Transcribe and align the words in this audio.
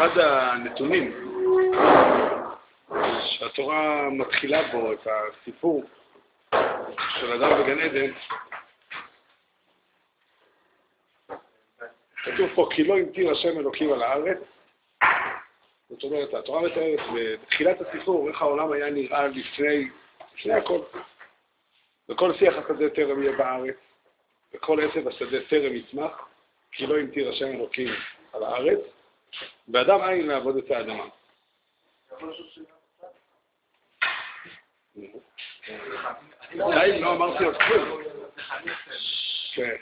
אחד 0.00 0.18
הנתונים 0.18 1.12
שהתורה 3.24 4.10
מתחילה 4.10 4.72
בו 4.72 4.92
את 4.92 5.06
הסיפור 5.06 5.84
של 7.20 7.32
אדם 7.32 7.62
בגן 7.62 7.78
עדן, 7.78 8.12
כתוב 12.24 12.50
פה 12.54 12.68
כי 12.74 12.84
לא 12.84 12.98
המטיר 12.98 13.30
השם 13.30 13.58
אלוקים 13.58 13.92
על 13.92 14.02
הארץ. 14.02 14.38
זאת 15.88 16.04
אומרת, 16.04 16.34
התורה 16.34 16.62
מתארת 16.62 17.00
בתחילת 17.14 17.80
הסיפור 17.80 18.28
איך 18.28 18.42
העולם 18.42 18.72
היה 18.72 18.90
נראה 18.90 19.26
לפני, 19.26 19.88
לפני 20.34 20.54
הכל. 20.54 20.80
וכל 22.08 22.34
שיח 22.34 22.54
השדה 22.56 22.90
טרם 22.90 23.22
יהיה 23.22 23.36
בארץ, 23.36 23.76
וכל 24.54 24.80
עשב 24.80 25.08
השדה 25.08 25.38
טרם 25.48 25.74
יצמח, 25.74 26.28
כי 26.72 26.86
לא 26.86 26.98
המטיר 26.98 27.30
השם 27.30 27.46
אלוקים 27.46 27.88
על 28.32 28.42
הארץ. 28.42 28.80
ואדם 29.72 30.02
אין 30.02 30.26
לעבוד 30.26 30.56
את 30.56 30.70
האדמה. 30.70 31.04
די, 36.52 37.00
לא 37.00 37.12
אמרתי 37.12 37.44
עוד 37.44 37.56
כלום. 37.56 38.02
כן. 39.54 39.76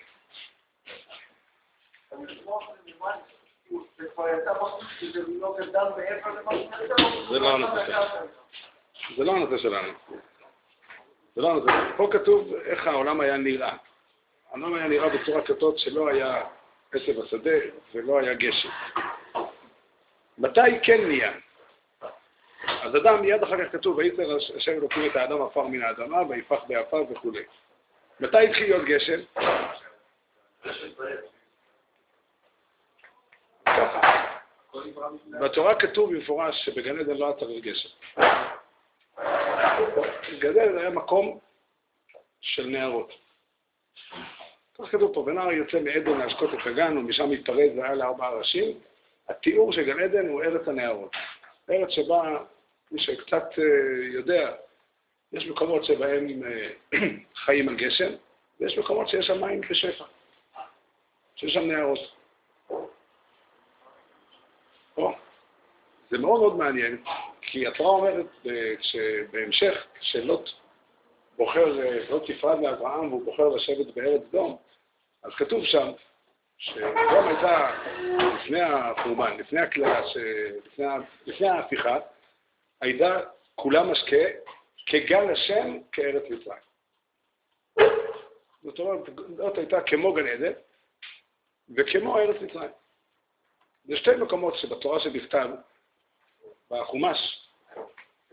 זה 7.31 7.39
לא 7.39 7.55
שלנו. 7.57 7.67
זה 9.17 9.25
לא 9.25 9.33
הנושא 9.33 9.59
שלנו. 9.59 9.93
זה 11.37 11.43
לא 11.43 11.51
הנושא. 11.51 11.73
פה 11.97 12.09
כתוב 12.13 12.55
איך 12.55 12.87
העולם 12.87 13.21
היה 13.21 13.37
נראה. 13.37 13.77
העולם 14.51 14.75
היה 14.75 14.89
נראה 14.89 15.09
בצורה 15.09 15.43
כזאת 15.43 15.79
שלא 15.79 16.09
היה 16.09 16.45
עשב 16.93 17.21
השדה 17.21 17.57
ולא 17.95 18.19
היה 18.19 18.35
גשם. 18.35 18.69
מתי 20.39 20.81
כן 20.83 21.07
נהיה? 21.07 21.33
אז 22.83 22.97
אדם, 22.97 23.21
מיד 23.21 23.43
אחר 23.43 23.65
כך 23.65 23.73
כתוב, 23.73 23.97
ויצר 23.97 24.37
השם 24.57 24.73
אלוקים 24.73 25.07
את 25.11 25.17
האדם 25.17 25.43
עפר 25.43 25.67
מן 25.67 25.83
האדמה, 25.83 26.23
ויפח 26.29 26.65
בעפר 26.69 27.03
וכו'. 27.11 27.33
מתי 28.21 28.49
התחיל 28.49 28.71
להיות 28.71 28.85
גשם? 28.85 29.21
בתורה 35.41 35.75
כתוב 35.75 36.15
במפורש 36.15 36.65
שבגן 36.65 36.99
עדן 36.99 37.17
לא 37.17 37.27
היה 37.27 37.37
צריך 37.37 37.65
גשם. 37.65 37.89
גן 40.39 40.49
עדן 40.51 40.79
היה 40.79 40.91
מקום 40.91 41.39
של 42.41 42.67
נערות. 42.67 43.13
כך 44.79 44.91
כתוב 44.91 45.15
פה, 45.15 45.21
ונער 45.21 45.53
יוצא 45.53 45.81
מעדן 45.81 46.19
להשקות 46.19 46.55
את 46.55 46.67
הגן, 46.67 46.99
ומשם 46.99 47.31
מתפרד 47.31 47.71
והיה 47.79 47.95
לארבעה 47.95 48.31
ראשים, 48.31 48.79
התיאור 49.29 49.73
של 49.73 49.83
גן 49.83 50.01
עדן 50.01 50.29
הוא 50.29 50.43
ארץ 50.43 50.69
הנערות. 50.69 51.13
ארץ 51.71 51.91
שבה, 51.91 52.39
מי 52.93 53.01
שקצת 53.01 53.45
אה, 53.59 53.65
יודע, 54.13 54.55
יש 55.33 55.47
מקומות 55.47 55.85
שבהם 55.85 56.43
אה, 56.45 56.69
חיים 57.45 57.69
על 57.69 57.77
גשם, 57.77 58.13
ויש 58.61 58.79
מקומות 58.79 59.09
שיש 59.09 59.27
שם 59.27 59.41
מים 59.41 59.61
בשפע, 59.61 60.05
שיש 61.37 61.55
שם 61.55 61.61
נערות. 61.61 61.99
או, 64.97 65.13
זה 66.11 66.19
מאוד 66.19 66.41
מאוד 66.41 66.57
מעניין, 66.57 67.05
כי 67.41 67.67
התורה 67.67 67.91
אומרת 67.91 68.27
שבהמשך, 68.81 69.87
כשלוט 70.01 70.51
בוחר, 71.37 71.79
לוט 72.11 72.31
נפרד 72.31 72.63
לאברהם 72.63 73.09
והוא 73.09 73.25
בוחר 73.25 73.49
לשבת 73.49 73.95
בארץ 73.95 74.23
דום, 74.31 74.57
אז 75.23 75.33
כתוב 75.35 75.65
שם 75.65 75.91
שגם 76.59 77.29
הייתה 77.29 77.81
לפני 78.35 78.61
החורבן, 78.61 79.37
לפני 79.37 79.61
הקללה, 79.61 80.01
לפני, 81.27 81.49
ההפיכה, 81.49 81.99
הייתה 82.81 83.21
כולה 83.55 83.83
משקה 83.83 84.25
כגן 84.87 85.31
השם 85.31 85.79
כארץ 85.93 86.23
מצרים. 86.31 86.63
זאת 88.63 88.79
אומרת, 88.79 89.01
זאת 89.37 89.59
הייתה 89.59 89.81
כמו 89.81 90.15
גן 90.15 90.27
עדן 90.27 90.53
וכמו 91.77 92.19
ארץ 92.19 92.43
מצרים. 92.43 92.71
זה 93.85 93.97
שתי 93.97 94.11
מקומות 94.17 94.55
שבתורה 94.55 95.01
שבכתב, 95.01 95.49
בחומש, 96.71 97.49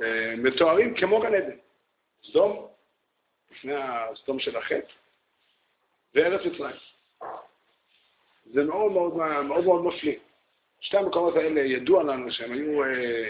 אה, 0.01 0.33
מתוארים 0.37 0.95
כמו 0.97 1.21
גן 1.21 1.33
עדן. 1.35 1.57
סדום, 2.23 2.67
לפני 3.51 3.73
הסדום 3.75 4.39
של 4.39 4.57
החטא, 4.57 4.93
וארץ 6.13 6.41
מצרים. 6.45 6.94
זה 8.45 8.63
מאוד 8.63 8.91
מאוד 8.91 9.15
מאוד, 9.15 9.65
מאוד 9.65 9.85
מפליא. 9.85 10.17
שתי 10.79 10.97
המקומות 10.97 11.35
האלה 11.35 11.61
ידוע 11.61 12.03
לנו 12.03 12.31
שהם 12.31 12.51
היו 12.51 12.83
אה, 12.83 13.29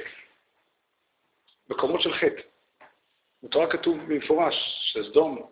מקומות 1.69 2.01
של 2.01 2.13
חטא. 2.13 2.41
בתורה 3.43 3.71
כתוב 3.71 3.97
במפורש 3.97 4.55
שסדום, 4.93 5.49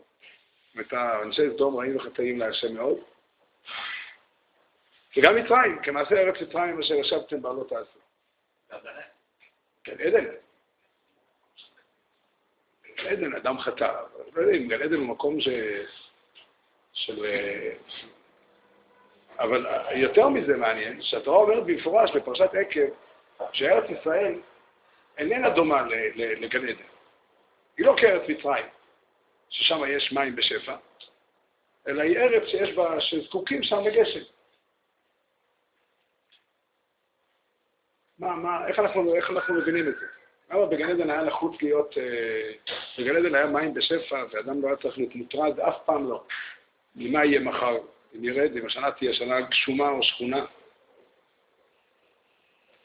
את 0.80 0.94
אנשי 0.94 1.42
סדום 1.54 1.76
רעים 1.76 1.98
וחטאים 1.98 2.40
להשם 2.40 2.74
מאוד, 2.74 2.98
וגם 5.18 5.36
מצרים, 5.36 5.80
כמעשה 5.84 6.16
ארץ 6.16 6.42
מצרים 6.42 6.80
אשר 6.80 6.94
ישבתם 6.94 7.42
בה 7.42 7.54
לא 7.54 7.64
תעשו. 7.70 8.00
גן 9.86 10.02
עדן. 10.02 10.26
גן 12.98 13.08
עדן, 13.08 13.36
אדם 13.36 13.60
חטא. 13.60 14.04
לא 14.34 14.42
יודעים, 14.42 14.68
גן 14.68 14.82
עדן 14.82 14.96
הוא 14.96 15.08
מקום 15.08 15.42
ש... 15.42 15.48
של... 16.94 17.26
אבל 19.40 19.66
יותר 19.96 20.30
מזה 20.30 20.58
מעניין, 20.58 21.02
שהתורה 21.02 21.38
אומרת 21.38 21.66
במפורש 21.66 22.12
בפרשת 22.12 22.50
עקב, 22.54 22.94
שארץ 23.52 23.90
ישראל 23.90 24.40
איננה 25.18 25.50
דומה 25.50 25.88
לגן 26.16 26.68
עדן. 26.70 26.84
היא 27.78 27.86
לא 27.86 27.96
כארץ 27.98 28.30
מצרים, 28.30 28.66
ששם 29.50 29.82
יש 29.88 30.14
מים 30.14 30.36
בשפע, 30.36 30.76
אלא 31.88 32.02
היא 32.02 32.18
ארץ 32.18 32.48
שיש 32.48 32.74
בה, 32.74 33.02
שזקוקים 33.02 33.64
שם 33.64 33.80
לגשם. 33.80 34.24
מה, 38.20 38.36
מה, 38.36 38.68
איך 38.68 38.80
אנחנו, 38.80 39.16
איך 39.16 39.30
אנחנו 39.30 39.54
מבינים 39.54 39.88
את 39.88 39.96
זה? 40.00 40.06
למה 40.52 40.66
בגן 40.66 40.90
עדן 40.90 41.10
היה 41.10 41.24
נחוץ 41.24 41.62
להיות, 41.62 41.98
אה, 41.98 42.52
בגן 42.98 43.16
עדן 43.16 43.36
היה 43.36 43.46
מים 43.46 43.74
בשפע 43.74 44.24
ואדם 44.32 44.62
לא 44.62 44.68
היה 44.68 44.78
צריך 44.78 44.98
להיות 44.98 45.16
מוטרד, 45.16 45.60
אף 45.60 45.76
פעם 45.86 46.10
לא. 46.10 46.24
ממה 46.96 47.26
יהיה 47.26 47.40
מחר? 47.40 47.78
ירד, 48.22 48.58
אם 48.58 48.66
השנה 48.66 48.92
תהיה 48.92 49.14
שנה 49.14 49.42
גשומה 49.42 49.90
או 49.90 50.04
שכונה. 50.04 50.46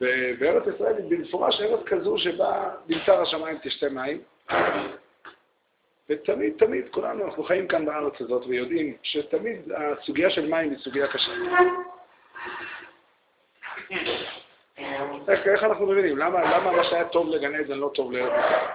ובארץ 0.01 0.63
ישראל 0.75 0.97
היא 0.97 1.05
במפורש 1.11 1.61
ארץ 1.61 1.81
כזו 1.87 2.19
שבה 2.19 2.71
נמצא 2.89 3.21
השמיים 3.21 3.59
תשתה 3.63 3.89
מים. 3.89 4.23
ותמיד, 6.09 6.53
תמיד, 6.59 6.89
כולנו, 6.91 7.25
אנחנו 7.25 7.45
חיים 7.45 7.69
כאן 7.69 7.87
בארץ 7.87 8.21
הזאת 8.21 8.47
ויודעים 8.47 8.97
שתמיד 9.03 9.73
הסוגיה 9.73 10.31
של 10.31 10.49
מים 10.49 10.71
היא 10.71 10.79
סוגיה 10.79 11.07
קשה. 11.07 11.33
איך, 15.29 15.47
איך 15.47 15.65
אנחנו 15.65 15.87
מבינים? 15.87 16.19
למה, 16.19 16.57
למה 16.57 16.73
מה 16.73 16.85
שהיה 16.85 17.09
טוב 17.09 17.29
לגן 17.29 17.55
עדן 17.55 17.79
לא 17.79 17.91
טוב 17.95 18.13
לארץ 18.13 18.45
ישראל? 18.45 18.67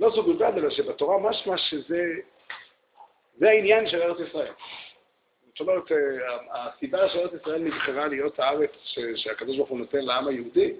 לא 0.00 0.10
זו 0.10 0.22
בלבד, 0.22 0.52
אלא 0.56 0.70
שבתורה 0.70 1.18
משמע 1.30 1.58
שזה 1.58 2.14
זה 3.42 3.50
העניין 3.50 3.88
של 3.88 4.02
ארץ 4.02 4.28
ישראל. 4.28 4.52
זאת 5.48 5.60
אומרת, 5.60 5.92
אה, 5.92 5.98
הסיבה 6.50 7.08
שארץ 7.08 7.30
ישראל 7.40 7.62
נבחרה 7.62 8.06
להיות 8.06 8.38
הארץ 8.38 8.70
שהקדוש 9.16 9.56
ברוך 9.56 9.68
הוא 9.68 9.78
נותן 9.78 9.98
לעם 9.98 10.28
היהודי, 10.28 10.74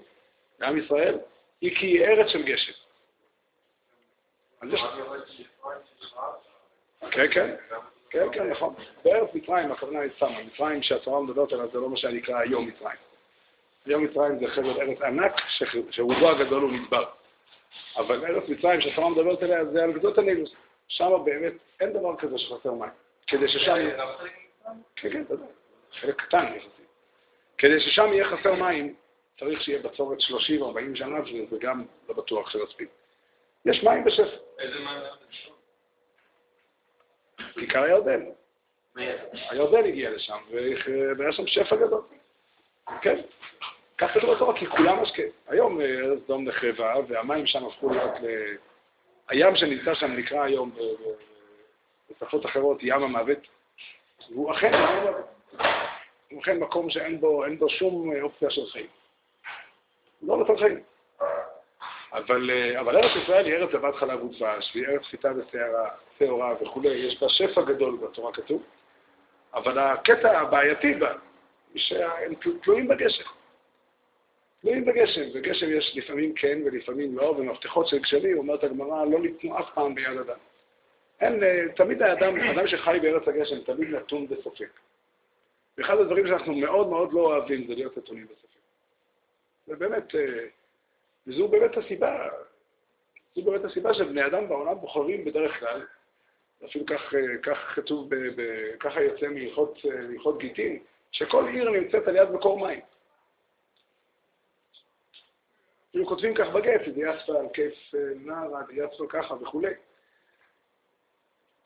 לעם 0.59 0.77
ישראל, 0.77 1.17
היא 1.61 1.75
כי 1.75 1.85
היא 1.85 2.05
ארץ 2.05 2.27
של 2.27 2.43
גשם. 2.43 2.71
כן, 7.11 7.27
כן, 7.31 7.55
כן, 8.09 8.27
כן, 8.31 8.49
נכון. 8.49 8.73
בארץ 9.03 9.29
מצרים, 9.33 9.71
הכוונה 9.71 9.99
היא 9.99 10.11
סתם, 10.15 10.33
מצרים 10.45 10.83
שהתורה 10.83 11.21
מדברת 11.21 11.51
עליה 11.53 11.67
זה 11.67 11.79
לא 11.79 11.89
מה 11.89 11.97
שנקרא 11.97 12.39
היום 12.39 12.67
מצרים. 12.67 12.97
היום 13.85 14.03
מצרים 14.03 14.39
זה 14.39 14.47
חבל 14.47 14.81
ארץ 14.81 15.01
ענק 15.01 15.33
שרובו 15.91 16.29
הגדול 16.29 16.61
הוא 16.61 16.71
מדבר. 16.71 17.05
אבל 17.95 18.25
ארץ 18.25 18.49
מצרים 18.49 18.81
שהתורה 18.81 19.09
מדברת 19.09 19.43
עליה 19.43 19.65
זה 19.65 19.83
על 19.83 19.91
גדות 19.91 20.17
הנילוס. 20.17 20.53
שם 20.93 21.11
באמת 21.25 21.53
אין 21.79 21.93
דבר 21.93 22.15
כזה 22.17 22.37
שחסר 22.37 22.73
מים. 22.73 22.91
כדי 23.27 23.47
ששם... 23.47 23.75
כן, 24.95 25.09
כן, 25.09 25.21
אתה 25.21 25.33
יודע. 25.33 25.45
חלק 25.99 26.21
קטן 26.21 26.45
יחסית. 26.55 26.87
כדי 27.57 27.79
ששם 27.79 28.13
יהיה 28.13 28.25
חסר 28.25 28.53
מים, 28.53 28.95
צריך 29.39 29.61
שיהיה 29.61 29.79
בצורת 29.79 30.17
30-40 30.19 30.23
שנה, 30.95 31.21
וזה 31.21 31.57
גם 31.59 31.85
לא 32.09 32.15
בטוח 32.15 32.49
שיספיק. 32.49 32.89
יש 33.65 33.83
מים 33.83 34.03
בשפע. 34.03 34.37
איזה 34.59 34.79
מים? 34.79 35.01
כיכר 37.53 37.83
הירדן. 37.83 38.25
הירדן 39.49 39.85
הגיע 39.85 40.11
לשם, 40.11 40.37
והיה 41.17 41.31
שם 41.31 41.47
שפע 41.47 41.75
גדול. 41.75 42.01
כן, 43.01 43.21
כך 43.97 44.13
כתוב 44.13 44.33
בתורה, 44.35 44.59
כי 44.59 44.65
כולם 44.65 45.01
משקה. 45.01 45.23
היום 45.47 45.81
ארץ 45.81 46.19
דום 46.27 46.47
נחרבה, 46.47 46.95
והמים 47.07 47.47
שם 47.47 47.65
הפכו 47.65 47.89
להיות 47.89 48.13
ל... 48.21 48.27
הים 49.29 49.55
שנמצא 49.55 49.93
שם 49.93 50.11
נקרא 50.11 50.43
היום 50.43 50.71
בשפות 52.11 52.45
אחרות 52.45 52.77
ים 52.81 53.03
המוות, 53.03 53.37
והוא 54.31 54.51
אכן. 54.51 54.71
הוא 56.31 56.41
אכן 56.41 56.59
מקום 56.59 56.89
שאין 56.89 57.19
בו, 57.19 57.43
בו 57.59 57.69
שום 57.69 58.11
אופציה 58.21 58.49
של 58.49 58.65
חיים. 58.71 58.87
לא 60.21 60.37
נותן 60.37 60.57
חיים. 60.57 60.79
אבל, 62.13 62.49
אבל 62.79 62.97
ארץ 62.97 63.11
ישראל 63.23 63.45
היא 63.45 63.53
ארץ 63.53 63.71
זבת 63.71 63.95
חלב 63.95 64.23
ודבש, 64.23 64.75
והיא 64.75 64.87
ארץ 64.87 65.03
חיטה 65.03 65.31
ושעורה 66.19 66.53
וכולי, 66.61 66.89
יש 66.89 67.21
בה 67.21 67.29
שפע 67.29 67.61
גדול 67.61 67.97
בתורה 67.97 68.33
כתוב, 68.33 68.63
אבל 69.53 69.79
הקטע 69.79 70.39
הבעייתי 70.39 70.93
בה, 70.93 71.13
שהם 71.75 72.33
תלויים 72.63 72.87
בגשם. 72.87 73.23
תלויים 74.63 74.85
בגשם, 74.85 75.21
וגשם 75.33 75.65
יש 75.71 75.93
לפעמים 75.95 76.33
כן 76.33 76.59
ולפעמים 76.65 77.17
לא, 77.17 77.23
ומפתחות 77.23 77.87
של 77.87 77.99
גשמים, 77.99 78.37
אומרת 78.37 78.63
הגמרא, 78.63 79.05
לא 79.05 79.19
ניתנו 79.19 79.59
אף 79.59 79.65
פעם 79.73 79.95
ביד 79.95 80.17
אדם. 80.17 80.37
אין, 81.21 81.43
אה, 81.43 81.63
תמיד 81.75 82.01
האדם, 82.01 82.37
אדם 82.37 82.67
שחי 82.67 82.97
בארץ 83.01 83.27
הגשם, 83.27 83.63
תמיד 83.63 83.89
נתון 83.89 84.27
בספק. 84.27 84.79
ואחד 85.77 85.97
הדברים 85.97 86.27
שאנחנו 86.27 86.53
מאוד 86.55 86.89
מאוד 86.89 87.13
לא 87.13 87.19
אוהבים 87.19 87.67
זה 87.67 87.75
להיות 87.75 87.97
נתונים 87.97 88.25
בספק. 88.25 88.59
ובאמת, 89.67 90.15
אה, 90.15 90.45
וזו 91.27 91.47
באמת 91.47 91.77
הסיבה, 91.77 92.29
זו 93.35 93.41
באמת 93.41 93.65
הסיבה 93.65 93.93
שבני 93.93 94.25
אדם 94.25 94.47
בעולם 94.47 94.75
בוחרים 94.79 95.25
בדרך 95.25 95.59
כלל, 95.59 95.81
אפילו 96.65 96.85
כך, 96.85 97.13
אה, 97.15 97.37
כך 97.43 97.57
כתוב, 97.75 98.09
ככה 98.79 99.01
יוצא 99.01 99.27
מהלכות 99.27 100.37
גיטין, 100.37 100.79
שכל 101.11 101.47
עיר 101.47 101.69
נמצאת 101.69 102.07
על 102.07 102.15
יד 102.15 102.31
מקור 102.31 102.59
מים. 102.59 102.79
אפילו 105.93 106.07
כותבים 106.07 106.33
כך 106.33 106.47
בגט, 106.47 106.81
דיאספה 106.93 107.39
על 107.39 107.45
כיף 107.53 107.73
אה, 107.95 107.99
נערה, 108.15 108.63
דיאספה 108.63 109.03
ככה 109.09 109.33
וכולי. 109.33 109.73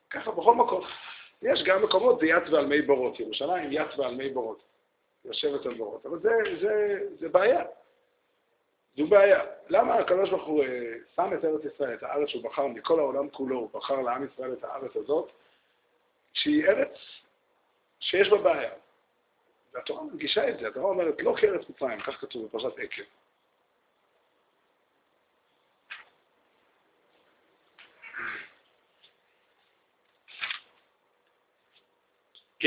ככה 0.10 0.32
בכל 0.32 0.56
מקום. 0.56 0.82
יש 1.42 1.64
גם 1.64 1.84
מקומות 1.84 2.20
דיאט 2.20 2.50
ועל 2.50 2.66
מי 2.66 2.82
בורות. 2.82 3.20
ירושלים 3.20 3.72
יט 3.72 3.98
ועל 3.98 4.16
מי 4.16 4.30
בורות. 4.30 4.64
יושבת 5.26 5.66
על 5.66 5.74
בורות. 5.74 6.06
אבל 6.06 6.20
זה, 6.20 6.30
זה, 6.62 7.00
זה 7.20 7.30
בעיה. 7.30 7.64
זו 8.98 9.08
בעיה. 9.08 9.46
למה 9.70 9.96
הקדוש 9.96 10.30
ברוך 10.30 10.48
הוא 10.48 10.64
אה, 10.64 10.94
שם 11.16 11.34
את 11.34 11.46
ארץ 11.46 11.62
ישראל, 11.74 11.94
את 11.94 12.04
הארץ 12.04 12.30
שהוא 12.30 12.44
בחר 12.44 12.68
מכל 12.68 13.00
העולם 13.00 13.30
כולו, 13.30 13.56
הוא 13.60 13.70
בחר 13.74 14.02
לעם 14.02 14.28
ישראל 14.34 14.54
את 14.54 14.64
הארץ 14.64 14.96
הזאת, 14.96 15.32
שהיא 16.34 16.66
ארץ 16.66 16.98
שיש 18.00 18.30
בה 18.30 18.38
בעיה. 18.38 18.72
והתורה 19.74 20.04
מגישה 20.04 20.50
את 20.50 20.60
זה, 20.60 20.68
התורה 20.68 20.90
אומרת 20.90 21.22
לא 21.22 21.36
כארץ 21.38 21.70
מצרים, 21.70 22.00
כך 22.00 22.22
כתוב 22.22 22.46
בפרשת 22.46 22.80
עקב. 22.80 23.04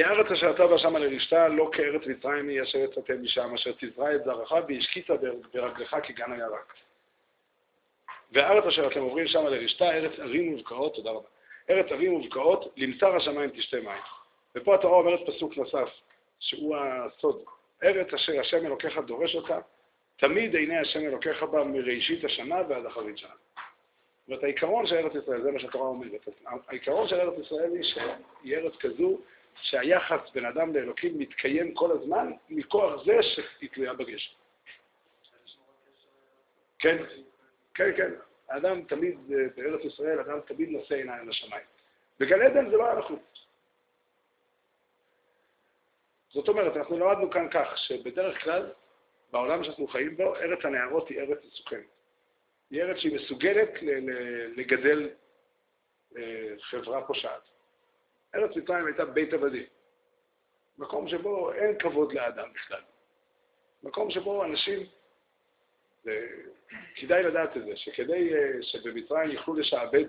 כי 0.00 0.05
הארץ 0.05 0.31
אשר 0.31 0.50
אתה 0.50 0.67
בא 0.67 0.79
שמה 0.79 0.99
לרשתה, 0.99 1.49
לא 1.49 1.70
כארץ 1.73 2.06
מצרים 2.06 2.49
היא 2.49 2.62
אשר 2.62 2.79
יצאתם 2.79 3.23
משם, 3.23 3.55
אשר 3.55 3.70
תזרע 3.81 4.14
את 4.14 4.25
זרעך 4.25 4.52
והשקיטה 4.69 5.14
ברגלך 5.52 5.97
כגן 6.02 6.32
הירק. 6.32 6.75
והארץ 8.32 8.64
אשר 8.64 8.87
אתם 8.87 9.00
עוברים 9.00 9.26
שמה 9.26 9.50
לרשתה, 9.50 9.91
ארץ 9.91 10.19
ערים 10.19 10.55
ובקעות, 10.55 10.94
תודה 10.94 11.11
רבה, 11.11 11.29
ארץ 11.70 11.87
ערים 11.93 12.14
ובקעות, 12.14 12.73
למסר 12.76 13.17
השמיים 13.17 13.50
תשתה 13.50 13.76
מים. 13.76 14.02
ופה 14.55 14.75
התורה 14.75 14.99
אומרת 14.99 15.20
פסוק 15.26 15.56
נוסף, 15.56 15.88
שהוא 16.38 16.76
הסוד. 16.76 17.43
ארץ 17.85 18.14
אשר 18.14 18.41
השם 18.41 18.67
אלוקיך 18.67 18.99
דורש 19.06 19.35
אותה, 19.35 19.58
תמיד 20.17 20.55
עיני 20.55 20.79
השם 20.79 21.00
אלוקיך 21.00 21.43
בה 21.43 21.64
מראשית 21.64 22.25
השנה 22.25 22.56
ועד 22.69 22.87
אחרית 22.87 23.19
שנה. 23.19 23.31
זאת 23.31 24.29
אומרת, 24.29 24.44
העיקרון 24.44 24.87
של 24.87 24.97
ארץ 24.97 25.12
ישראל, 25.23 25.43
זה 25.43 25.50
מה 25.50 25.61
שהתורה 25.61 25.88
אומרת. 25.88 26.29
העיקרון 26.69 27.08
של 27.08 27.20
ארץ 27.20 27.38
ישראל 27.38 27.73
היא 27.73 27.82
שהיא 27.82 28.56
ארץ 28.56 28.76
כזו 28.76 29.19
שהיחס 29.55 30.31
בין 30.35 30.44
אדם 30.44 30.75
לאלוקים 30.75 31.19
מתקיים 31.19 31.75
כל 31.75 31.91
הזמן 31.91 32.32
מכוח 32.49 33.05
זה 33.05 33.23
שהיא 33.23 33.70
תלויה 33.70 33.94
בגשם. 33.94 34.32
כן, 36.79 36.97
כן, 37.75 37.97
כן. 37.97 38.11
האדם 38.49 38.85
תמיד, 38.85 39.19
בארץ 39.56 39.85
ישראל, 39.85 40.20
אדם 40.20 40.41
תמיד 40.41 40.69
נושא 40.69 40.94
עיניים 40.94 41.29
לשמיים. 41.29 41.67
בגן 42.20 42.43
עדן 42.43 42.70
זה 42.70 42.76
לא 42.76 42.87
היה 42.87 42.99
נחוץ. 42.99 43.47
זאת 46.32 46.49
אומרת, 46.49 46.76
אנחנו 46.76 46.99
למדנו 46.99 47.31
כאן 47.31 47.49
כך, 47.50 47.79
שבדרך 47.79 48.44
כלל, 48.44 48.70
בעולם 49.31 49.64
שאנחנו 49.64 49.87
חיים 49.87 50.17
בו, 50.17 50.37
ארץ 50.37 50.64
הנערות 50.64 51.08
היא 51.08 51.20
ארץ 51.20 51.38
מסוכנת. 51.44 51.81
היא 52.70 52.82
ארץ 52.82 52.97
שהיא 52.97 53.14
מסוגלת 53.14 53.70
לגדל 54.56 55.11
אה, 56.17 56.49
חברה 56.61 57.06
פושעת. 57.06 57.43
ארץ 58.35 58.56
מצרים 58.56 58.87
הייתה 58.87 59.05
בית 59.05 59.32
עבדים. 59.32 59.65
מקום 60.79 61.09
שבו 61.09 61.53
אין 61.53 61.79
כבוד 61.79 62.12
לאדם 62.12 62.49
בכלל. 62.55 62.81
מקום 63.82 64.11
שבו 64.11 64.44
אנשים, 64.44 64.87
כדאי 66.94 67.23
לדעת 67.23 67.56
את 67.56 67.65
זה, 67.65 67.77
שכדי 67.77 68.35
אה, 68.35 68.62
שבמצרים 68.62 69.31
יוכלו 69.31 69.55
לשעבד 69.55 70.05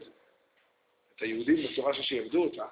את 1.16 1.22
היהודים 1.22 1.72
בצורה 1.72 1.94
ששיעבדו 1.94 2.44
אותה, 2.44 2.66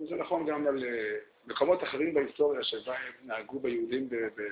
וזה 0.00 0.16
נכון 0.16 0.46
גם 0.46 0.66
על 0.66 0.84
אה, 0.84 1.18
מקומות 1.46 1.82
אחרים 1.82 2.14
בהיסטוריה 2.14 2.64
שבה 2.64 2.98
הם 2.98 3.12
נהגו 3.22 3.60
ביהודים 3.60 4.08
ב... 4.08 4.14
ב... 4.14 4.42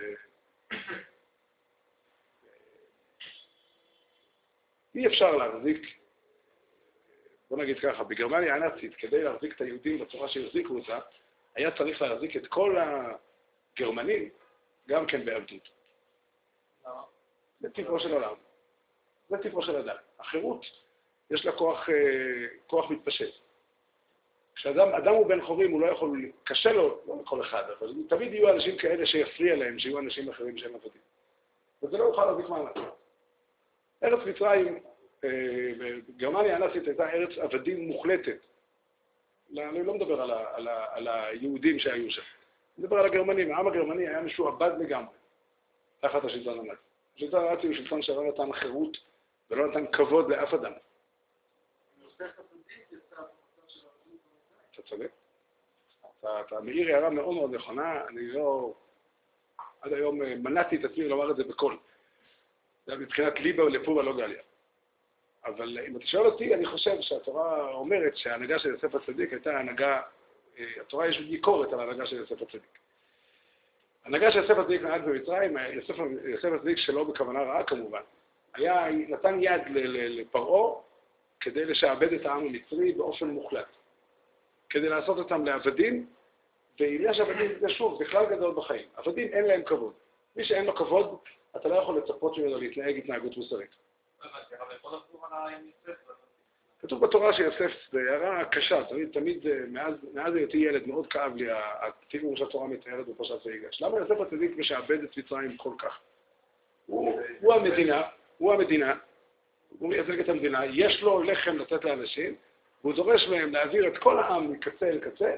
אי 4.94 5.06
אפשר 5.06 5.36
להחזיק 5.36 5.99
בוא 7.50 7.58
נגיד 7.58 7.78
ככה, 7.78 8.04
בגרמניה 8.04 8.54
הנאצית, 8.54 8.94
כדי 8.94 9.22
להחזיק 9.22 9.56
את 9.56 9.60
היהודים 9.60 9.98
בצורה 9.98 10.28
שהחזיקו 10.28 10.74
אותה, 10.74 10.98
היה 11.54 11.70
צריך 11.76 12.02
להחזיק 12.02 12.36
את 12.36 12.46
כל 12.46 12.76
הגרמנים 12.78 14.28
גם 14.88 15.06
כן 15.06 15.24
בעבדות. 15.24 15.68
זה 17.60 17.70
טבעו 17.70 18.00
של 18.00 18.12
עולם. 18.12 18.34
זה 19.28 19.38
טבעו 19.38 19.62
של 19.62 19.76
אדם. 19.76 19.96
החירות, 20.18 20.64
יש 21.30 21.46
לה 21.46 21.52
כוח, 21.52 21.88
אה, 21.88 22.46
כוח 22.66 22.90
מתפשט. 22.90 23.34
כשאדם 24.54 24.88
אדם 24.88 25.14
הוא 25.14 25.26
בן 25.26 25.46
חורים, 25.46 25.70
הוא 25.72 25.80
לא 25.80 25.86
יכול, 25.86 26.30
קשה 26.44 26.72
לו, 26.72 27.00
לא 27.06 27.16
לכל 27.22 27.40
אחד, 27.40 27.64
אבל 27.78 27.92
תמיד 28.08 28.32
יהיו 28.32 28.50
אנשים 28.50 28.78
כאלה 28.78 29.06
שיפריע 29.06 29.56
להם, 29.56 29.78
שיהיו 29.78 29.98
אנשים 29.98 30.28
אחרים 30.28 30.58
שהם 30.58 30.74
עבדים. 30.74 31.02
וזה 31.82 31.98
לא 31.98 32.04
יוכל 32.04 32.24
להחזיק 32.26 32.48
מעמד. 32.48 32.72
ארץ 34.02 34.26
מצרים 34.26 34.82
גרמניה 36.16 36.56
הנאצית 36.56 36.86
הייתה 36.86 37.10
ארץ 37.10 37.38
עבדים 37.38 37.88
מוחלטת. 37.88 38.38
לא, 39.50 39.62
אני 39.62 39.84
לא 39.84 39.94
מדבר 39.94 40.22
על, 40.22 40.30
ה, 40.30 40.56
על, 40.56 40.68
ה, 40.68 40.86
על 40.90 41.08
היהודים 41.08 41.78
שהיו 41.78 42.10
שם, 42.10 42.22
אני 42.22 42.84
מדבר 42.84 42.98
על 42.98 43.06
הגרמנים. 43.06 43.52
העם 43.52 43.66
הגרמני 43.66 44.08
היה 44.08 44.20
משועבד 44.20 44.70
לגמרי 44.78 45.14
תחת 46.00 46.24
השלטון 46.24 46.58
הנאצי. 46.58 46.80
השלטון 47.16 47.44
הנאצי 47.44 47.66
הוא 47.66 47.74
שלטון 47.74 48.02
שלא 48.02 48.28
נתן 48.28 48.52
חירות 48.52 48.96
ולא 49.50 49.66
נתן 49.66 49.86
כבוד 49.86 50.30
לאף 50.30 50.54
אדם. 50.54 50.72
אתה 54.74 54.82
צודק. 54.82 55.10
אתה, 56.20 56.40
אתה 56.40 56.60
מעיר 56.60 56.88
הערה 56.88 57.10
מאוד 57.10 57.34
מאוד 57.34 57.54
נכונה, 57.54 58.06
אני 58.06 58.26
לא... 58.26 58.74
עד 59.80 59.92
היום 59.92 60.18
מנעתי 60.18 60.76
את 60.76 60.84
עצמי 60.84 61.08
לומר 61.08 61.30
את 61.30 61.36
זה 61.36 61.44
בקול. 61.44 61.78
זה 62.86 62.92
היה 62.92 63.00
מבחינת 63.00 63.40
ליבה 63.40 63.64
ולפובה 63.64 64.02
לא 64.02 64.16
גליה. 64.16 64.42
אבל 65.46 65.78
אם 65.88 65.96
אתה 65.96 66.06
שואל 66.06 66.26
אותי, 66.26 66.54
אני 66.54 66.66
חושב 66.66 67.00
שהתורה 67.00 67.72
אומרת 67.72 68.16
שההנהגה 68.16 68.58
של 68.58 68.68
יוסף 68.68 68.94
הצדיק 68.94 69.32
הייתה 69.32 69.58
הנהגה, 69.58 70.02
אה, 70.58 70.64
התורה 70.80 71.08
יש 71.08 71.18
ביקורת 71.20 71.72
על 71.72 71.80
ההנהגה 71.80 72.06
של 72.06 72.16
יוסף 72.16 72.42
הצדיק. 72.42 72.78
ההנהגה 74.04 74.32
של 74.32 74.38
יוסף 74.38 74.58
הצדיק 74.58 74.82
נהג 74.82 75.02
במצרים, 75.04 75.56
יוסף, 75.72 75.94
יוסף 76.24 76.48
הצדיק 76.52 76.78
שלא 76.78 77.04
בכוונה 77.04 77.42
רעה 77.42 77.64
כמובן, 77.64 78.00
היה, 78.54 78.90
נתן 78.90 79.38
יד 79.42 79.60
לפרעה 79.74 80.80
כדי 81.40 81.64
לשעבד 81.64 82.12
את 82.12 82.26
העם 82.26 82.46
המצרי 82.46 82.92
באופן 82.92 83.26
מוחלט, 83.26 83.76
כדי 84.70 84.88
לעשות 84.88 85.18
אותם 85.18 85.44
לעבדים, 85.44 86.06
ואם 86.80 87.02
יש 87.10 87.20
עבדים 87.20 87.50
זה 87.60 87.68
שוב, 87.68 88.02
בכלל 88.02 88.26
גדול 88.26 88.54
בחיים. 88.54 88.84
עבדים 88.96 89.28
אין 89.28 89.44
להם 89.44 89.62
כבוד. 89.62 89.92
מי 90.36 90.44
שאין 90.44 90.64
לו 90.64 90.74
כבוד, 90.74 91.18
אתה 91.56 91.68
לא 91.68 91.74
יכול 91.74 91.98
לצפות 91.98 92.38
ממנו 92.38 92.58
להתנהג 92.58 92.98
התנהגות 92.98 93.36
מוסרית. 93.36 93.70
כתוב 96.82 97.04
בתורה 97.04 97.32
שיוסף, 97.32 97.70
זו 97.92 97.98
הערה 97.98 98.44
קשה, 98.44 98.84
תמיד, 98.84 99.12
תמיד, 99.12 99.46
מאז, 99.68 99.94
מאז 100.14 100.34
היותי 100.34 100.56
ילד, 100.56 100.86
מאוד 100.86 101.06
כאב 101.06 101.36
לי 101.36 101.46
התיאור 101.52 102.36
שהתורה 102.36 102.68
מתארת 102.68 103.06
בפרשת 103.08 103.46
ויגש. 103.46 103.82
למה 103.82 103.98
יוסף 103.98 104.20
הצדיק 104.20 104.56
משעבד 104.56 105.04
את 105.04 105.16
מצרים 105.16 105.56
כל 105.56 105.72
כך? 105.78 105.98
הוא, 106.86 107.54
המדינה, 107.54 108.02
הוא 108.38 108.52
המדינה, 108.52 108.94
הוא 109.78 109.88
מייצג 109.88 110.20
את 110.20 110.28
המדינה, 110.28 110.66
יש 110.66 111.02
לו 111.02 111.22
לחם 111.22 111.56
לתת 111.56 111.84
לאנשים, 111.84 112.36
והוא 112.82 112.94
דורש 112.94 113.28
מהם 113.28 113.52
להעביר 113.52 113.88
את 113.88 113.98
כל 113.98 114.18
העם 114.18 114.52
מקצה 114.52 114.90
לקצה, 114.90 115.34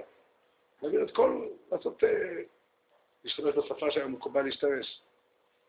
להעביר 0.82 1.02
את 1.02 1.10
כל, 1.10 1.46
לעשות, 1.72 2.04
אה, 2.04 2.42
להשתמש 3.24 3.54
בשפה 3.54 3.90
שהיה 3.90 4.06
מקובל 4.06 4.42
להשתמש, 4.42 5.02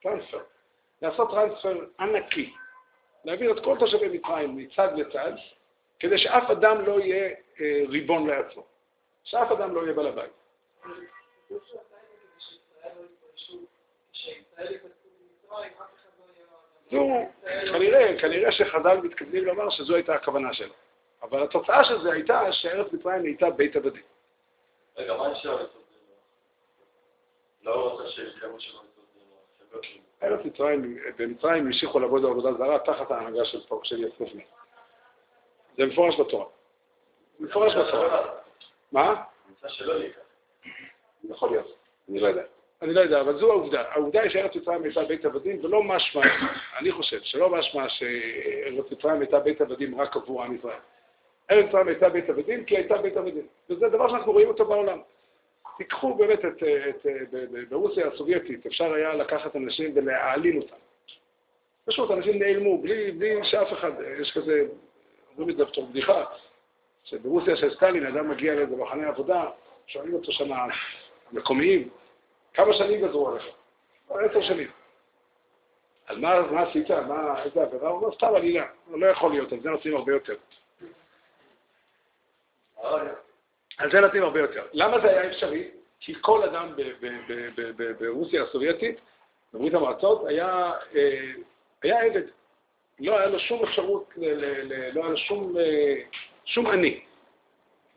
טרנספר, 0.02 0.44
לעשות 1.02 1.30
טרנספר 1.32 1.86
ענקי, 2.00 2.54
להעביר 3.26 3.52
את 3.52 3.64
כל 3.64 3.76
תושבי 3.80 4.08
מצרים 4.08 4.58
מצד 4.58 4.98
לצד, 4.98 5.32
כדי 6.00 6.18
שאף 6.18 6.50
אדם 6.50 6.86
לא 6.86 7.00
יהיה 7.00 7.36
אה, 7.62 7.82
ריבון 7.90 8.28
לעצמו, 8.28 8.64
שאף 9.24 9.52
אדם 9.52 9.76
לא 9.76 9.82
יהיה 9.82 9.94
בעל 9.94 10.08
הבית. 10.08 10.32
זו, 16.92 17.00
כנראה, 17.72 18.20
כנראה 18.22 18.52
שחז"ל 18.52 18.98
מתכוונים 19.04 19.46
לומר 19.46 19.70
שזו 19.70 19.96
הייתה 19.96 20.16
הכוונה 20.16 20.54
שלו. 20.54 20.74
אבל 21.22 21.44
התוצאה 21.44 21.84
של 21.84 22.02
זה 22.02 22.12
הייתה 22.12 22.52
שארץ 22.52 22.94
מצרים 22.94 23.22
נהייתה 23.22 23.50
בית 23.50 23.76
עבדים. 23.76 24.04
רגע, 24.98 25.18
מה 25.18 25.32
נשאר 25.32 25.68
לא 27.64 27.92
רוצה 27.92 28.10
ארץ 30.24 30.46
מצרים, 30.46 30.98
במצרים 31.18 31.66
המשיכו 31.66 32.00
לעבוד 32.00 32.22
בעבודה 32.22 32.54
זרה 32.54 32.80
תחת 32.80 33.12
ההנהגה 33.12 33.46
של 33.46 33.60
של 33.84 34.08
מי. 34.36 34.44
זה 35.78 35.86
מפורש 35.86 36.20
בתורה. 36.20 36.46
מפורש 37.40 37.76
בתורה. 37.76 38.34
מה? 38.92 39.24
נמצא 39.50 39.70
שלא 39.70 39.94
יהיה 39.94 40.10
יכול 41.30 41.50
להיות, 41.50 41.78
אני 42.10 42.20
לא 42.20 42.28
יודע. 42.28 42.44
אני 42.82 42.94
לא 42.94 43.00
יודע, 43.00 43.22
אבל 43.22 43.40
זו 43.40 43.52
העובדה. 43.52 43.84
העובדה 43.92 44.22
היא 44.22 44.30
שארץ 44.30 44.56
מצרים 44.56 44.84
הייתה 44.84 45.04
בית 45.04 45.26
עבדים, 45.26 45.66
ולא 45.66 45.84
משמע, 45.84 46.22
אני 46.80 46.92
חושב, 46.92 47.20
שלא 47.24 47.50
משמע 47.50 47.90
שארץ 47.90 48.92
מצרים 48.92 49.20
הייתה 49.20 49.40
בית 49.40 49.62
עבדים 49.62 50.02
רק 50.02 50.16
עבור 50.16 50.44
עם 50.44 50.56
ישראל. 50.56 50.80
ארץ 51.52 51.66
מצרים 51.66 51.88
הייתה 51.88 52.10
בית 52.10 52.30
עבדים 52.30 52.66
כי 52.66 52.78
הייתה 52.78 52.98
בית 52.98 53.18
עבדים. 53.18 53.48
וזה 53.70 53.90
דבר 53.90 54.10
שאנחנו 54.10 54.32
רואים 54.32 54.48
אותו 54.48 54.66
בעולם. 54.66 55.00
תיקחו 55.78 56.14
באמת 56.14 56.40
את, 56.40 56.64
את, 56.90 57.06
את 57.06 57.70
ברוסיה 57.70 58.08
הסובייטית, 58.08 58.66
אפשר 58.66 58.94
היה 58.94 59.14
לקחת 59.14 59.56
אנשים 59.56 59.92
ולהעלים 59.96 60.58
אותם. 60.58 60.76
פשוט 61.86 62.12
אנשים 62.12 62.40
נעלמו, 62.40 62.82
בלי, 62.82 63.12
בלי 63.12 63.40
שאף 63.44 63.74
אחד, 63.74 63.92
יש 64.22 64.32
כזה, 64.38 64.66
אומרים 65.32 65.50
את 65.50 65.58
זה 65.58 65.66
בתור 65.66 65.88
בדיחה, 65.88 66.24
שברוסיה 67.04 67.56
של 67.58 67.76
סטלין 67.76 68.06
אדם 68.06 68.30
מגיע 68.30 68.56
לאיזה 68.56 68.76
מחנה 68.76 69.08
עבודה, 69.08 69.50
שואלים 69.88 70.14
אותו 70.14 70.32
שם 70.32 70.50
המקומיים, 71.32 71.90
כמה 72.54 72.74
שנים 72.74 73.08
גזרו 73.08 73.30
עליך? 73.30 73.46
עשר 74.10 74.42
שנים. 74.42 74.68
אז 76.08 76.18
מה, 76.18 76.42
מה 76.52 76.62
עשית? 76.62 76.92
מה, 76.92 77.44
איזה 77.44 77.62
עבירה? 77.62 77.90
הוא 77.90 77.98
אומר, 78.00 78.16
סתם 78.16 78.36
עלילה. 78.36 78.66
לא 78.92 79.08
יכול 79.08 79.32
להיות, 79.32 79.52
על 79.52 79.60
זה 79.60 79.70
נותנים 79.70 79.96
הרבה 79.96 80.12
יותר. 80.12 80.36
על 83.78 83.92
זה 83.92 84.00
נותנים 84.00 84.24
הרבה 84.24 84.40
יותר. 84.40 84.64
למה 84.74 85.00
זה 85.00 85.10
היה 85.10 85.32
אפשרי? 85.32 85.68
כי 86.00 86.14
כל 86.22 86.44
אדם 86.44 86.74
ברוסיה 88.00 88.44
הסובייטית, 88.44 89.00
בברית 89.54 89.74
המועצות, 89.74 90.28
היה, 90.28 90.72
אה, 90.96 91.32
היה 91.84 92.02
עבד. 92.02 92.22
לא 93.00 93.20
היה 93.20 93.28
לו 93.28 93.40
שום 93.40 93.64
אפשרות, 93.64 94.14
לא 94.94 95.02
היה 95.02 95.10
לו 95.10 95.18
שום, 95.18 95.58
אה, 95.58 95.96
שום 96.46 96.68
עני. 96.68 97.02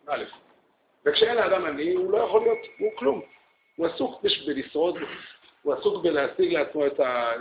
א', 0.06 0.24
וכשאין 1.06 1.36
לאדם 1.36 1.64
עני, 1.64 1.92
הוא 1.92 2.12
לא 2.12 2.18
יכול 2.18 2.42
להיות, 2.42 2.58
הוא 2.78 2.90
כלום. 2.96 3.22
הוא 3.76 3.86
עסוק 3.86 4.22
בלשרוד, 4.46 4.98
הוא 5.62 5.74
עסוק 5.74 6.04
בלהשיג 6.04 6.52
לעצמו 6.52 6.86
את 6.86 7.00
ה... 7.00 7.32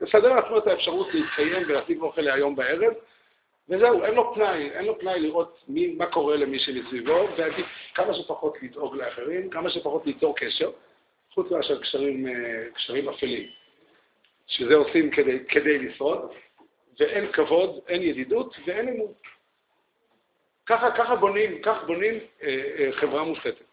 לסדר 0.00 0.34
לעצמו 0.34 0.58
את 0.58 0.66
האפשרות 0.66 1.14
להתקיים 1.14 1.62
ולהשיג 1.68 2.00
אוכל 2.00 2.20
להיום 2.20 2.56
בערב, 2.56 2.92
וזהו, 3.70 4.04
אין 4.04 4.14
לו 4.14 4.34
פנאי, 4.34 4.70
אין 4.70 4.84
לו 4.84 4.98
פנאי 4.98 5.20
לראות 5.20 5.58
מי, 5.68 5.86
מה 5.86 6.06
קורה 6.06 6.36
למי 6.36 6.58
שמסביבו, 6.58 7.28
ועדיף 7.38 7.66
כמה 7.94 8.14
שפחות 8.14 8.62
לדאוג 8.62 8.96
לאחרים, 8.96 9.50
כמה 9.50 9.70
שפחות 9.70 10.06
ליצור 10.06 10.36
קשר, 10.36 10.70
חוץ 11.30 11.50
מאשר 11.50 11.80
קשרים, 11.80 12.26
אה, 12.26 12.64
קשרים 12.74 13.08
אפלים, 13.08 13.48
שזה 14.46 14.74
עושים 14.74 15.10
כדי, 15.10 15.44
כדי 15.48 15.78
לשרוד, 15.78 16.30
ואין 17.00 17.32
כבוד, 17.32 17.80
אין 17.88 18.02
ידידות 18.02 18.56
ואין 18.66 18.88
אמון. 18.88 19.12
ככה, 20.66 20.90
ככה 20.90 21.16
בונים, 21.16 21.62
כך 21.62 21.76
בונים 21.86 22.14
אה, 22.42 22.62
אה, 22.78 22.92
חברה 22.92 23.24
מושחתת. 23.24 23.64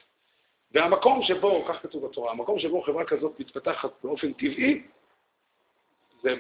והמקום 0.72 1.24
שבו, 1.24 1.66
כך 1.66 1.82
כתוב 1.82 2.06
בתורה, 2.08 2.32
המקום 2.32 2.60
שבו 2.60 2.82
חברה 2.82 3.06
כזאת 3.06 3.39
מתפתחת 3.39 3.92
באופן 4.04 4.34
טבעי, 4.34 4.82
זה 6.22 6.36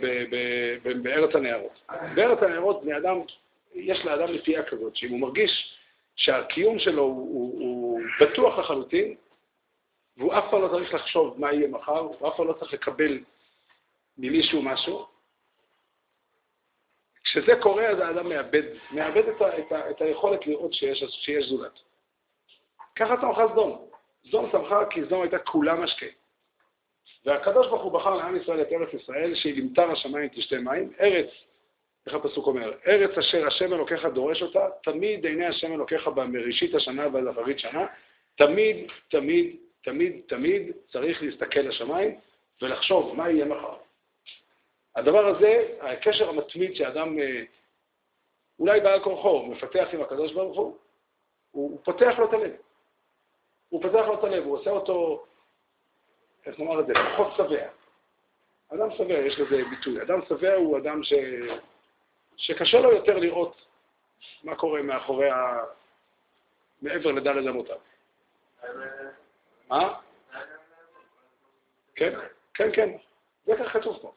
בארץ 1.03 1.35
הנערות. 1.35 1.79
בארץ 2.15 2.43
הנערות 2.43 2.83
בני 2.83 2.97
אדם, 2.97 3.17
יש 3.77 4.05
לאדם 4.05 4.33
נטייה 4.33 4.63
כזאת, 4.63 4.95
שאם 4.95 5.09
הוא 5.09 5.19
מרגיש 5.19 5.77
שהקיום 6.15 6.79
שלו 6.79 7.03
הוא, 7.03 7.33
הוא, 7.33 7.59
הוא 7.59 8.01
בטוח 8.21 8.59
לחלוטין, 8.59 9.15
והוא 10.17 10.33
אף 10.33 10.43
פעם 10.51 10.61
לא 10.61 10.67
צריך 10.67 10.93
לחשוב 10.93 11.39
מה 11.39 11.53
יהיה 11.53 11.67
מחר, 11.67 11.99
הוא 11.99 12.27
אף 12.27 12.33
פעם 12.37 12.47
לא 12.47 12.53
צריך 12.53 12.73
לקבל 12.73 13.19
ממישהו 14.17 14.61
משהו, 14.61 15.05
כשזה 17.23 17.55
קורה, 17.61 17.87
אז 17.87 17.99
האדם 17.99 18.29
מאבד, 18.29 18.63
מאבד 18.91 19.27
את, 19.27 19.41
ה, 19.41 19.57
את, 19.59 19.71
ה, 19.71 19.89
את 19.89 20.01
היכולת 20.01 20.47
לראות 20.47 20.73
שיש, 20.73 21.03
שיש 21.09 21.45
זולת. 21.45 21.79
ככה 22.95 23.17
צמחה 23.21 23.43
סדום. 23.53 23.87
סדום 24.27 24.51
צמחה 24.51 24.85
כי 24.89 25.05
סדום 25.05 25.21
הייתה 25.21 25.39
כולה 25.39 25.75
משקה. 25.75 26.05
והקדוש 27.25 27.67
ברוך 27.67 27.83
הוא 27.83 27.91
בחר 27.91 28.15
לעם 28.15 28.35
ישראל 28.35 28.61
את 28.61 28.67
ארץ 28.71 28.93
ישראל, 28.93 29.35
שהיא 29.35 29.63
למטר 29.63 29.91
השמיים 29.91 30.29
תשתה 30.29 30.59
מים, 30.59 30.93
ארץ, 30.99 31.29
איך 32.07 32.15
הפסוק 32.15 32.47
אומר, 32.47 32.73
ארץ 32.87 33.17
אשר 33.17 33.47
השם 33.47 33.73
אלוקיך 33.73 34.05
דורש 34.05 34.41
אותה, 34.41 34.67
תמיד 34.83 35.25
עיני 35.25 35.45
השם 35.45 35.73
אלוקיך 35.73 36.07
בה 36.07 36.25
מראשית 36.25 36.75
השנה 36.75 37.07
ועד 37.13 37.27
אחרית 37.27 37.59
שנה, 37.59 37.85
תמיד, 38.37 38.91
תמיד, 39.09 39.55
תמיד, 39.83 40.21
תמיד 40.27 40.71
צריך 40.91 41.23
להסתכל 41.23 41.59
לשמיים 41.59 42.19
ולחשוב 42.61 43.15
מה 43.15 43.29
יהיה 43.29 43.45
מחר. 43.45 43.75
הדבר 44.95 45.25
הזה, 45.27 45.67
הקשר 45.81 46.29
המתמיד 46.29 46.75
שאדם, 46.75 47.19
אה, 47.19 47.43
אולי 48.59 48.79
בעל 48.79 48.99
כורחו, 49.03 49.45
מפתח 49.45 49.87
עם 49.93 50.01
הקדוש 50.01 50.33
ברוך 50.33 50.57
הוא, 50.57 50.77
הוא, 51.51 51.79
פותח 51.83 52.13
לו 52.17 52.25
את 52.25 52.33
הלב. 52.33 52.51
הוא 53.69 53.81
פותח 53.81 54.07
לו 54.07 54.13
את 54.13 54.23
הלב, 54.23 54.43
הוא 54.43 54.57
עושה 54.57 54.69
אותו, 54.69 55.25
איך 56.45 56.59
נאמר 56.59 56.79
את 56.79 56.87
זה, 56.87 56.93
פחות 57.13 57.33
שבע. 57.37 57.67
אדם 58.73 58.91
שבע, 58.91 59.13
יש 59.13 59.39
לזה 59.39 59.63
ביטוי. 59.69 60.01
אדם 60.01 60.19
שבע 60.29 60.53
הוא 60.53 60.77
אדם 60.77 61.03
ש... 61.03 61.13
שקשה 62.37 62.79
לו 62.79 62.91
יותר 62.91 63.17
לראות 63.17 63.61
מה 64.43 64.55
קורה 64.55 64.81
מאחורי 64.81 65.29
ה... 65.29 65.57
מעבר 66.81 67.11
לדלת 67.11 67.47
אמותיו. 67.47 67.77
מה? 69.69 69.93
כן, 71.95 72.13
כן, 72.53 72.69
כן. 72.73 72.89
זה 73.45 73.53
ככה 73.59 73.79
כתוב 73.79 73.99
פה. 74.01 74.13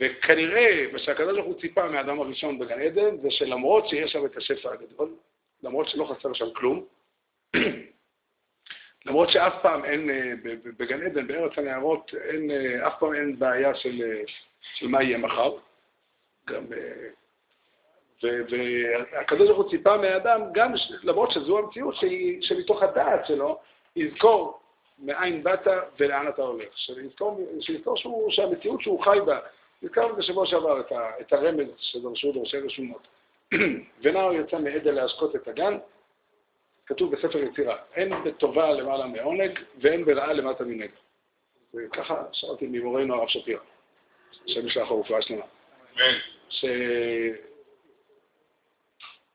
וכנראה, 0.00 0.86
מה 0.92 0.98
שהקדוש 0.98 1.34
ברוך 1.36 1.46
הוא 1.46 1.60
ציפה 1.60 1.88
מהאדם 1.88 2.20
הראשון 2.20 2.58
בגן 2.58 2.80
עדן, 2.80 3.16
זה 3.16 3.30
שלמרות 3.30 3.88
שיש 3.88 4.12
שם 4.12 4.26
את 4.26 4.36
השפע 4.36 4.72
הגדול, 4.72 5.14
למרות 5.62 5.88
שלא 5.88 6.04
חסר 6.04 6.32
שם 6.32 6.54
כלום, 6.54 6.84
למרות 9.06 9.28
שאף 9.30 9.52
פעם 9.62 9.84
אין, 9.84 10.10
אה, 10.10 10.32
בגן 10.76 11.06
עדן, 11.06 11.26
בארץ 11.26 11.52
הנערות, 11.58 12.10
אין, 12.14 12.50
אה, 12.50 12.88
אף 12.88 12.92
פעם 13.00 13.14
אין 13.14 13.38
בעיה 13.38 13.74
של, 13.74 14.02
אה, 14.02 14.22
של 14.74 14.88
מה 14.88 15.02
יהיה 15.02 15.18
מחר. 15.18 15.56
גם, 16.46 16.64
והקדוש 18.22 19.48
ברוך 19.48 19.62
הוא 19.62 19.70
ציפה 19.70 19.96
מהאדם, 19.96 20.40
גם 20.52 20.72
למרות 21.02 21.30
שזו 21.30 21.58
המציאות 21.58 21.94
שהיא, 21.96 22.42
שמתוך 22.42 22.82
הדעת 22.82 23.26
שלו, 23.26 23.58
יזכור 23.96 24.60
מאין 24.98 25.42
באת 25.42 25.66
ולאן 26.00 26.28
אתה 26.28 26.42
הולך. 26.42 26.68
שיזכור, 26.74 27.48
שיזכור 27.60 27.96
שהוא, 27.96 28.30
שהמציאות 28.30 28.80
שהוא 28.80 29.04
חי 29.04 29.18
בה, 29.26 29.38
הזכרנו 29.82 30.16
בשבוע 30.16 30.46
שעבר 30.46 30.80
את, 30.80 30.92
ה, 30.92 31.10
את 31.20 31.32
הרמז 31.32 31.68
שדרשו 31.78 32.32
דורשי 32.32 32.58
רשומות. 32.58 33.08
ונער 34.02 34.32
יצא 34.32 34.58
מעדל 34.58 34.92
להשקות 34.92 35.36
את 35.36 35.48
הגן, 35.48 35.78
כתוב 36.86 37.12
בספר 37.12 37.38
יצירה, 37.38 37.76
אין 37.94 38.12
בטובה 38.24 38.72
למעלה 38.72 39.06
מעונג 39.06 39.58
ואין 39.80 40.04
ברעה 40.04 40.32
למטה 40.32 40.64
מנגע. 40.64 40.96
וככה 41.74 42.24
שאלתי 42.32 42.66
ממורנו 42.66 43.14
הרב 43.14 43.28
שפירא, 43.28 43.60
השם 44.44 44.66
ישלח 44.66 44.90
הרפואה 44.90 45.22
שלמה. 45.22 45.44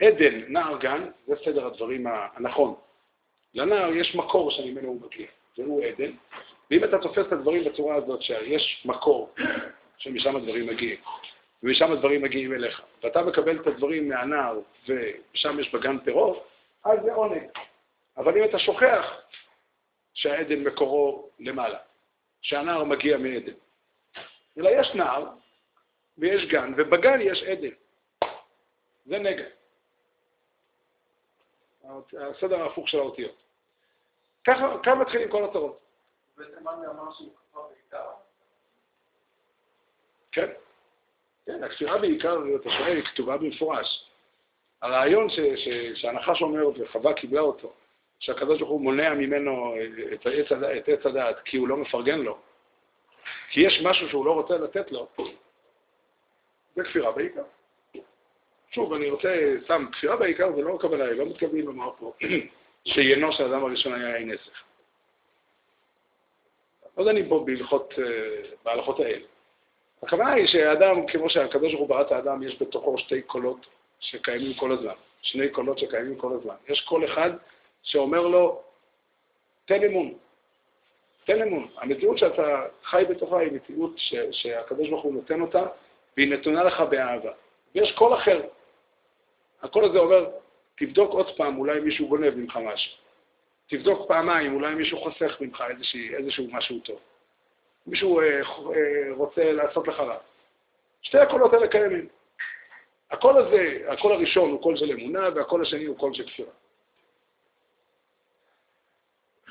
שעדן, 0.01 0.41
נער 0.47 0.77
גן, 0.77 1.09
זה 1.27 1.35
סדר 1.45 1.67
הדברים 1.67 2.07
הנכון. 2.07 2.75
לנער 3.53 3.93
יש 3.93 4.15
מקור 4.15 4.51
שממנו 4.51 4.87
הוא 4.87 5.01
מגיע, 5.01 5.27
והוא 5.57 5.83
עדן, 5.83 6.11
ואם 6.71 6.83
אתה 6.83 6.97
תופס 6.97 7.27
את 7.27 7.31
הדברים 7.31 7.63
בצורה 7.63 7.95
הזאת, 7.95 8.21
שיש 8.21 8.83
מקור 8.85 9.33
שמשם 9.97 10.35
הדברים 10.35 10.67
מגיעים, 10.67 10.97
ומשם 11.63 11.91
הדברים 11.91 12.21
מגיעים 12.21 12.53
אליך. 12.53 12.81
ואתה 13.03 13.21
מקבל 13.21 13.61
את 13.61 13.67
הדברים 13.67 14.09
מהנער, 14.09 14.59
ושם 14.87 15.59
יש 15.59 15.73
בגן 15.73 15.99
פירות, 15.99 16.47
אז 16.83 16.99
זה 17.03 17.13
עונג. 17.13 17.43
אבל 18.17 18.37
אם 18.37 18.43
אתה 18.43 18.59
שוכח 18.59 19.13
שהעדן 20.13 20.63
מקורו 20.63 21.29
למעלה, 21.39 21.77
שהנער 22.41 22.83
מגיע 22.83 23.17
מעדן, 23.17 23.53
אלא 24.57 24.69
יש 24.69 24.95
נער 24.95 25.25
ויש 26.17 26.45
גן, 26.45 26.73
ובגן 26.77 27.19
יש 27.21 27.43
עדן. 27.43 27.73
זה 29.05 29.19
נגע. 29.19 29.60
הסדר 32.19 32.63
ההפוך 32.63 32.89
של 32.89 32.99
האותיות. 32.99 33.35
ככה, 34.47 34.77
ככה 34.83 34.95
מתחילים 34.95 35.29
כל 35.29 35.43
התורות. 35.43 35.79
כן. 40.31 40.51
כן, 41.45 41.63
הכפירה 41.63 41.97
בעיקר, 41.97 42.37
אתה 42.55 42.69
שואל, 42.69 42.95
היא 42.95 43.03
כתובה 43.03 43.37
במפורש. 43.37 44.11
הרעיון 44.81 45.27
שהנחש 45.93 46.41
אומר, 46.41 46.67
וחווה 46.79 47.13
קיבלה 47.13 47.41
אותו, 47.41 47.73
שהקדוש 48.19 48.59
ברוך 48.59 48.71
הוא 48.71 48.81
מונע 48.81 49.13
ממנו 49.13 49.75
את 50.13 50.25
עץ, 50.25 50.51
את 50.51 50.89
עץ 50.89 51.05
הדעת 51.05 51.35
כי 51.45 51.57
הוא 51.57 51.67
לא 51.67 51.77
מפרגן 51.77 52.19
לו, 52.19 52.37
כי 53.49 53.59
יש 53.59 53.81
משהו 53.83 54.09
שהוא 54.09 54.25
לא 54.25 54.33
רוצה 54.33 54.57
לתת 54.57 54.91
לו, 54.91 55.07
זה 56.75 56.83
כפירה 56.83 57.11
בעיקר. 57.11 57.43
שוב, 58.71 58.93
אני 58.93 59.09
רוצה, 59.09 59.53
סתם, 59.63 59.85
כפירה 59.91 60.15
בעיקר 60.15 60.55
זה 60.55 60.61
לא 60.61 60.75
הכוונה, 60.75 61.03
לא 61.03 61.25
מתכוונים 61.25 61.65
לומר 61.65 61.91
פה 61.99 62.13
שעיינו 62.85 63.33
של 63.33 63.43
האדם 63.43 63.63
הראשון 63.63 63.93
היה 63.93 64.15
עין 64.15 64.31
נסך. 64.31 64.63
לא 66.97 67.05
דנים 67.05 67.29
פה 67.29 67.43
בהלכות, 67.45 67.93
אה, 67.97 68.41
בהלכות 68.63 68.99
האלה. 68.99 69.25
הכוונה 70.03 70.33
היא 70.33 70.47
שהאדם, 70.47 71.07
כמו 71.07 71.29
שהקדוש 71.29 71.73
ברוך 71.73 71.79
הוא 71.79 71.89
ברא 71.89 72.01
את 72.01 72.11
האדם, 72.11 72.43
יש 72.43 72.61
בתוכו 72.61 72.97
שתי 72.97 73.21
קולות 73.21 73.67
שקיימים 73.99 74.53
כל 74.53 74.71
הזמן, 74.71 74.93
שני 75.21 75.49
קולות 75.49 75.79
שקיימים 75.79 76.15
כל 76.15 76.33
הזמן. 76.33 76.55
יש 76.69 76.81
קול 76.81 77.05
אחד 77.05 77.31
שאומר 77.83 78.21
לו, 78.21 78.61
תן 79.65 79.83
אמון, 79.83 80.13
תן 81.25 81.41
אמון. 81.41 81.67
המציאות 81.77 82.17
שאתה 82.17 82.65
חי 82.83 83.03
בתוכה 83.09 83.39
היא 83.39 83.51
מציאות 83.51 83.93
שהקדוש 84.31 84.89
ברוך 84.89 85.03
הוא 85.03 85.13
נותן 85.13 85.41
אותה, 85.41 85.65
והיא 86.17 86.33
נתונה 86.33 86.63
לך 86.63 86.81
באהבה. 86.81 87.31
ויש 87.75 87.91
קול 87.91 88.13
אחר. 88.13 88.41
הקול 89.61 89.85
הזה 89.85 89.99
אומר, 89.99 90.29
תבדוק 90.77 91.11
עוד 91.11 91.37
פעם, 91.37 91.57
אולי 91.57 91.79
מישהו 91.79 92.07
גונב 92.07 92.35
ממך 92.35 92.57
משהו. 92.57 92.93
תבדוק 93.67 94.07
פעמיים, 94.07 94.53
אולי 94.53 94.75
מישהו 94.75 94.97
חוסך 94.97 95.37
ממך 95.41 95.63
איזושהי, 95.69 96.15
איזשהו 96.15 96.47
משהו 96.51 96.79
טוב. 96.79 96.99
מישהו 97.87 98.19
אה, 98.19 98.41
אה, 98.41 99.15
רוצה 99.15 99.51
לעשות 99.51 99.87
לך 99.87 99.99
רע. 99.99 100.17
שתי 101.01 101.17
הקולות 101.17 101.53
האלה 101.53 101.67
קיימים. 101.67 102.07
הקול 103.11 103.37
הזה, 103.37 103.79
הקול 103.87 104.11
הראשון 104.11 104.51
הוא 104.51 104.61
קול 104.61 104.77
של 104.77 104.91
אמונה, 104.91 105.29
והקול 105.35 105.61
השני 105.61 105.85
הוא 105.85 105.97
קול 105.97 106.13
של 106.13 106.27
כפירה. 106.27 106.51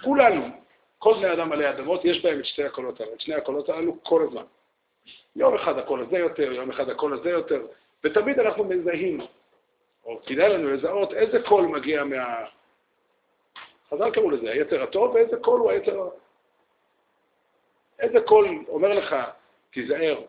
כולנו, 0.04 0.44
כל 0.98 1.14
בני 1.14 1.32
אדם 1.32 1.52
עלי 1.52 1.70
אדמות, 1.70 2.04
יש 2.04 2.22
בהם 2.22 2.40
את 2.40 2.44
שתי 2.44 2.64
הקולות 2.64 3.00
האלה, 3.00 3.12
את 3.12 3.20
שני 3.20 3.34
הקולות 3.34 3.68
האלו 3.68 3.96
כל 4.02 4.26
הזמן. 4.28 4.44
יום 5.36 5.54
אחד 5.54 5.78
הקול 5.78 6.00
הזה 6.02 6.18
יותר, 6.18 6.52
יום 6.52 6.70
אחד 6.70 6.88
הקול 6.88 7.12
הזה 7.12 7.30
יותר, 7.30 7.66
ותמיד 8.04 8.38
אנחנו 8.38 8.64
מזהים, 8.64 9.20
או 10.10 10.20
כדאי 10.26 10.48
לנו 10.48 10.70
לזהות 10.70 11.12
איזה 11.12 11.42
קול 11.48 11.66
מגיע 11.66 12.04
מה... 12.04 12.46
חז"ל 13.90 14.10
קראו 14.10 14.30
לזה, 14.30 14.50
היצר 14.50 14.82
הטוב, 14.82 15.14
ואיזה 15.14 15.36
קול 15.36 15.60
הוא 15.60 15.70
היצר. 15.70 16.08
איזה 17.98 18.20
קול 18.20 18.64
אומר 18.68 18.88
לך, 18.88 19.16
תיזהר, 19.70 20.22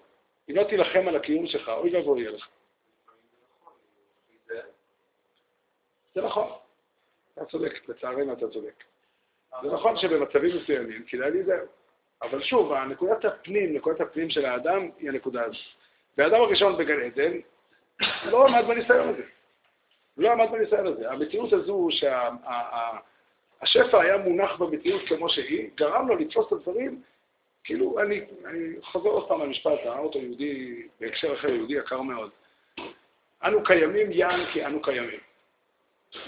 אם 0.50 0.56
לא 0.56 0.64
תילחם 0.64 1.08
על 1.08 1.16
הקיום 1.16 1.48
שלך, 1.48 1.70
אוי 1.70 1.96
ואבוי 1.96 2.22
יהיה 2.22 2.32
לך. 2.32 2.48
זה 6.16 6.22
נכון, 6.22 6.52
אתה 7.34 7.46
צודק, 7.46 7.90
לצערנו 7.90 8.34
אתה 8.34 8.50
צודק. 8.50 8.84
זה 9.62 9.68
נכון 9.74 9.98
שבמצבים 9.98 10.58
מסוימים 10.58 11.04
כדאי 11.08 11.32
להיזהר. 11.32 11.66
אבל 12.22 12.42
שוב, 12.42 12.74
נקודת 12.74 13.26
הפנים, 13.26 13.74
נקודת 13.74 14.02
הפנים 14.02 14.30
של 14.30 14.46
האדם 14.46 14.90
היא 14.98 15.10
הנקודה 15.10 15.44
הזאת. 15.44 15.62
והאדם 16.18 16.42
הראשון 16.42 16.78
בגן 16.78 17.02
עדן 17.02 17.38
לא 18.26 18.48
עמד 18.48 18.66
בניסיון 18.68 19.10
הזה. 19.10 19.24
לא 20.22 20.32
עמד 20.32 20.52
בניסיון 20.52 20.88
הזה. 20.88 21.12
המציאות 21.12 21.54
הזו 21.54 21.88
שהשפע 23.62 24.02
היה 24.02 24.18
מונח 24.18 24.56
במציאות 24.58 25.02
כמו 25.08 25.30
שהיא, 25.30 25.70
גרם 25.76 26.08
לו 26.08 26.16
לתפוס 26.16 26.48
את 26.48 26.52
הדברים, 26.52 27.02
כאילו, 27.64 28.00
אני, 28.02 28.22
אני 28.46 28.82
חוזר 28.82 29.10
עוד 29.10 29.28
פעם 29.28 29.42
למשפט, 29.42 29.80
ראה 29.84 30.00
אותו 30.00 30.20
יהודי, 30.20 30.84
בהקשר 31.00 31.34
אחר, 31.34 31.50
יהודי 31.50 31.74
יקר 31.74 32.02
מאוד. 32.02 32.30
אנו 33.44 33.64
קיימים 33.64 34.12
יען 34.12 34.46
כי 34.54 34.66
אנו 34.66 34.82
קיימים. 34.82 35.20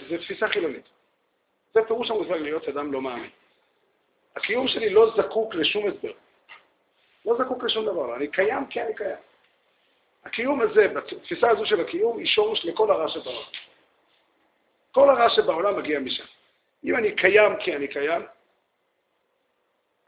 זו 0.10 0.18
תפיסה 0.18 0.48
חילונית. 0.48 0.86
זה 1.74 1.80
פירוש 1.88 2.12
המושג 2.12 2.32
להיות 2.32 2.68
אדם 2.68 2.94
לא 2.94 3.02
מאמין. 3.02 3.30
הקיום 4.36 4.68
שלי 4.68 4.90
לא 4.90 5.14
זקוק 5.18 5.56
לשום 5.56 5.88
הסבר. 5.88 6.12
לא 7.26 7.36
זקוק 7.38 7.64
לשום 7.64 7.86
דבר, 7.86 8.16
אני 8.16 8.28
קיים 8.28 8.66
כי 8.66 8.82
אני 8.82 8.96
קיים. 8.96 9.18
הקיום 10.26 10.62
הזה, 10.62 10.88
בתפיסה 10.88 11.50
הזו 11.50 11.66
של 11.66 11.82
הקיום, 11.82 12.18
היא 12.18 12.26
שורש 12.26 12.66
לכל 12.66 12.92
הרע 12.92 13.10
שבעולם. 13.10 13.48
כל 14.94 15.10
הרע 15.10 15.30
שבעולם 15.30 15.78
מגיע 15.78 16.00
משם. 16.00 16.24
אם 16.84 16.96
אני 16.96 17.16
קיים 17.16 17.52
כי 17.60 17.76
אני 17.76 17.88
קיים, 17.88 18.22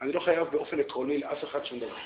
אני 0.00 0.12
לא 0.12 0.20
חייב 0.20 0.48
באופן 0.48 0.80
עקרוני 0.80 1.18
לאף 1.18 1.44
אחד 1.44 1.64
שום 1.64 1.80
דבר. 1.80 1.96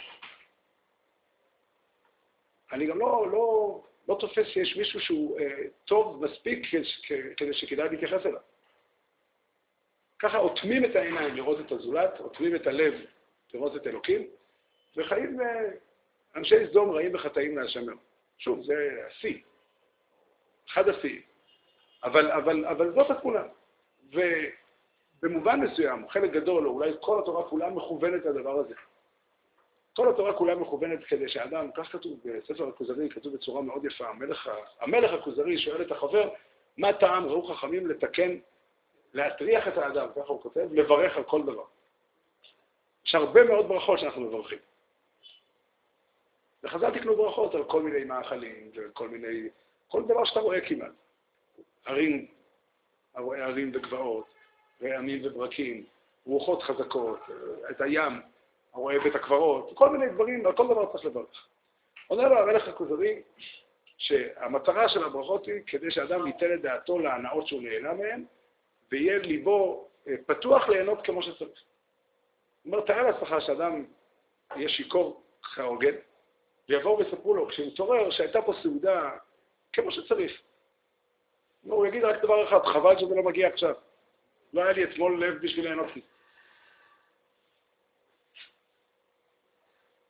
אני 2.73 2.87
גם 2.87 2.99
לא, 2.99 3.31
לא, 3.33 3.81
לא 4.09 4.17
תופס 4.21 4.47
שיש 4.47 4.77
מישהו 4.77 5.01
שהוא 5.01 5.41
אה, 5.41 5.63
טוב 5.85 6.25
מספיק 6.25 6.67
כדי 7.37 7.53
שכדאי 7.53 7.89
להתייחס 7.89 8.27
אליו. 8.27 8.41
ככה 10.19 10.39
אוטמים 10.39 10.85
את 10.85 10.97
העיניים 10.97 11.35
לראות 11.35 11.61
את 11.61 11.73
הזולת, 11.73 12.21
אוטמים 12.21 12.57
את 12.57 12.67
הלב 12.67 12.95
לראות 13.55 13.77
את 13.77 13.87
אלוקים, 13.87 14.27
וחיים 14.97 15.41
אה, 15.41 15.71
אנשי 16.37 16.67
סדום 16.67 16.91
רעים 16.91 17.15
וחטאים 17.15 17.59
להשם 17.59 17.87
מאוד. 17.87 17.99
שוב, 18.39 18.65
זה 18.65 19.05
השיא, 19.07 19.41
אחד 20.69 20.89
השיאים. 20.89 21.30
אבל, 22.05 22.31
אבל, 22.31 22.67
אבל 22.67 22.93
זאת 22.95 23.11
התמונה. 23.11 23.43
ובמובן 25.23 25.61
מסוים, 25.61 26.09
חלק 26.09 26.31
גדול, 26.31 26.67
או 26.67 26.73
אולי 26.73 26.93
כל 27.01 27.21
התורה 27.23 27.49
כולה 27.49 27.71
מכוונת 27.71 28.25
לדבר 28.25 28.59
הזה. 28.59 28.75
כל 29.97 30.09
התורה 30.09 30.33
כולה 30.33 30.55
מכוונת 30.55 31.05
כדי 31.05 31.29
שאדם, 31.29 31.71
כך 31.73 31.93
כתוב 31.93 32.21
בספר 32.25 32.69
הכוזרי, 32.69 33.11
כתוב 33.11 33.35
בצורה 33.35 33.63
מאוד 33.63 33.85
יפה, 33.85 34.09
המלך, 34.09 34.51
המלך 34.81 35.13
הכוזרי 35.13 35.59
שואל 35.59 35.83
את 35.83 35.93
החבר, 35.93 36.31
מה 36.77 36.93
טעם 36.93 37.27
ראו 37.27 37.43
חכמים 37.43 37.87
לתקן 37.87 38.39
להטריח 39.15 39.69
את 39.69 39.79
האדם, 39.79 40.09
ככה 40.17 40.29
הוא 40.29 40.43
כותב, 40.43 40.69
לברך 40.73 41.17
על 41.17 41.23
כל 41.23 41.43
דבר. 41.43 41.65
יש 43.07 43.15
הרבה 43.15 43.45
מאוד 43.45 43.69
ברכות 43.69 43.99
שאנחנו 43.99 44.21
מברכים. 44.21 44.59
וחז"ל 46.63 46.99
תקנו 46.99 47.17
ברכות 47.17 47.55
על 47.55 47.65
כל 47.65 47.83
מיני 47.83 48.05
מאכלים 48.05 48.71
וכל 48.75 49.09
מיני, 49.09 49.49
כל 49.89 50.03
דבר 50.03 50.25
שאתה 50.25 50.41
רואה 50.41 50.61
כמעט. 50.61 50.93
ערים, 51.87 52.27
ערים 53.15 53.71
וגבעות, 53.75 54.27
ועמים 54.81 55.21
וברקים, 55.25 55.85
רוחות 56.27 56.63
חזקות, 56.63 57.19
את 57.71 57.81
הים, 57.81 58.13
הרואה 58.73 58.99
בית 59.01 59.15
הקברות, 59.15 59.73
כל 59.75 59.91
מיני 59.91 60.09
דברים, 60.09 60.47
על 60.47 60.53
כל 60.53 60.67
דבר 60.67 60.93
צריך 60.93 61.05
לברך. 61.05 61.47
עונה 62.07 62.29
לו 62.29 62.39
המלך 62.39 62.69
הכוזרי 62.69 63.23
שהמטרה 63.97 64.89
של 64.89 65.05
הברכות 65.05 65.47
היא 65.47 65.63
כדי 65.67 65.91
שאדם 65.91 66.27
ייתן 66.27 66.55
את 66.55 66.63
דעתו 66.63 66.99
להנאות 66.99 67.47
שהוא 67.47 67.63
נהנה 67.63 67.93
מהן, 67.93 68.25
ויהיה 68.93 69.19
ליבו 69.19 69.89
אה, 70.09 70.15
פתוח 70.27 70.69
ליהנות 70.69 71.05
כמו 71.05 71.23
שצריך. 71.23 71.63
הוא 72.63 72.73
אומר, 72.73 72.87
תאר 72.87 73.03
לעצמך 73.03 73.35
שאדם 73.47 73.85
יהיה 74.57 74.69
שיכור 74.69 75.23
כהוגן, 75.43 75.95
ויבואו 76.69 76.99
ויספרו 76.99 77.35
לו, 77.35 77.49
כשהוא 77.49 77.67
מתעורר, 77.67 78.11
שהייתה 78.11 78.43
פה 78.43 78.53
סעודה 78.63 79.11
כמו 79.73 79.93
שצריך. 79.93 80.43
הוא 81.63 81.87
יגיד 81.87 82.05
רק 82.05 82.23
דבר 82.23 82.49
אחד, 82.49 82.65
חבל 82.73 82.99
שזה 82.99 83.15
לא 83.15 83.23
מגיע 83.23 83.49
עכשיו. 83.49 83.75
לא 84.53 84.63
היה 84.63 84.73
לי 84.73 84.85
אתמול 84.85 85.25
לב 85.25 85.35
בשביל 85.43 85.65
ליהנות 85.65 85.97
מזה. 85.97 86.07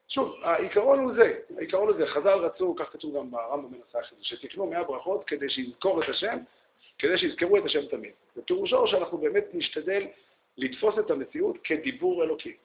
שוב, 0.08 0.34
העיקרון 0.42 0.98
הוא 0.98 1.12
זה, 1.14 1.38
העיקרון 1.56 1.88
הוא 1.88 1.96
זה, 1.96 2.06
חז"ל 2.06 2.38
רצו, 2.38 2.74
כך 2.78 2.92
כתוב 2.92 3.16
גם 3.16 3.30
ברמב"ם 3.30 3.72
מנסח, 3.72 4.12
שתקנו 4.20 4.66
מאה 4.66 4.84
ברכות 4.84 5.24
כדי 5.24 5.50
שיזכור 5.50 6.02
את 6.02 6.08
השם 6.08 6.38
כדי 6.98 7.18
שיזכרו 7.18 7.56
את 7.56 7.64
השם 7.64 7.86
תמיד. 7.86 8.12
ופירושו 8.36 8.86
שאנחנו 8.86 9.18
באמת 9.18 9.44
נשתדל 9.52 10.06
לתפוס 10.56 10.98
את 10.98 11.10
המציאות 11.10 11.56
כדיבור 11.64 12.24
אלוקי. 12.24 12.56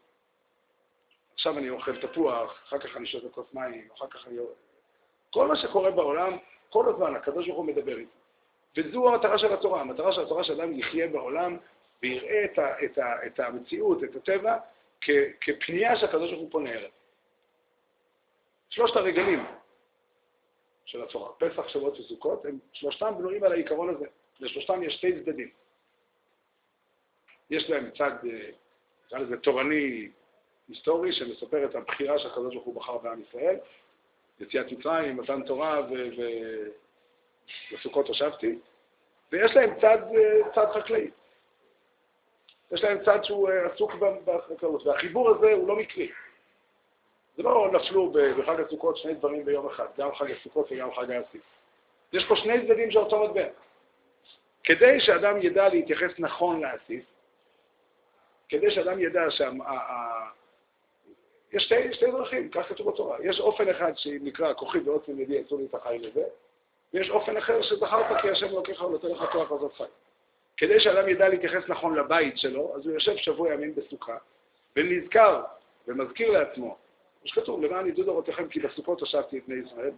עכשיו 1.33 1.57
אני 1.57 1.69
אוכל 1.69 2.01
תפוח, 2.01 2.63
אחר 2.67 2.79
כך 2.79 2.97
אני 2.97 3.05
שותה 3.05 3.29
כוס 3.29 3.45
מים, 3.53 3.87
אחר 3.95 4.07
כך 4.07 4.27
אני... 4.27 4.37
כל 5.29 5.47
מה 5.47 5.55
שקורה 5.55 5.91
בעולם, 5.91 6.37
כל 6.69 6.89
הזמן 6.89 7.15
הקדוש 7.15 7.47
ברוך 7.47 7.57
הוא 7.57 7.65
מדבר 7.65 7.97
איתי. 7.97 8.24
וזו 8.77 9.13
המטרה 9.13 9.38
של 9.38 9.53
התורה. 9.53 9.81
המטרה 9.81 10.11
של 10.11 10.21
התורה 10.21 10.43
שאדם 10.43 10.79
יחיה 10.79 11.07
בעולם 11.07 11.57
ויראה 12.01 12.45
את, 12.45 12.59
ה, 12.59 12.85
את, 12.85 12.97
ה, 12.97 13.25
את 13.25 13.39
המציאות, 13.39 14.03
את 14.03 14.15
הטבע, 14.15 14.57
כ, 15.01 15.09
כפנייה 15.41 15.95
שהקדוש 15.95 16.29
ברוך 16.29 16.41
הוא 16.41 16.51
פונה 16.51 16.71
אליו. 16.71 16.89
שלושת 18.69 18.95
הרגלים, 18.95 19.45
של 20.85 21.03
התורה, 21.03 21.31
פסח, 21.33 21.67
שבועות 21.67 21.99
וסוכות, 21.99 22.45
הם 22.45 22.59
שלושתם 22.73 23.13
בנויים 23.17 23.43
על 23.43 23.51
העיקרון 23.51 23.89
הזה. 23.89 24.05
לשלושתם 24.39 24.83
יש 24.83 24.93
שתי 24.93 25.23
צדדים. 25.23 25.49
יש 27.49 27.69
להם 27.69 27.89
צד, 27.97 28.11
אה, 28.11 28.49
נקרא 29.05 29.19
לזה 29.19 29.38
תורני 29.38 30.09
היסטורי, 30.69 31.13
שמספר 31.13 31.65
את 31.65 31.75
הבחירה 31.75 32.19
שהקדוש 32.19 32.53
ברוך 32.53 32.65
הוא 32.65 32.75
בחר 32.75 32.97
בעם 32.97 33.21
ישראל, 33.21 33.55
יציאת 34.39 34.71
מצרים, 34.71 35.17
מתן 35.17 35.43
תורה 35.45 35.81
וסוכות 37.71 38.08
הושבתי, 38.08 38.60
ויש 39.31 39.55
להם 39.55 39.79
צד, 39.81 39.97
אה, 40.15 40.53
צד 40.55 40.71
חקלאי. 40.73 41.10
יש 42.71 42.84
להם 42.84 43.03
צד 43.05 43.23
שהוא 43.23 43.49
אה, 43.49 43.65
עסוק 43.65 43.91
בחקלאות, 44.25 44.86
והחיבור 44.86 45.29
הזה 45.29 45.53
הוא 45.53 45.67
לא 45.67 45.75
מקרי. 45.75 46.12
זה 47.38 47.43
לא 47.43 47.71
נפלו 47.73 48.12
בחג 48.12 48.60
הסוכות 48.60 48.97
שני 48.97 49.13
דברים 49.13 49.45
ביום 49.45 49.67
אחד, 49.67 49.86
גם 49.97 50.15
חג 50.15 50.31
הסוכות 50.31 50.71
וגם 50.71 50.93
חג 50.93 51.12
האסיף. 51.12 51.41
יש 52.13 52.25
פה 52.27 52.36
שני 52.36 52.67
צדדים 52.67 52.91
של 52.91 52.99
אותו 52.99 53.23
מטבע. 53.23 53.47
כדי 54.63 54.99
שאדם 54.99 55.41
ידע 55.41 55.69
להתייחס 55.69 56.12
נכון 56.19 56.62
לאסיף, 56.62 57.03
כדי 58.49 58.71
שאדם 58.71 58.99
ידע 58.99 59.31
שה... 59.31 59.49
יש 61.53 61.63
שתי, 61.63 61.93
שתי 61.93 62.12
דרכים, 62.12 62.49
כך 62.49 62.69
כתוב 62.69 62.89
בתורה. 62.89 63.17
יש 63.23 63.39
אופן 63.39 63.69
אחד 63.69 63.91
שנקרא 63.95 64.53
כוחי 64.53 64.79
ועוצם 64.79 65.19
ידי 65.19 65.36
יצאו 65.36 65.58
לי 65.58 65.65
את 65.65 65.75
החי 65.75 65.99
לזה, 65.99 66.23
ויש 66.95 67.10
אופן 67.10 67.38
אחר 67.38 67.62
שזכרת 67.62 68.21
כי 68.21 68.29
השם 68.29 68.47
אלוקיך 68.47 68.81
ונותן 68.81 69.08
לך 69.08 69.23
כוח 69.31 69.51
לעשות 69.51 69.73
חי. 69.73 69.84
כדי 70.58 70.79
שאדם 70.79 71.10
ידע 71.10 71.29
להתייחס 71.29 71.63
נכון 71.67 71.95
לבית 71.95 72.38
שלו, 72.38 72.75
אז 72.75 72.86
הוא 72.86 72.93
יושב 72.93 73.15
שבוע 73.15 73.53
ימים 73.53 73.75
בסוכה, 73.75 74.17
ונזכר 74.75 75.43
ומזכיר 75.88 76.31
לעצמו, 76.31 76.77
כמו 77.19 77.29
שכתוב, 77.29 77.62
למען 77.63 77.86
עידוד 77.86 78.08
אורותיכם 78.08 78.47
כי 78.47 78.60
בסוכות 78.60 79.01
הושבתי 79.01 79.38
את 79.38 79.43
בני 79.47 79.65
ישראל, 79.65 79.91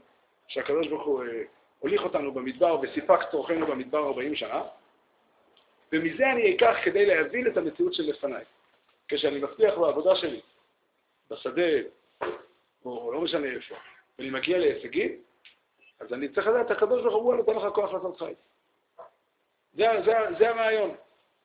שהקדוש 0.48 0.88
ברוך 0.88 1.06
הוא 1.06 1.24
אה, 1.24 1.44
הוליך 1.80 2.04
אותנו 2.04 2.32
במדבר 2.32 2.80
וסיפק 2.82 3.20
צורכנו 3.32 3.68
במדבר 3.68 4.08
40 4.08 4.36
שנה, 4.36 4.64
ומזה 5.92 6.32
אני 6.32 6.56
אקח 6.56 6.76
כדי 6.84 7.06
להבין 7.06 7.48
את 7.48 7.58
המציאות 7.58 7.94
שלפניי. 7.94 8.44
כשאני 9.08 9.40
מצליח 9.40 9.78
בעבודה 9.78 10.16
שלי, 10.16 10.42
בשדה, 11.32 11.72
או 12.86 13.12
לא 13.14 13.22
משנה 13.22 13.48
איפה, 13.48 13.76
ואני 14.20 14.30
מגיע 14.30 14.58
להישגים, 14.58 15.27
אז 16.00 16.14
אני 16.14 16.30
צריך 16.30 16.48
לדעת, 16.48 16.72
הקדוש 16.72 17.04
ברוך 17.04 17.24
הוא 17.24 17.36
נותן 17.36 17.56
לך 17.56 17.64
כוח 17.74 17.94
לעשות 17.94 18.18
חי. 18.18 18.34
זה, 19.74 19.86
זה, 20.06 20.14
זה 20.40 20.50
הרעיון, 20.50 20.96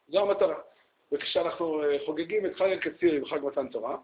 זו 0.08 0.20
המטרה. 0.20 0.58
וכשאנחנו 1.12 1.84
אה, 1.84 1.96
חוגגים 2.06 2.46
את 2.46 2.56
חג 2.56 2.72
הקציר 2.72 3.12
עם 3.14 3.24
חג 3.24 3.38
מתן 3.42 3.68
תורה, 3.68 3.96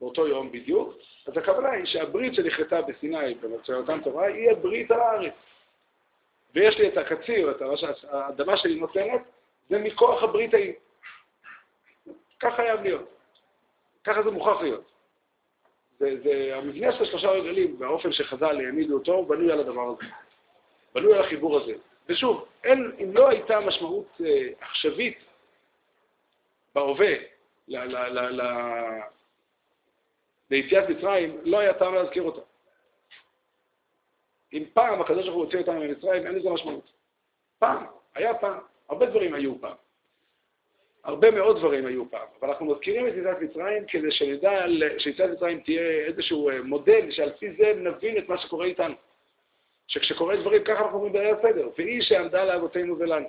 באותו 0.00 0.26
יום 0.26 0.52
בדיוק, 0.52 0.94
אז 1.26 1.36
הכוונה 1.36 1.70
היא 1.70 1.86
שהברית 1.86 2.34
שנכרתה 2.34 2.82
בסיני 2.82 3.34
במצוין 3.34 3.80
מתן 3.80 4.00
תורה 4.00 4.26
היא 4.26 4.50
הברית 4.50 4.90
על 4.90 5.00
הארץ. 5.00 5.32
ויש 6.54 6.78
לי 6.78 6.88
את 6.88 6.96
הקציר, 6.96 7.50
את 7.50 7.62
האדמה 8.08 8.56
שלי 8.56 8.74
נותנת, 8.74 9.20
זה 9.68 9.78
מכוח 9.78 10.22
הברית 10.22 10.54
ההיא. 10.54 10.72
כך 12.40 12.54
חייב 12.56 12.82
להיות. 12.82 13.08
ככה 14.04 14.22
זה 14.22 14.30
מוכרח 14.30 14.60
להיות. 14.60 14.84
זה, 15.98 16.50
המבנה 16.54 16.92
של 16.92 17.04
שלושה 17.04 17.30
רגלים, 17.30 17.76
והאופן 17.78 18.12
שחז"ל 18.12 18.60
העמידו 18.60 18.94
אותו, 18.94 19.24
בנוי 19.24 19.52
על 19.52 19.60
הדבר 19.60 19.88
הזה. 19.88 20.12
בנוי 20.94 21.14
על 21.14 21.24
החיבור 21.24 21.60
הזה. 21.60 21.74
ושוב, 22.08 22.44
אין, 22.64 22.92
אם 23.04 23.14
לא 23.14 23.28
הייתה 23.28 23.60
משמעות 23.60 24.20
אה, 24.24 24.48
עכשווית 24.60 25.18
בהווה 26.74 27.14
ליציאת 30.50 30.88
מצרים, 30.88 31.38
לא 31.44 31.58
היה 31.58 31.74
טעם 31.74 31.94
להזכיר 31.94 32.22
אותה. 32.22 32.40
אם 34.52 34.64
פעם 34.72 35.00
הקדוש 35.00 35.24
ברוך 35.24 35.36
הוא 35.36 35.44
הוציא 35.44 35.58
אותנו 35.58 35.80
ממצרים, 35.80 36.26
אין 36.26 36.34
לזה 36.34 36.50
משמעות. 36.50 36.92
פעם, 37.58 37.86
היה 38.14 38.34
פעם. 38.34 38.58
הרבה 38.88 39.06
דברים 39.06 39.34
היו 39.34 39.60
פעם. 39.60 39.76
הרבה 41.04 41.30
מאוד 41.30 41.56
דברים 41.58 41.86
היו 41.86 42.10
פעם, 42.10 42.26
אבל 42.40 42.48
אנחנו 42.48 42.66
מזכירים 42.66 43.06
את 43.06 43.12
יציאת 43.16 43.40
מצרים 43.40 43.84
כדי 43.88 44.10
שנדע 44.10 44.64
שיציאת 44.98 45.30
מצרים 45.30 45.60
תהיה 45.60 45.82
איזשהו 45.82 46.50
אה, 46.50 46.62
מודל 46.62 47.10
שעל 47.10 47.32
פי 47.32 47.52
זה 47.52 47.72
נבין 47.76 48.18
את 48.18 48.28
מה 48.28 48.38
שקורה 48.38 48.66
איתנו. 48.66 48.94
שכשקורה 49.86 50.36
דברים 50.36 50.64
ככה 50.64 50.80
אנחנו 50.80 50.94
אומרים 50.96 51.12
בליל 51.12 51.34
הסדר, 51.34 51.68
והיא 51.78 52.02
שעמדה 52.02 52.44
לאבותינו 52.44 52.98
ולנו. 52.98 53.28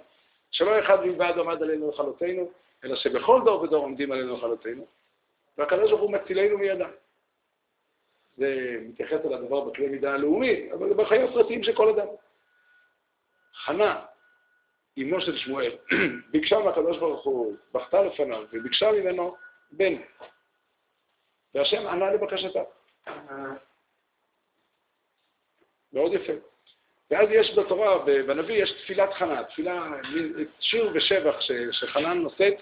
שלא 0.51 0.79
אחד 0.79 0.99
בלבד 0.99 1.33
עמד 1.39 1.63
עלינו 1.63 1.89
לכלותנו, 1.89 2.51
אלא 2.83 2.95
שבכל 2.95 3.41
דור 3.45 3.61
ודור 3.61 3.83
עומדים 3.83 4.11
עלינו 4.11 4.37
לכלותנו, 4.37 4.85
והקדוש 5.57 5.89
ברוך 5.91 6.01
הוא 6.01 6.11
מצילנו 6.11 6.57
מידם. 6.57 6.91
זה 8.37 8.77
מתייחס 8.81 9.25
אל 9.25 9.33
הדבר 9.33 9.61
בכלי 9.61 9.87
מידה 9.87 10.13
הלאומי, 10.13 10.71
אבל 10.73 10.89
זה 10.89 10.93
בחיים 10.93 11.21
הפרטיים 11.21 11.63
של 11.63 11.75
כל 11.75 11.89
אדם. 11.89 12.07
חנה, 13.53 14.05
אמו 14.97 15.21
של 15.21 15.37
שמואל, 15.37 15.71
ביקשה 16.31 16.59
מהקדוש 16.59 16.97
ברוך 16.97 17.23
הוא, 17.23 17.55
בכתה 17.73 18.01
לפניו, 18.01 18.43
וביקשה 18.53 18.91
ממנו 18.91 19.35
בן. 19.71 19.93
והשם 21.55 21.87
ענה 21.87 22.11
לבקשתה. 22.11 22.63
מאוד 25.93 26.13
יפה. 26.13 26.33
ואז 27.11 27.29
יש 27.31 27.57
בתורה, 27.57 27.97
בנביא, 28.05 28.63
יש 28.63 28.71
תפילת 28.71 29.13
חנה, 29.13 29.43
תפילה, 29.43 29.87
שיר 30.59 30.91
ושבח 30.93 31.35
שחנן 31.71 32.17
נושאת 32.17 32.53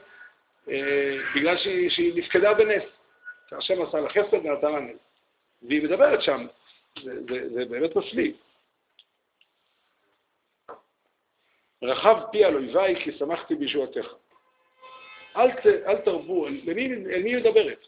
אה, 0.70 1.18
בגלל 1.36 1.58
שהיא, 1.58 1.90
שהיא 1.90 2.14
נפקדה 2.16 2.54
בנס. 2.54 2.84
שהשם 3.50 3.82
עשה 3.82 4.00
לה 4.00 4.10
חסד 4.10 4.34
ונתן 4.34 4.72
לה 4.72 4.80
נס. 4.80 4.98
והיא 5.62 5.84
מדברת 5.84 6.22
שם, 6.22 6.48
זה, 7.04 7.14
זה, 7.30 7.50
זה 7.54 7.66
באמת 7.66 7.96
מפליא. 7.96 8.32
רחב 11.84 12.18
פי 12.32 12.44
על 12.44 12.56
אויביי 12.56 12.96
כי 13.04 13.12
שמחתי 13.12 13.56
בישועתך. 13.56 14.14
אל, 15.36 15.52
ת, 15.52 15.66
אל 15.66 15.98
תרבו, 15.98 16.48
למי, 16.48 16.88
למי 16.88 17.36
מדברת? 17.36 17.88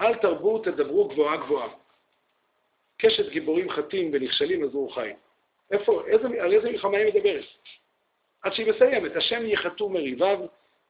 אל 0.00 0.14
תרבו, 0.14 0.58
תדברו 0.58 1.08
גבוהה 1.08 1.36
גבוהה. 1.36 1.68
קשת 2.98 3.28
גיבורים 3.28 3.70
חטים 3.70 4.10
ונכשלים 4.12 4.64
עזרו 4.64 4.88
חיים. 4.88 5.16
איפה, 5.70 6.02
איזה, 6.06 6.26
על 6.26 6.52
איזה 6.52 6.70
מלחמה 6.70 6.96
היא 6.96 7.14
מדברת? 7.14 7.44
עד 8.42 8.52
שהיא 8.52 8.72
מסיימת, 8.72 9.16
השם 9.16 9.46
יחתו 9.46 9.88
מריביו, 9.88 10.38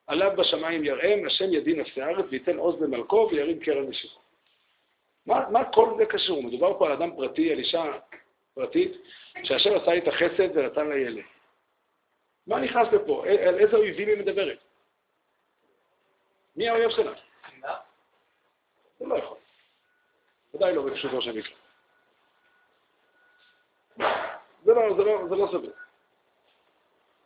עליו 0.07 0.31
בשמיים 0.37 0.83
יראם, 0.83 1.25
השם 1.25 1.53
ידין 1.53 1.79
נפשי 1.79 2.01
הארץ 2.01 2.25
וייתן 2.29 2.57
עוז 2.57 2.81
למלכו 2.81 3.29
וירים 3.31 3.59
קרן 3.59 3.83
משיחו. 3.83 4.19
מה, 5.25 5.49
מה 5.49 5.71
כל 5.71 5.89
זה 5.97 6.05
קשור? 6.05 6.43
מדובר 6.43 6.79
פה 6.79 6.85
על 6.87 6.91
אדם 6.91 7.15
פרטי, 7.15 7.51
על 7.51 7.59
אישה 7.59 7.83
פרטית, 8.53 8.91
שהשם 9.43 9.75
עשה 9.75 9.97
את 9.97 10.07
החסד 10.07 10.57
ונתן 10.57 10.87
לה 10.87 10.97
ילד. 10.97 11.23
מה 12.49 12.59
נכנס 12.59 12.87
לפה? 12.93 13.23
על 13.47 13.59
איזה 13.59 13.77
אויבים 13.77 14.07
היא 14.07 14.17
מדברת? 14.17 14.57
מי 16.55 16.69
האויב 16.69 16.89
שלה? 16.89 17.11
זה 18.99 19.05
לא 19.05 19.15
יכול. 19.15 19.37
ודאי 20.53 20.75
לא 20.75 20.81
בפשוטו 20.81 21.21
של 21.21 21.37
מקרה. 21.37 21.55
זה 24.65 24.73
לא, 24.73 24.95
זה 24.97 25.03
לא, 25.03 25.27
זה 25.29 25.35
לא 25.35 25.47
סביר. 25.51 25.71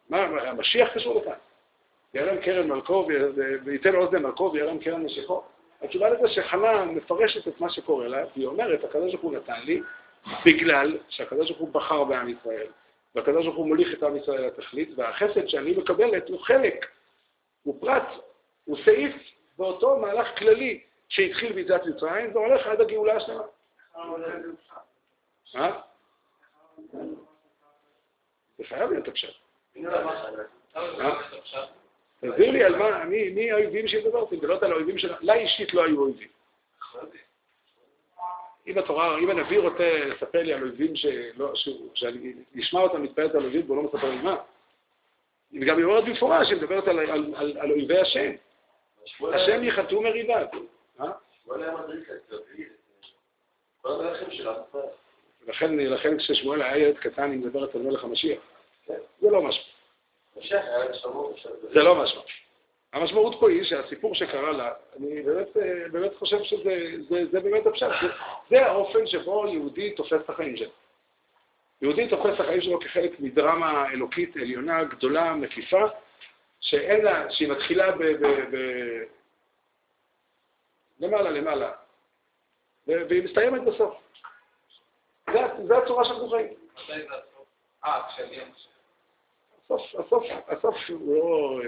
מה, 0.10 0.18
המשיח 0.18 0.94
קשור 0.94 1.22
לכאן? 1.22 1.38
ירם 2.14 2.42
קרן 2.42 2.68
מלכו 2.68 3.08
וייתן 3.66 3.96
אוזן 3.96 4.24
מלכו 4.24 4.52
וירם 4.54 4.80
קרן 4.80 5.04
משיחו? 5.04 5.44
התשובה 5.82 6.10
לזה 6.10 6.28
שחנה 6.28 6.86
מפרשת 6.86 7.48
את 7.48 7.62
מה 7.62 7.70
שקורה 7.70 8.08
לה, 8.08 8.26
והיא 8.36 8.48
אומרת, 8.48 8.84
הקדוש 8.84 9.12
ברוך 9.12 9.24
הוא 9.24 9.34
נתן 9.34 9.62
לי, 9.62 9.82
בגלל 10.46 10.98
שהקדוש 11.10 11.50
ברוך 11.50 11.62
הוא 11.62 11.74
בחר 11.74 12.04
בעם 12.04 12.30
ישראל, 12.30 12.68
והקדוש 13.16 13.46
ברוך 13.46 13.58
הוא 13.58 13.68
מוליך 13.68 13.94
את 13.94 14.04
עם 14.04 14.18
ישראל 14.18 14.46
לתכלית, 14.46 14.90
והחסד 14.96 15.48
שאני 15.48 15.72
מקבלת 15.78 16.30
הוא 16.30 16.40
חלק, 16.40 16.86
הוא 17.64 17.82
פרט, 17.82 18.08
הוא 18.64 18.78
סעיף 18.86 19.16
באותו 19.58 19.98
מהלך 20.00 20.40
כללי 20.40 20.84
שהתחיל 21.10 21.54
ביציאת 21.54 21.86
מצרים, 21.86 22.36
והולך 22.36 22.68
עד 22.68 22.82
הגאולה 22.82 23.16
השלמה. 23.16 23.44
מה? 25.56 25.80
זה 28.58 28.64
חייב 28.64 28.92
להיות 28.92 29.08
עכשיו. 29.08 29.30
תסביר 32.22 32.52
לי 32.52 32.64
על 32.64 32.76
מה, 32.76 33.06
מי 33.06 33.52
האויבים 33.52 33.88
שדיברתי, 33.88 34.36
מדברת 34.36 34.64
על 34.64 34.72
האויבים 34.72 34.98
שלה, 34.98 35.18
לה 35.22 35.34
אישית 35.34 35.74
לא 35.74 35.86
היו 35.86 36.02
אויבים. 36.02 36.28
אם 38.68 38.78
התורה, 38.78 39.18
אם 39.18 39.30
הנביא 39.30 39.60
רוצה 39.60 40.06
לספר 40.06 40.44
לי 40.44 40.54
על 40.54 40.62
אויבים 40.64 40.96
שלא, 40.96 41.52
שאני 41.94 42.34
אשמע 42.60 42.80
אותם 42.80 43.04
מתפעלת 43.04 43.36
על 43.36 43.44
אויבים 43.44 43.66
והוא 43.66 43.78
לא 43.78 43.84
מספר 43.84 44.10
לי 44.10 44.22
מה, 44.22 44.36
היא 45.52 45.68
גם 45.68 45.84
אומרת 45.84 46.04
במפורש, 46.04 46.50
היא 46.50 46.58
מדברת 46.58 46.88
על, 46.88 47.00
על, 47.00 47.34
על, 47.36 47.58
על 47.60 47.72
אויבי 47.72 48.00
השם. 48.00 48.32
השם 49.34 49.64
יחתו 49.64 50.02
מריבה. 50.02 50.46
לכן, 55.48 55.78
לכן 55.78 56.18
כששמואל 56.18 56.62
היה 56.62 56.78
ילד 56.78 56.98
קטן, 56.98 57.32
היא 57.32 57.40
מדברת 57.40 57.76
על 57.76 57.82
מלך 57.82 58.04
המשיח. 58.04 58.40
זה 58.88 59.30
לא 59.32 59.42
משהו. 59.42 59.64
זה 61.74 61.84
לא 61.84 62.04
משהו. 62.04 62.22
המשמעות 62.94 63.36
פה 63.40 63.50
היא 63.50 63.64
שהסיפור 63.64 64.16
שקרה 64.16 64.52
לה, 64.52 64.74
אני 64.98 65.22
באמת, 65.22 65.48
באמת 65.92 66.16
חושב 66.16 66.44
שזה 66.44 66.92
זה, 67.10 67.26
זה 67.32 67.40
באמת 67.40 67.66
הפשט. 67.66 67.88
זה, 68.02 68.08
זה 68.50 68.66
האופן 68.66 69.08
שבו 69.08 69.48
יהודי 69.48 69.92
תופס 69.92 70.14
את 70.14 70.30
החיים 70.30 70.58
שלו. 70.58 70.70
יהודי 71.82 72.08
תופס 72.08 72.36
את 72.36 72.40
החיים 72.40 72.62
שלו 72.62 72.80
כחלק 72.80 73.20
מדרמה 73.20 73.90
אלוקית 73.94 74.36
עליונה, 74.36 74.84
גדולה, 74.84 75.34
מקיפה, 75.34 75.86
שאין 76.60 77.06
לה, 77.06 77.32
שהיא 77.32 77.50
מתחילה 77.50 77.92
ב... 77.92 78.04
ב, 78.04 78.28
ב 78.28 78.58
למעלה, 81.00 81.30
למעלה, 81.30 81.72
והיא 82.88 83.24
מסתיימת 83.24 83.62
בסוף. 83.64 83.94
זה 85.68 85.78
הצורה 85.78 86.06
שאנחנו 86.06 86.30
חיים. 86.30 86.54
אה, 87.86 88.02
כשאני... 88.10 88.38
הסוף, 89.66 89.82
הסוף, 89.96 90.24
הסוף 90.48 90.76
הוא 90.90 91.16
לא... 91.16 91.62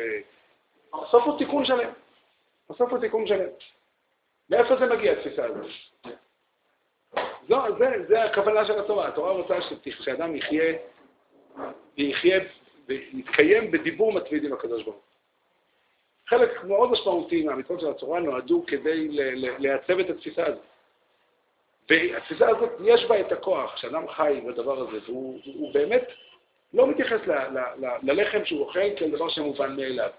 הסוף 1.03 1.23
הוא 1.23 1.37
תיקון 1.37 1.65
שלם. 1.65 1.89
הסוף 2.69 2.91
הוא 2.91 2.99
תיקון 2.99 3.27
שלם. 3.27 3.49
מאיפה 4.49 4.75
זה 4.75 4.85
מגיע, 4.85 5.11
התפיסה 5.11 5.45
הזאת? 5.45 5.65
זו, 7.49 7.61
זה, 7.79 8.05
זה 8.07 8.23
הכוונה 8.23 8.65
של 8.65 8.79
התורה. 8.79 9.07
התורה 9.07 9.31
רוצה 9.31 9.55
שאדם 9.81 10.35
יחיה, 10.35 10.73
ויחיה, 11.97 12.39
ויתקיים 12.87 13.71
בדיבור 13.71 14.13
מטריד 14.13 14.43
עם 14.43 14.53
הקדוש 14.53 14.83
ברוך 14.83 14.95
הוא. 14.95 15.03
חלק 16.27 16.63
מאוד 16.63 16.91
משמעותי 16.91 17.43
מהמצוות 17.43 17.79
של 17.79 17.89
התורה 17.89 18.19
נועדו 18.19 18.63
כדי 18.67 19.07
לייצב 19.59 19.99
את 19.99 20.09
התפיסה 20.09 20.45
הזאת. 20.45 20.63
והתפיסה 21.89 22.49
הזאת, 22.49 22.69
יש 22.83 23.05
בה 23.05 23.19
את 23.19 23.31
הכוח, 23.31 23.77
שאדם 23.77 24.07
חי 24.07 24.41
בדבר 24.47 24.79
הזה, 24.79 24.97
והוא 25.05 25.73
באמת 25.73 26.07
לא 26.73 26.87
מתייחס 26.87 27.19
ללחם 28.01 28.45
שהוא 28.45 28.61
אוכל 28.61 28.95
כאל 28.97 29.11
דבר 29.11 29.29
שמובן 29.29 29.75
מאליו. 29.75 30.09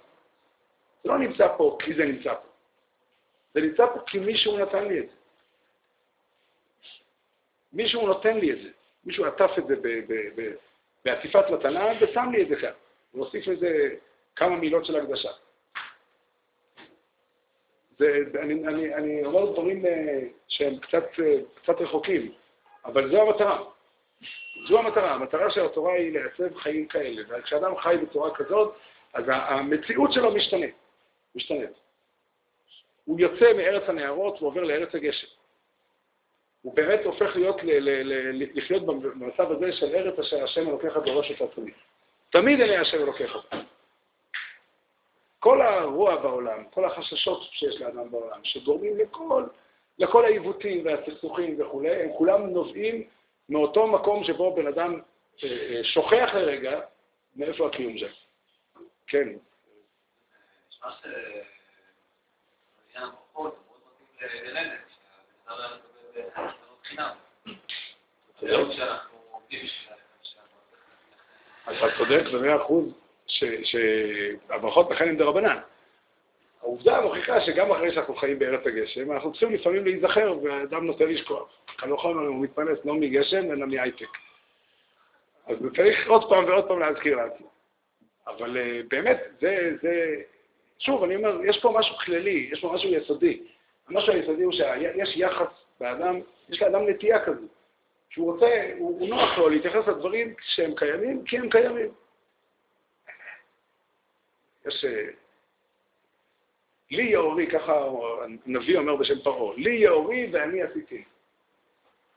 לא 1.06 1.18
נמצא 1.18 1.48
פה 1.56 1.78
כי 1.82 1.94
זה 1.94 2.04
נמצא 2.04 2.34
פה. 2.34 2.48
זה 3.54 3.60
נמצא 3.60 3.86
פה 3.86 4.00
כי 4.06 4.18
מישהו 4.18 4.58
נתן 4.58 4.84
לי 4.84 4.98
את 4.98 5.06
זה. 5.08 5.14
מישהו 7.72 8.06
נותן 8.06 8.38
לי 8.38 8.52
את 8.52 8.62
זה. 8.62 8.68
מישהו 9.04 9.24
עטף 9.24 9.50
את 9.58 9.66
זה 9.66 9.74
בעטיפת 11.04 11.50
מתנה 11.50 11.86
ושם 12.00 12.30
לי 12.32 12.42
את 12.42 12.48
זה 12.48 12.56
כאן. 12.56 12.70
והוסיף 13.14 13.46
לזה 13.46 13.94
כמה 14.36 14.56
מילות 14.56 14.84
של 14.84 14.96
הקדשה. 14.96 15.30
זה, 17.98 18.22
אני, 18.42 18.68
אני, 18.68 18.94
אני 18.94 19.24
אומר 19.24 19.52
דברים 19.52 19.86
אה, 19.86 20.20
שהם 20.48 20.78
קצת, 20.78 21.04
אה, 21.24 21.38
קצת 21.62 21.80
רחוקים, 21.80 22.32
אבל 22.84 23.10
זו 23.10 23.22
המטרה. 23.22 23.64
זו 24.68 24.78
המטרה. 24.78 25.14
המטרה 25.14 25.50
של 25.50 25.64
התורה 25.64 25.94
היא 25.94 26.12
לייצב 26.12 26.58
חיים 26.58 26.86
כאלה. 26.86 27.22
וכשאדם 27.28 27.76
חי 27.76 27.96
בצורה 28.02 28.34
כזאת, 28.34 28.74
אז 29.12 29.24
המציאות 29.28 30.12
שלו 30.12 30.34
משתנה. 30.34 30.66
משתנית. 31.36 31.70
הוא 33.04 33.20
יוצא 33.20 33.52
מארץ 33.52 33.88
הנערות 33.88 34.42
ועובר 34.42 34.64
לארץ 34.64 34.94
הגשם. 34.94 35.26
הוא 36.62 36.74
באמת 36.74 37.00
הופך 37.04 37.36
להיות, 37.36 37.62
ל, 37.62 37.70
ל, 37.70 38.02
ל, 38.02 38.58
לחיות 38.58 38.86
במצב 38.86 39.52
הזה 39.52 39.72
של 39.72 39.94
ארץ 39.94 40.18
אשר 40.18 40.44
השם 40.44 40.68
אלוקיך 40.68 40.96
בראש 40.96 41.30
את 41.30 41.40
עצמי. 41.40 41.70
תמיד 42.30 42.60
אלה 42.60 42.80
השם 42.80 42.96
אלוקיך. 42.96 43.36
כל 45.38 45.62
הרוע 45.62 46.16
בעולם, 46.16 46.64
כל 46.70 46.84
החששות 46.84 47.42
שיש 47.50 47.80
לאדם 47.80 48.10
בעולם, 48.10 48.40
שגורמים 48.42 48.96
לכל, 48.96 49.44
לכל 49.98 50.24
העיוותים 50.24 50.86
והסכסוכים 50.86 51.60
וכולי, 51.60 52.02
הם 52.02 52.12
כולם 52.18 52.46
נובעים 52.46 53.04
מאותו 53.48 53.86
מקום 53.86 54.24
שבו 54.24 54.54
בן 54.54 54.66
אדם 54.66 55.00
אה, 55.44 55.48
אה, 55.48 55.84
שוכח 55.84 56.30
לרגע 56.34 56.80
מאיפה 57.36 57.66
הקיום 57.66 57.98
שלו. 57.98 58.08
כן. 59.06 59.28
אתה 71.64 71.86
צודק 71.98 72.22
במאה 72.32 72.56
אחוז 72.56 72.84
שהברכות 73.64 74.90
לכן 74.90 75.08
הן 75.08 75.16
דרבנן. 75.16 75.58
העובדה 76.60 77.00
מוכיחה 77.00 77.40
שגם 77.40 77.72
אחרי 77.72 77.94
שאנחנו 77.94 78.16
חיים 78.16 78.38
בארץ 78.38 78.66
הגשם, 78.66 79.12
אנחנו 79.12 79.30
צריכים 79.30 79.54
לפעמים 79.54 79.84
להיזכר, 79.84 80.38
ואדם 80.42 80.86
נוטה 80.86 81.04
לשכוח. 81.04 81.48
קל 81.76 81.92
וחומר 81.92 82.26
הוא 82.26 82.44
מתפרנס 82.44 82.78
לא 82.84 82.94
מגשם, 82.94 83.52
אלא 83.52 83.66
מהייטק. 83.66 84.08
אז 85.46 85.56
צריך 85.76 86.08
עוד 86.08 86.28
פעם 86.28 86.44
ועוד 86.44 86.68
פעם 86.68 86.80
להזכיר 86.80 87.16
לעצמו. 87.16 87.50
אבל 88.26 88.56
uh, 88.56 88.86
באמת, 88.88 89.20
זה, 89.40 89.70
זה... 89.82 90.22
שוב, 90.78 91.04
אני 91.04 91.16
אומר, 91.16 91.44
יש 91.44 91.58
פה 91.62 91.74
משהו 91.78 91.96
כללי, 91.96 92.48
יש 92.52 92.60
פה 92.60 92.72
משהו 92.74 92.88
יסודי. 92.88 93.42
המשהו 93.88 94.12
היסודי 94.12 94.42
הוא 94.42 94.52
שיש 94.52 95.16
יחס 95.16 95.46
באדם, 95.80 96.20
יש 96.48 96.62
לאדם 96.62 96.88
נטייה 96.88 97.24
כזו, 97.24 97.46
שהוא 98.10 98.32
רוצה, 98.32 98.70
הוא, 98.78 99.00
הוא 99.00 99.08
נוח 99.08 99.38
לו 99.38 99.48
להתייחס 99.48 99.88
לדברים 99.88 100.34
שהם 100.40 100.74
קיימים, 100.76 101.24
כי 101.24 101.38
הם 101.38 101.50
קיימים. 101.50 101.88
יש... 104.66 104.84
אה, 104.84 105.06
לי 106.90 107.02
יאורי, 107.02 107.46
ככה 107.46 107.84
הנביא 108.46 108.78
אומר 108.78 108.96
בשם 108.96 109.20
פרעה, 109.20 109.56
לי 109.56 109.70
יאורי 109.70 110.28
ואני 110.32 110.62
עשיתי. 110.62 111.04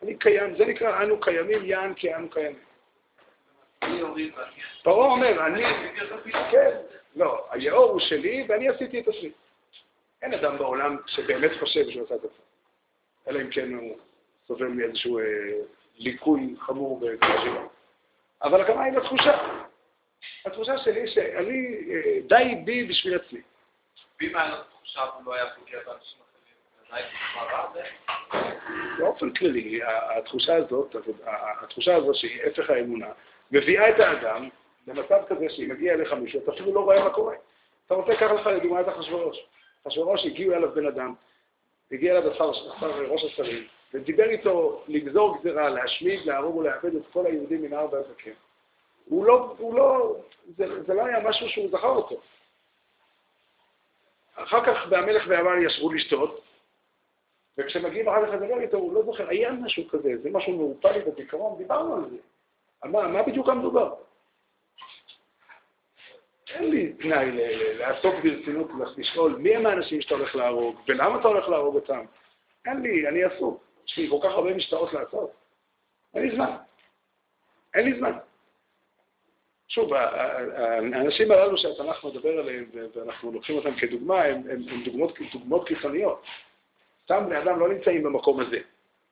אני 0.03 0.17
קיים, 0.17 0.55
זה 0.57 0.65
נקרא 0.65 1.03
אנו 1.03 1.19
קיימים, 1.19 1.65
יען 1.65 1.93
כי 1.93 2.15
אנו 2.15 2.29
קיימים. 2.29 2.59
פרעה 4.83 5.11
אומר, 5.11 5.45
אני, 5.47 5.63
כן, 6.51 6.77
לא, 7.15 7.45
היאור 7.49 7.91
הוא 7.91 7.99
שלי 7.99 8.45
ואני 8.49 8.69
עשיתי 8.69 8.99
את 8.99 9.07
עצמי. 9.07 9.31
אין 10.21 10.33
אדם 10.33 10.57
בעולם 10.57 10.97
שבאמת 11.07 11.51
חושב 11.59 11.89
שהוא 11.89 12.05
עשה 12.05 12.15
את 12.15 12.23
עצמו, 12.23 12.43
אלא 13.27 13.41
אם 13.41 13.49
כן 13.49 13.73
הוא 13.73 13.97
סובל 14.47 14.67
מאיזשהו 14.67 15.19
אה, 15.19 15.23
ליקוי 15.97 16.55
חמור 16.59 16.99
בקרשיבה. 16.99 17.67
אבל 18.43 18.61
הכוונה 18.61 18.83
היא 18.83 18.93
לתחושה. 18.93 19.63
התחושה 20.45 20.77
שלי 20.77 21.07
שאני, 21.07 21.75
אה, 21.91 22.19
די 22.27 22.61
בי 22.65 22.83
בשביל 22.83 23.15
עצמי. 23.15 23.41
ואם 24.19 24.35
היה 24.35 24.49
לו 24.49 24.63
תחושה 24.63 25.03
הוא 25.03 25.25
לא 25.25 25.33
היה 25.33 25.45
פוגע 25.55 25.77
באנשים 25.85 26.19
באופן 28.97 29.33
כללי, 29.33 29.79
התחושה 30.17 30.55
הזאת, 30.55 30.95
התחושה 31.63 31.95
הזאת 31.95 32.15
שהיא 32.15 32.41
הפך 32.43 32.69
האמונה, 32.69 33.07
מביאה 33.51 33.89
את 33.89 33.99
האדם 33.99 34.49
למצב 34.87 35.21
כזה 35.27 35.49
שאם 35.49 35.69
מגיע 35.69 35.93
אליך 35.93 36.13
מישהו, 36.13 36.39
אתה 36.43 36.51
אפילו 36.51 36.73
לא 36.73 36.79
רואה 36.79 37.03
מה 37.03 37.09
קורה. 37.09 37.35
אתה 37.85 37.93
רוצה 37.93 38.11
לקחת 38.11 38.35
לך 38.35 38.47
לדוגמה 38.47 38.81
את 38.81 38.89
אחשוורוש. 38.89 39.45
אחשוורוש 39.87 40.25
הגיעו 40.25 40.53
אליו 40.53 40.71
בן 40.71 40.85
אדם, 40.85 41.13
הגיע 41.91 42.17
אליו 42.17 42.31
השר, 42.31 42.51
ראש 43.07 43.23
השרים, 43.23 43.67
ודיבר 43.93 44.29
איתו 44.29 44.83
לגזור 44.87 45.37
גזירה, 45.37 45.69
להשמיד, 45.69 46.25
להרוג 46.25 46.55
ולאבד 46.55 46.95
את 46.95 47.01
כל 47.13 47.25
היהודים 47.25 47.61
מן 47.61 47.73
הארבע 47.73 47.97
הזקן. 47.97 48.31
הוא 49.05 49.25
לא, 49.25 49.55
הוא 49.57 49.75
לא, 49.75 50.15
זה, 50.57 50.83
זה 50.83 50.93
לא 50.93 51.05
היה 51.05 51.29
משהו 51.29 51.49
שהוא 51.49 51.69
זכר 51.71 51.87
אותו. 51.87 52.15
אחר 54.35 54.65
כך 54.65 54.87
והמלך 54.89 55.23
והמן 55.27 55.65
ישבו 55.65 55.93
לשתות, 55.93 56.41
וכשמגיעים 57.57 58.09
אחר 58.09 58.27
כך 58.27 58.33
לדבר 58.33 58.59
איתו, 58.59 58.77
הוא 58.77 58.93
לא 58.93 59.03
זוכר, 59.03 59.29
היה 59.29 59.51
משהו 59.51 59.87
כזה, 59.87 60.09
זה 60.23 60.29
משהו 60.29 60.53
מעורפל 60.53 60.91
לי 60.91 60.99
בזיכרון, 60.99 61.57
דיברנו 61.57 61.95
על 61.95 62.09
זה. 62.09 62.17
מה, 62.83 63.07
מה 63.07 63.23
בדיוק 63.23 63.49
המדובר? 63.49 63.93
אין 66.53 66.71
לי 66.71 66.93
תנאי 66.93 67.31
לעסוק 67.77 68.15
ברצינות, 68.23 68.67
לשאול 68.97 69.35
מי 69.35 69.55
הם 69.55 69.65
האנשים 69.65 70.01
שאתה 70.01 70.15
הולך 70.15 70.35
להרוג, 70.35 70.79
ולמה 70.87 71.19
אתה 71.19 71.27
הולך 71.27 71.49
להרוג 71.49 71.75
אותם. 71.75 72.05
אין 72.65 72.81
לי, 72.81 73.07
אני 73.07 73.23
עסוק. 73.23 73.63
יש 73.87 73.97
לי 73.97 74.09
כל 74.09 74.17
כך 74.23 74.31
הרבה 74.31 74.53
משטרות 74.53 74.93
לעשות. 74.93 75.31
אין 76.15 76.23
לי 76.23 76.35
זמן. 76.35 76.55
אין 77.73 77.85
לי 77.85 77.99
זמן. 77.99 78.11
שוב, 79.67 79.93
האנשים 79.93 81.31
הללו 81.31 81.57
שהתנ"ך 81.57 82.05
מדבר 82.05 82.39
עליהם, 82.39 82.65
ואנחנו 82.95 83.31
לוקחים 83.31 83.55
אותם 83.55 83.75
כדוגמה, 83.75 84.23
הם, 84.23 84.35
הם, 84.35 84.61
הם 84.69 84.83
דוגמאות, 84.83 85.17
דוגמאות 85.31 85.67
קיצוניות. 85.67 86.23
סתם 87.03 87.25
בני 87.25 87.37
אדם 87.37 87.59
לא 87.59 87.69
נמצאים 87.69 88.03
במקום 88.03 88.39
הזה. 88.39 88.59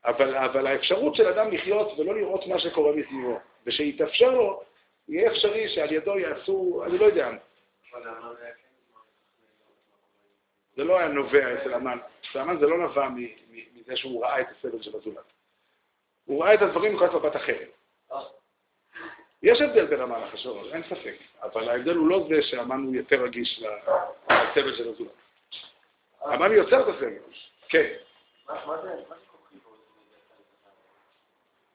אבל, 0.05 0.37
אבל 0.37 0.67
האפשרות 0.67 1.15
של 1.15 1.27
אדם 1.27 1.51
לחיות 1.51 1.99
ולא 1.99 2.15
לראות 2.15 2.47
מה 2.47 2.59
שקורה 2.59 2.95
מסביבו, 2.95 3.39
ושיתאפשר 3.65 4.31
לו, 4.31 4.61
יהיה 5.07 5.31
אפשרי 5.31 5.69
שעל 5.69 5.91
ידו 5.91 6.19
יעשו, 6.19 6.83
אני 6.85 6.97
לא 6.97 7.05
יודע. 7.05 7.29
זה 10.75 10.83
לא 10.83 10.97
היה 10.97 11.07
נובע 11.07 11.61
אצל 11.61 11.73
המן. 11.73 11.97
אצל 12.29 12.39
המן 12.39 12.59
זה 12.59 12.67
לא 12.67 12.77
נבע 12.77 13.07
מזה 13.09 13.95
שהוא 13.95 14.23
ראה 14.25 14.41
את 14.41 14.47
הסבל 14.51 14.81
של 14.81 14.95
הזולת. 14.95 15.25
הוא 16.25 16.43
ראה 16.43 16.53
את 16.53 16.61
הדברים 16.61 16.93
מנקודת 16.93 17.13
מבט 17.13 17.35
אחרת. 17.35 17.69
יש 19.43 19.61
הבדל 19.61 19.85
בין 19.85 20.01
המן 20.01 20.21
לחשוב, 20.21 20.65
אין 20.73 20.83
ספק, 20.83 21.15
אבל 21.41 21.69
ההבדל 21.69 21.95
הוא 21.95 22.09
לא 22.09 22.27
זה 22.29 22.41
שהמן 22.41 22.83
הוא 22.83 22.95
יותר 22.95 23.23
רגיש 23.23 23.63
לסבל 23.63 24.75
של 24.75 24.89
הזולת. 24.89 25.11
המן 26.21 26.51
יוצר 26.51 26.81
את 26.81 26.95
הסבל, 26.95 27.13
כן. 27.69 27.93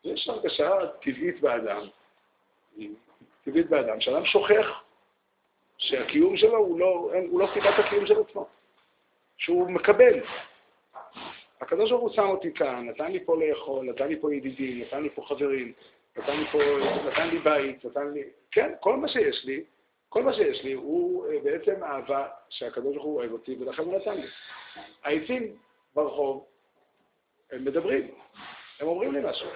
יש 0.04 0.28
הרגשה 0.28 0.70
טבעית 1.02 1.40
באדם, 1.40 1.88
טבעית 3.44 3.70
באדם, 3.70 4.00
שאדם 4.00 4.24
שוכח 4.24 4.82
שהקיום 5.78 6.36
שלו 6.36 6.56
הוא 6.56 6.80
לא, 6.80 7.12
הוא 7.30 7.40
לא 7.40 7.48
סיבת 7.54 7.74
הקיום 7.78 8.06
של 8.06 8.20
עצמו, 8.20 8.46
שהוא 9.36 9.70
מקבל. 9.70 10.20
הקדוש 11.60 11.90
ברוך 11.90 12.02
הוא 12.02 12.12
שם 12.12 12.28
אותי 12.28 12.54
כאן, 12.54 12.88
נתן 12.88 13.12
לי 13.12 13.24
פה 13.24 13.36
לאכול, 13.36 13.86
נתן 13.86 14.08
לי 14.08 14.20
פה 14.20 14.34
ידידים, 14.34 14.80
נתן 14.80 15.02
לי 15.02 15.10
פה 15.10 15.22
חברים, 15.28 15.72
נתן 16.16 16.36
לי 16.36 16.46
פה, 16.46 16.58
נתן 17.08 17.28
לי 17.28 17.38
בית, 17.38 17.84
נתן 17.84 18.12
לי, 18.12 18.22
כן, 18.50 18.72
כל 18.80 18.96
מה 18.96 19.08
שיש 19.08 19.44
לי, 19.44 19.64
כל 20.08 20.22
מה 20.22 20.32
שיש 20.32 20.64
לי 20.64 20.72
הוא 20.72 21.26
אה, 21.26 21.38
בעצם 21.42 21.84
אהבה 21.84 22.28
שהקדוש 22.48 22.94
ברוך 22.94 23.04
הוא 23.04 23.16
אוהב 23.16 23.32
אותי 23.32 23.56
ולכן 23.60 23.82
הוא 23.82 23.98
נתן 23.98 24.16
לי. 24.16 24.26
העצים 25.02 25.56
ברחוב, 25.94 26.46
הם 27.52 27.64
מדברים, 27.64 28.14
הם 28.80 28.86
אומרים 28.86 29.12
לי 29.12 29.20
משהו. 29.24 29.48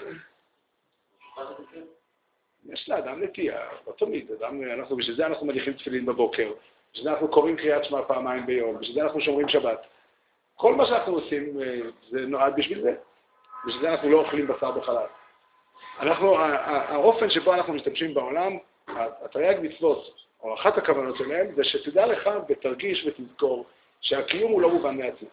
יש 2.72 2.88
לאדם 2.88 3.22
נטייה, 3.22 3.60
לא 3.86 3.92
תמיד, 3.92 4.30
אדם, 4.32 4.62
אנחנו, 4.62 4.96
בשביל 4.96 5.16
זה 5.16 5.26
אנחנו 5.26 5.46
מניחים 5.46 5.72
תפילין 5.72 6.06
בבוקר, 6.06 6.52
בשביל 6.92 7.04
זה 7.04 7.10
אנחנו 7.10 7.28
קוראים 7.28 7.56
קריאת 7.56 7.84
שמע 7.84 8.02
פעמיים 8.02 8.46
ביום, 8.46 8.78
בשביל 8.78 8.94
זה 8.94 9.02
אנחנו 9.02 9.20
שומרים 9.20 9.48
שבת. 9.48 9.86
כל 10.54 10.74
מה 10.74 10.86
שאנחנו 10.86 11.14
עושים 11.14 11.62
אה, 11.62 11.80
זה 12.10 12.26
נועד 12.26 12.56
בשביל 12.56 12.82
זה. 12.82 12.94
בשביל 13.66 13.82
זה 13.82 13.90
אנחנו 13.90 14.10
לא 14.10 14.18
אוכלים 14.18 14.46
בשר 14.46 14.70
בחלל. 14.70 15.06
אנחנו, 16.00 16.38
האופן 16.38 17.30
שבו 17.30 17.54
אנחנו 17.54 17.74
משתמשים 17.74 18.14
בעולם, 18.14 18.58
התרי"ג 18.88 19.56
מצוות, 19.62 20.14
או 20.42 20.54
אחת 20.54 20.78
הכוונות 20.78 21.16
שלהם, 21.16 21.54
זה 21.54 21.64
שתדע 21.64 22.06
לך 22.06 22.30
ותרגיש 22.48 23.06
ותזכור 23.06 23.66
שהקיום 24.00 24.52
הוא 24.52 24.62
לא 24.62 24.70
מובן 24.70 24.96
מעצמו. 24.96 25.28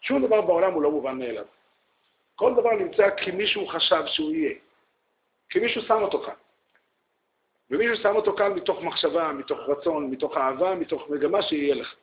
שום 0.00 0.26
דבר 0.26 0.40
בעולם 0.40 0.72
הוא 0.72 0.82
לא 0.82 0.90
מובן 0.90 1.18
מאליו. 1.18 1.44
כל 2.36 2.54
דבר 2.54 2.72
נמצא 2.72 3.10
כי 3.16 3.30
מישהו 3.30 3.66
חשב 3.66 4.02
שהוא 4.06 4.34
יהיה. 4.34 4.54
כי 5.50 5.58
מישהו 5.58 5.82
שם 5.82 6.02
אותו 6.02 6.22
כאן. 6.22 6.34
ומישהו 7.74 7.96
שם 7.96 8.16
אותו 8.16 8.36
כאן 8.36 8.52
מתוך 8.52 8.82
מחשבה, 8.82 9.32
מתוך 9.32 9.58
רצון, 9.68 10.10
מתוך 10.10 10.36
אהבה, 10.36 10.74
מתוך 10.74 11.10
מגמה 11.10 11.42
שיהיה 11.42 11.74
לך. 11.74 11.94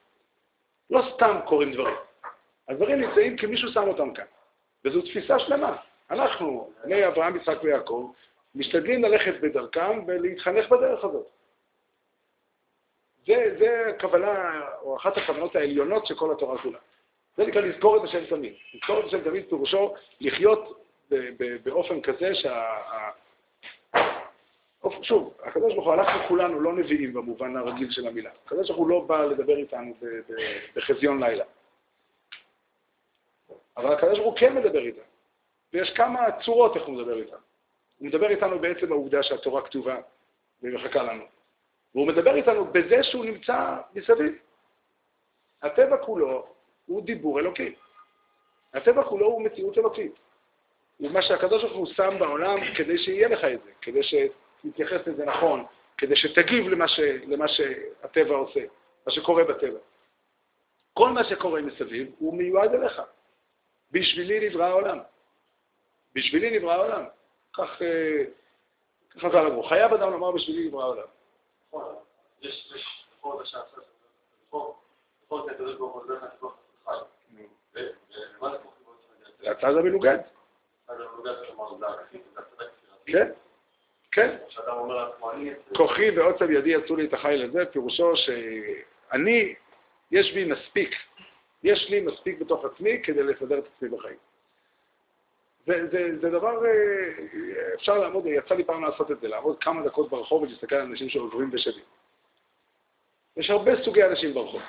לא 0.89 1.01
סתם 1.13 1.39
קורים 1.45 1.73
דברים. 1.73 1.95
הדברים 2.67 3.01
נמצאים 3.01 3.37
כי 3.37 3.45
מישהו 3.45 3.69
שם 3.69 3.87
אותם 3.87 4.13
כאן. 4.13 4.25
וזו 4.85 5.01
תפיסה 5.01 5.39
שלמה. 5.39 5.75
אנחנו, 6.11 6.71
בני 6.83 7.07
אברהם, 7.07 7.35
יצחק 7.35 7.63
ויעקב, 7.63 8.11
משתדלים 8.55 9.03
ללכת 9.03 9.41
בדרכם 9.41 10.03
ולהתחנך 10.07 10.69
בדרך 10.69 11.03
הזאת. 11.03 11.27
זה, 13.27 13.55
זה 13.59 13.93
הכוונה, 13.95 14.61
או 14.81 14.97
אחת 14.97 15.17
הכוונות 15.17 15.55
העליונות 15.55 16.05
של 16.05 16.15
כל 16.15 16.31
התורה 16.31 16.57
כולה. 16.57 16.79
זה 17.37 17.45
נקרא 17.45 17.61
לזכור 17.61 17.97
את 17.97 18.03
השם 18.03 18.25
תמיד. 18.25 18.53
לזכור 18.73 18.99
את 18.99 19.05
השם 19.05 19.21
תמיד 19.21 19.45
פירושו 19.49 19.93
לחיות 20.21 20.85
באופן 21.63 22.01
כזה 22.01 22.35
שה... 22.35 22.77
שוב, 25.01 25.33
הקדוש 25.43 25.73
ברוך 25.73 25.85
הוא, 25.85 25.93
אנחנו 25.93 26.27
כולנו 26.27 26.59
לא 26.59 26.73
נביאים 26.73 27.13
במובן 27.13 27.57
הרגיל 27.57 27.91
של 27.91 28.07
המילה. 28.07 28.29
הקדוש 28.45 28.67
ברוך 28.67 28.79
הוא 28.79 28.89
לא 28.89 28.99
בא 28.99 29.25
לדבר 29.25 29.57
איתנו 29.57 29.93
בחזיון 30.75 31.23
לילה. 31.23 31.45
אבל 33.77 33.93
הקדוש 33.93 34.19
ברוך 34.19 34.33
הוא 34.33 34.39
כן 34.39 34.55
מדבר 34.55 34.79
איתנו. 34.79 35.03
ויש 35.73 35.93
כמה 35.95 36.25
צורות 36.45 36.75
איך 36.75 36.85
הוא 36.85 36.95
מדבר 36.95 37.17
איתנו. 37.17 37.37
הוא 37.97 38.07
מדבר 38.07 38.29
איתנו 38.29 38.59
בעצם 38.59 38.91
העובדה 38.91 39.23
שהתורה 39.23 39.61
כתובה 39.61 39.97
והיא 40.61 40.75
מחכה 40.75 41.03
לנו. 41.03 41.23
והוא 41.95 42.07
מדבר 42.07 42.35
איתנו 42.35 42.65
בזה 42.65 43.03
שהוא 43.03 43.25
נמצא 43.25 43.77
מסביב. 43.93 44.33
הטבע 45.61 45.97
כולו 45.97 46.47
הוא 46.85 47.05
דיבור 47.05 47.39
אלוקי. 47.39 47.75
הטבע 48.73 49.03
כולו 49.03 49.25
הוא 49.25 49.41
מציאות 49.41 49.77
אלוקית. 49.77 50.11
הוא 50.97 51.11
מה 51.11 51.21
שהקדוש 51.21 51.63
ברוך 51.63 51.77
הוא 51.77 51.85
שם 51.85 52.19
בעולם 52.19 52.57
כדי 52.77 52.97
שיהיה 52.97 53.27
לך 53.27 53.43
את 53.43 53.63
זה, 53.63 53.71
כדי 53.81 54.03
שתתייחס 54.61 55.07
לזה 55.07 55.25
נכון, 55.25 55.65
כדי 55.97 56.15
שתגיב 56.15 56.67
למה, 56.67 56.87
ש, 56.87 56.99
למה 57.27 57.47
שהטבע 57.47 58.35
עושה, 58.35 58.59
מה 59.07 59.13
שקורה 59.13 59.43
בטבע. 59.43 59.79
כל 60.93 61.09
מה 61.09 61.23
שקורה 61.23 61.61
מסביב 61.61 62.11
הוא 62.19 62.37
מיועד 62.37 62.73
אליך. 62.73 63.01
בשבילי 63.91 64.49
נברא 64.49 64.65
העולם. 64.65 64.99
בשבילי 66.13 66.59
נברא 66.59 66.73
העולם. 66.73 67.05
כך 67.53 67.81
אה, 67.81 68.23
חז"ל 69.19 69.47
אמרו, 69.47 69.63
חייב 69.63 69.93
אדם 69.93 70.11
לומר 70.11 70.31
בשבילי 70.31 70.67
נברא 70.67 70.83
העולם. 70.83 71.07
הצד 79.43 79.77
המנוגד. 79.77 80.17
כן, 83.05 83.31
כן. 84.11 84.37
כוחי 85.75 86.11
ועוצב 86.11 86.51
ידי 86.51 86.69
יצאו 86.69 86.95
לי 86.95 87.05
את 87.05 87.13
החיל 87.13 87.45
הזה, 87.45 87.65
פירושו 87.65 88.13
שאני, 88.15 89.55
יש 90.11 90.33
בי 90.33 90.45
מספיק, 90.45 90.95
יש 91.63 91.89
לי 91.89 92.01
מספיק 92.01 92.39
בתוך 92.39 92.65
עצמי 92.65 93.01
כדי 93.03 93.23
לסדר 93.23 93.59
את 93.59 93.63
עצמי 93.75 93.89
בחיים. 93.89 94.17
זה, 95.67 95.87
זה, 95.91 96.19
זה 96.21 96.29
דבר, 96.29 96.65
אה, 96.65 96.71
אפשר 97.75 97.97
לעמוד, 97.97 98.25
יצא 98.25 98.55
לי 98.55 98.63
פעם 98.63 98.83
לעשות 98.83 99.11
את 99.11 99.19
זה, 99.21 99.27
לעמוד 99.27 99.63
כמה 99.63 99.83
דקות 99.83 100.09
ברחוב 100.09 100.43
ולהסתכל 100.43 100.75
על 100.75 100.81
אנשים 100.81 101.09
שעוברים 101.09 101.49
ושבים. 101.53 101.83
יש 103.37 103.49
הרבה 103.49 103.83
סוגי 103.83 104.03
אנשים 104.03 104.33
ברחוב. 104.33 104.61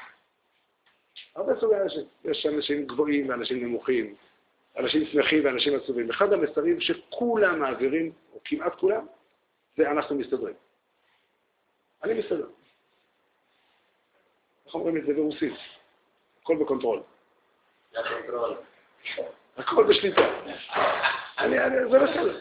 הרבה 1.37 1.61
סוגי 1.61 1.75
אנשים. 1.75 2.05
יש 2.25 2.47
אנשים 2.47 2.87
גבוהים 2.87 3.29
ואנשים 3.29 3.65
נמוכים, 3.65 4.15
אנשים 4.77 5.07
שמחים 5.07 5.45
ואנשים 5.45 5.77
עצובים. 5.77 6.11
אחד 6.11 6.33
המסרים 6.33 6.81
שכולם 6.81 7.61
מעבירים, 7.61 8.13
או 8.35 8.41
כמעט 8.45 8.75
כולם, 8.75 9.07
זה 9.77 9.91
אנחנו 9.91 10.17
מסתדרים. 10.17 10.55
אני 12.05 12.15
מסתדר. 12.15 12.49
איך 14.67 14.75
אומרים 14.75 14.97
את 14.97 15.07
זה 15.07 15.15
ברוסית? 15.15 15.55
הכל 16.43 16.57
ב 16.57 16.62
control. 16.62 17.03
הכל 19.57 19.85
בשליטה. 19.89 20.21
אני, 21.39 21.65
אני, 21.65 21.77
זה 21.91 21.99
בסדר. 21.99 22.41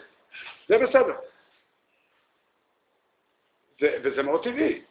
זה 0.68 0.78
בסדר. 0.78 1.16
זה, 3.80 3.98
וזה 4.02 4.22
מאוד 4.22 4.44
טבעי. 4.44 4.82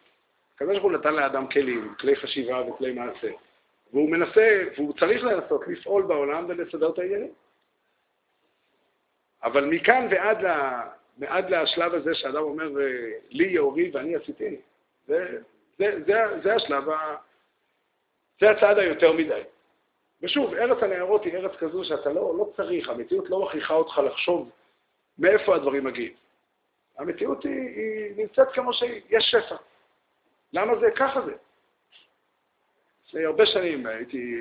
הקדוש 0.56 0.77
ברוך 0.77 0.84
הוא 0.84 0.91
נתן 0.91 1.13
לאדם 1.13 1.47
כלים, 1.47 1.95
כלי 1.99 2.15
חשיבה 2.15 2.62
וכלי 2.62 2.93
מעשה. 2.93 3.32
והוא 3.93 4.10
מנסה, 4.10 4.63
והוא 4.75 4.93
צריך 4.99 5.23
לנסות 5.23 5.67
לפעול 5.67 6.04
בעולם 6.04 6.45
ולסדר 6.49 6.89
את 6.89 6.99
העניינים. 6.99 7.34
אבל 9.43 9.65
מכאן 9.65 10.08
ועד, 10.12 10.41
לה, 10.41 10.82
ועד 11.17 11.50
לשלב 11.50 11.93
הזה 11.93 12.15
שאדם 12.15 12.41
אומר, 12.41 12.69
לי 13.30 13.47
יאורי 13.47 13.91
ואני 13.93 14.15
עשיתי, 14.15 14.56
זה, 15.08 15.38
זה, 15.78 16.04
זה, 16.06 16.13
זה 16.43 16.56
השלב, 16.56 16.89
ה, 16.89 17.15
זה 18.41 18.52
הצעד 18.52 18.78
היותר 18.78 19.13
מדי. 19.13 19.41
ושוב, 20.21 20.54
ארץ 20.54 20.84
הנערות 20.84 21.24
היא 21.24 21.34
ארץ 21.34 21.52
כזו 21.60 21.84
שאתה 21.84 22.10
לא, 22.13 22.38
לא 22.38 22.52
צריך, 22.56 22.89
המציאות 22.89 23.30
לא 23.30 23.45
מכריחה 23.45 23.74
אותך 23.74 23.97
לחשוב 23.97 24.50
מאיפה 25.17 25.56
הדברים 25.56 25.84
מגיעים. 25.84 26.13
המציאות 26.97 27.43
היא, 27.43 27.54
היא 27.54 28.13
נמצאת 28.17 28.47
כמו 28.54 28.74
שהיא, 28.74 29.02
יש 29.10 29.24
שפע. 29.24 29.56
למה 30.54 30.80
זה? 30.80 30.88
ככה 30.95 31.21
זה. 31.21 31.34
לפני 33.08 33.26
הרבה 33.26 33.45
שנים 33.45 33.86
הייתי, 33.86 34.36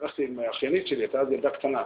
הלכתי 0.00 0.24
עם 0.24 0.38
האחיינית 0.38 0.86
שלי, 0.86 1.00
הייתה 1.00 1.20
אז 1.20 1.32
ילדה 1.32 1.50
קטנה. 1.50 1.82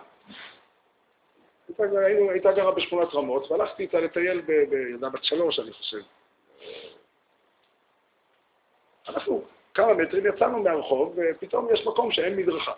הייתה, 2.30 2.52
גרה 2.52 2.72
בשכונת 2.72 3.14
רמות, 3.14 3.50
והלכתי 3.50 3.82
איתה 3.82 4.00
לטייל 4.00 4.40
בילדה 4.40 5.08
בת 5.08 5.24
שלוש, 5.24 5.58
אני 5.58 5.72
חושב. 5.72 6.00
אנחנו 9.08 9.44
כמה 9.74 9.94
מטרים 9.94 10.26
יצאנו 10.26 10.62
מהרחוב, 10.62 11.16
ופתאום 11.16 11.68
יש 11.72 11.86
מקום 11.86 12.12
שאין 12.12 12.36
מדרכה. 12.36 12.72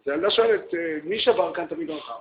אז 0.00 0.08
הילדה 0.08 0.30
שואלת, 0.30 0.74
אה, 0.74 0.98
מי 1.04 1.20
שבר 1.20 1.54
כאן 1.54 1.64
את 1.64 1.72
המדרכה? 1.72 2.16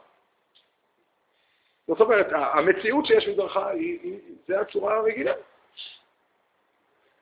זאת 1.88 2.02
אומרת, 2.02 2.28
המציאות 2.32 3.06
שיש 3.06 3.28
מדרכה, 3.28 3.70
היא, 3.70 4.00
היא, 4.04 4.20
זה 4.48 4.60
הצורה 4.60 4.98
הרגילה. 4.98 5.34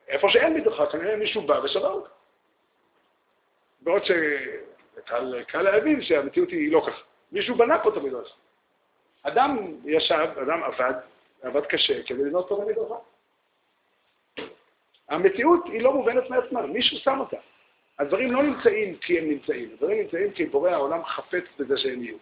איפה 0.08 0.28
שאין 0.30 0.54
מדרכה, 0.54 0.86
כנראה 0.86 1.16
מישהו 1.16 1.42
בא 1.42 1.60
ושבר. 1.64 2.02
בעוד 3.80 4.02
שקל 4.04 5.62
להבין 5.62 6.02
שהמציאות 6.02 6.48
היא 6.48 6.72
לא 6.72 6.82
ככה. 6.86 7.09
מישהו 7.32 7.56
בנה 7.56 7.78
פה 7.78 7.90
את 7.90 7.96
המדרש. 7.96 8.34
אדם 9.22 9.76
ישב, 9.84 10.28
אדם 10.42 10.62
עבד, 10.62 10.94
עבד 11.42 11.66
קשה 11.66 12.02
כדי 12.02 12.24
לבנות 12.24 12.48
פה 12.48 12.54
את 12.54 12.60
המדרכה. 12.62 12.94
המציאות 15.08 15.64
היא 15.66 15.82
לא 15.82 15.92
מובנת 15.92 16.30
מעצמה, 16.30 16.66
מישהו 16.66 16.96
שם 16.98 17.20
אותה. 17.20 17.36
הדברים 17.98 18.32
לא 18.32 18.42
נמצאים 18.42 18.96
כי 18.96 19.18
הם 19.18 19.28
נמצאים, 19.28 19.70
הדברים 19.72 19.98
נמצאים 19.98 20.32
כי 20.32 20.46
בורא 20.46 20.70
העולם 20.70 21.04
חפץ 21.04 21.44
בזה 21.58 21.78
שהם 21.78 22.02
יהיו. 22.02 22.16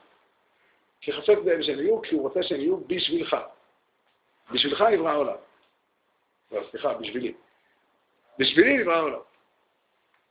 כי 1.00 1.12
חפץ 1.12 1.38
בהם 1.44 1.62
שהם 1.62 1.78
יהיו, 1.78 2.02
כי 2.02 2.14
הוא 2.14 2.22
רוצה 2.22 2.42
שהם 2.42 2.61
יהיו 2.61 2.76
בשבילך. 2.76 3.36
בשבילך 4.52 4.82
נברא 4.82 5.11
העולם. 5.11 5.36
לא, 6.52 6.61
סליחה, 6.70 6.94
בשבילי. 6.94 7.32
בשבילי 8.38 8.78
נברא 8.78 8.94
העולם. 8.94 9.20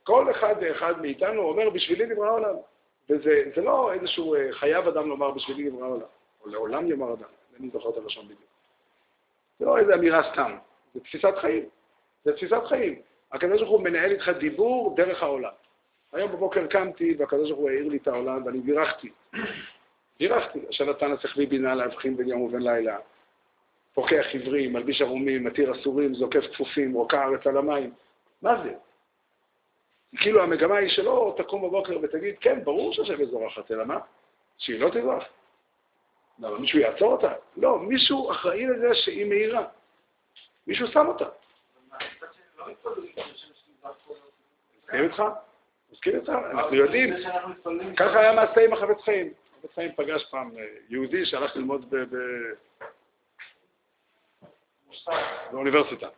כל 0.04 0.30
אחד 0.30 0.54
ואחד 0.60 1.00
מאיתנו 1.00 1.42
אומר, 1.42 1.70
בשבילי 1.70 2.06
נברא 2.06 2.26
העולם. 2.26 2.54
וזה 3.10 3.62
לא 3.62 3.92
איזשהו 3.92 4.34
אה, 4.34 4.52
חייב 4.52 4.88
אדם 4.88 5.08
לומר, 5.08 5.30
בשבילי 5.30 5.70
נברא 5.70 5.84
העולם. 5.84 6.06
או 6.44 6.48
לעולם 6.48 6.90
יאמר 6.90 7.12
אדם, 7.14 7.28
אני 7.60 7.70
זוכר 7.70 7.90
את 7.90 7.96
הלשון 7.96 8.24
בדיוק. 8.24 8.40
זה 9.58 9.66
לא 9.66 9.78
איזו 9.78 9.94
אמירה 9.94 10.32
סתם, 10.32 10.56
זה 10.94 11.00
תפיסת 11.00 11.34
חיים. 11.40 11.64
זה 12.24 12.32
תפיסת 12.32 12.64
חיים. 12.68 12.94
הקדוש 13.32 13.60
ברוך 13.60 13.70
הוא 13.70 13.80
מנהל 13.80 14.10
איתך 14.10 14.28
דיבור 14.28 14.94
דרך 14.96 15.22
העולם. 15.22 15.52
היום 16.12 16.32
בבוקר 16.32 16.66
קמתי 16.66 17.14
והקדוש 17.18 17.50
ברוך 17.50 17.60
הוא 17.60 17.70
העיר 17.70 17.88
לי 17.88 17.96
את 17.96 18.08
העולם 18.08 18.46
ואני 18.46 18.60
בירכתי. 18.60 19.10
בירכתי, 20.20 20.58
אשר 20.70 20.84
נתן 20.84 21.12
השכלי 21.12 21.46
בינה 21.46 21.74
להבחין 21.74 22.16
בין 22.16 22.28
יום 22.28 22.40
ובין 22.40 22.62
לילה. 22.62 22.98
פוקח 23.94 24.26
עברים, 24.34 24.72
מלביש 24.72 25.02
ערומים, 25.02 25.44
מתיר 25.44 25.72
אסורים, 25.72 26.14
זוקף 26.14 26.44
כפופים, 26.52 26.92
רוקע 26.92 27.24
ארץ 27.24 27.46
על 27.46 27.56
המים. 27.56 27.92
מה 28.42 28.62
זה? 28.62 28.74
כאילו 30.16 30.42
המגמה 30.42 30.76
היא 30.76 30.88
שלא 30.88 31.34
תקום 31.36 31.62
בבוקר 31.62 31.98
ותגיד, 32.02 32.34
כן, 32.40 32.64
ברור 32.64 32.92
שהשם 32.92 33.24
זורחת, 33.24 33.70
אלא 33.70 33.84
מה? 33.84 33.98
שהיא 34.58 34.80
לא 34.80 34.88
תזרח. 34.88 35.24
למה, 36.38 36.58
מישהו 36.58 36.78
יעצור 36.78 37.12
אותה? 37.12 37.32
לא, 37.56 37.78
מישהו 37.78 38.30
אחראי 38.30 38.66
לזה 38.66 38.94
שהיא 38.94 39.24
מהירה. 39.24 39.66
מישהו 40.66 40.86
שם 40.86 41.06
אותה. 41.06 41.24
מסכים 44.82 45.04
איתך? 45.04 45.22
מסכים 45.92 46.16
איתך? 46.16 46.28
אנחנו 46.28 46.74
יודעים. 46.74 47.14
ככה 47.96 48.20
היה 48.20 48.32
מעשה 48.32 48.64
עם 48.64 48.72
החפץ 48.72 49.00
חיים. 49.04 49.32
החפץ 49.58 49.74
חיים 49.74 49.92
פגש 49.96 50.24
פעם 50.30 50.58
אה, 50.58 50.64
יהודי 50.88 51.26
שהלך 51.26 51.56
ללמוד 51.56 51.94
באוניברסיטה. 55.50 56.08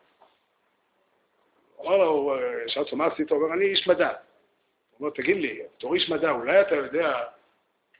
אמר 1.80 1.96
לו, 1.96 2.34
שאל 2.66 2.82
אותו, 2.82 2.96
מה 2.96 3.06
עשית? 3.06 3.30
הוא 3.30 3.42
אומר, 3.42 3.54
אני 3.54 3.64
איש 3.64 3.88
מדע. 3.88 4.08
הוא 4.08 4.16
אומר, 5.00 5.10
תגיד 5.10 5.36
לי, 5.36 5.62
בתור 5.76 5.94
איש 5.94 6.10
מדע, 6.10 6.30
אולי 6.30 6.60
אתה 6.60 6.74
יודע 6.74 7.18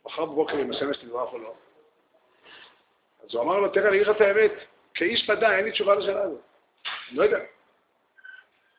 מחר 0.05 0.25
בבוקר 0.25 0.61
אם 0.61 0.71
השמש 0.71 0.97
תזרח 0.97 1.33
או 1.33 1.39
לא? 1.39 1.55
אז 3.25 3.35
הוא 3.35 3.43
אמר 3.43 3.59
לו, 3.59 3.69
תראה, 3.69 3.89
אני 3.89 3.97
אגיד 3.97 4.07
לך 4.07 4.17
את 4.17 4.21
האמת, 4.21 4.53
כאיש 4.95 5.31
מדע 5.31 5.57
אין 5.57 5.65
לי 5.65 5.73
תשובה 5.73 5.95
לשאלה 5.95 6.23
הזאת. 6.23 6.41
אני 7.09 7.19
לא 7.19 7.25
יודע. 7.25 7.39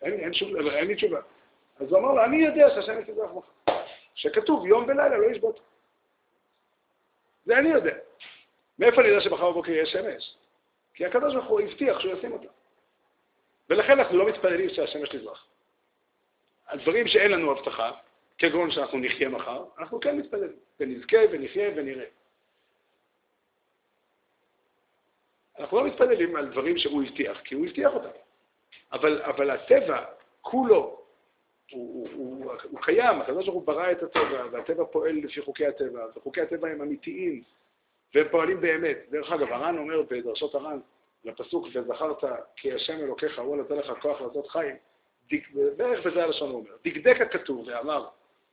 אין, 0.02 0.14
אין, 0.14 0.34
שוב, 0.34 0.56
אין 0.56 0.88
לי 0.88 0.96
תשובה. 0.96 1.20
אז 1.80 1.92
הוא 1.92 2.00
אמר 2.00 2.12
לו, 2.12 2.24
אני 2.24 2.46
יודע 2.46 2.70
שהשמש 2.70 3.10
תזרח 3.10 3.32
מחר. 3.32 3.74
שכתוב 4.16 4.66
יום 4.66 4.84
ולילה 4.84 5.18
לא 5.18 5.32
ישבות. 5.32 5.60
זה 7.46 7.58
אני 7.58 7.70
יודע. 7.70 7.96
מאיפה 8.80 9.02
אני 9.02 9.10
יודע 9.10 9.22
שמחר 9.22 9.52
בבוקר 9.52 9.72
יהיה 9.72 9.86
שמש? 9.86 10.38
כי 10.94 11.06
הוא 11.48 11.62
הבטיח 11.62 12.00
שהוא 12.00 12.14
ישים 12.14 12.32
אותה. 12.32 12.48
ולכן 13.70 14.00
אנחנו 14.00 14.18
לא 14.18 14.28
מתפללים 14.28 14.70
שהשמש 14.70 15.10
תזרח. 15.10 15.48
על 16.66 16.80
דברים 16.80 17.08
שאין 17.08 17.32
לנו 17.32 17.52
הבטחה, 17.52 17.92
כגון 18.38 18.72
שאנחנו 18.72 19.00
נחיה 19.00 19.30
מחר, 19.30 19.66
אנחנו 19.80 20.00
כן 20.00 20.18
מתפללים, 20.18 20.56
ונזכה 20.80 21.18
ונחיה 21.32 21.70
ונראה. 21.76 22.06
אנחנו 25.60 25.78
לא 25.78 25.88
מתפללים 25.88 26.36
על 26.36 26.52
דברים 26.52 26.78
שהוא 26.78 27.04
הבטיח, 27.04 27.42
כי 27.42 27.56
הוא 27.56 27.66
הבטיח 27.66 27.94
אותם. 27.94 28.10
אבל, 28.92 29.22
אבל 29.22 29.50
הטבע 29.50 30.06
כולו, 30.42 31.02
הוא, 31.72 32.10
הוא, 32.14 32.46
הוא, 32.46 32.52
הוא 32.70 32.80
קיים, 32.82 33.22
הקדוש 33.22 33.46
ברוך 33.46 33.56
הוא 33.56 33.68
ברא 33.68 33.92
את 33.92 34.04
הטבע, 34.04 34.46
והטבע 34.52 34.84
פועל 34.92 35.16
לפי 35.16 35.42
חוקי 35.42 35.66
הטבע, 35.66 36.06
וחוקי 36.16 36.42
הטבע 36.42 36.68
הם 36.68 36.82
אמיתיים, 36.82 37.44
והם 38.16 38.28
פועלים 38.32 38.62
באמת. 38.62 38.98
דרך 39.10 39.32
אגב, 39.32 39.52
הר"ן 39.52 39.78
אומר 39.78 40.02
בדרשות 40.10 40.56
הר"ן, 40.56 40.80
לפסוק, 41.24 41.68
וזכרת 41.74 42.24
כי 42.56 42.74
השם 42.74 43.00
אלוקיך 43.00 43.40
הוא 43.40 43.58
נותן 43.58 43.76
לך 43.76 43.94
כוח 44.02 44.22
לעשות 44.22 44.48
חיים, 44.48 44.76
בערך 45.78 46.06
בזה 46.06 46.24
הלשון 46.24 46.50
הוא 46.50 46.60
אומר, 46.60 46.72
דקדק 46.86 47.22
הכתוב 47.22 47.68
ואמר 47.68 48.08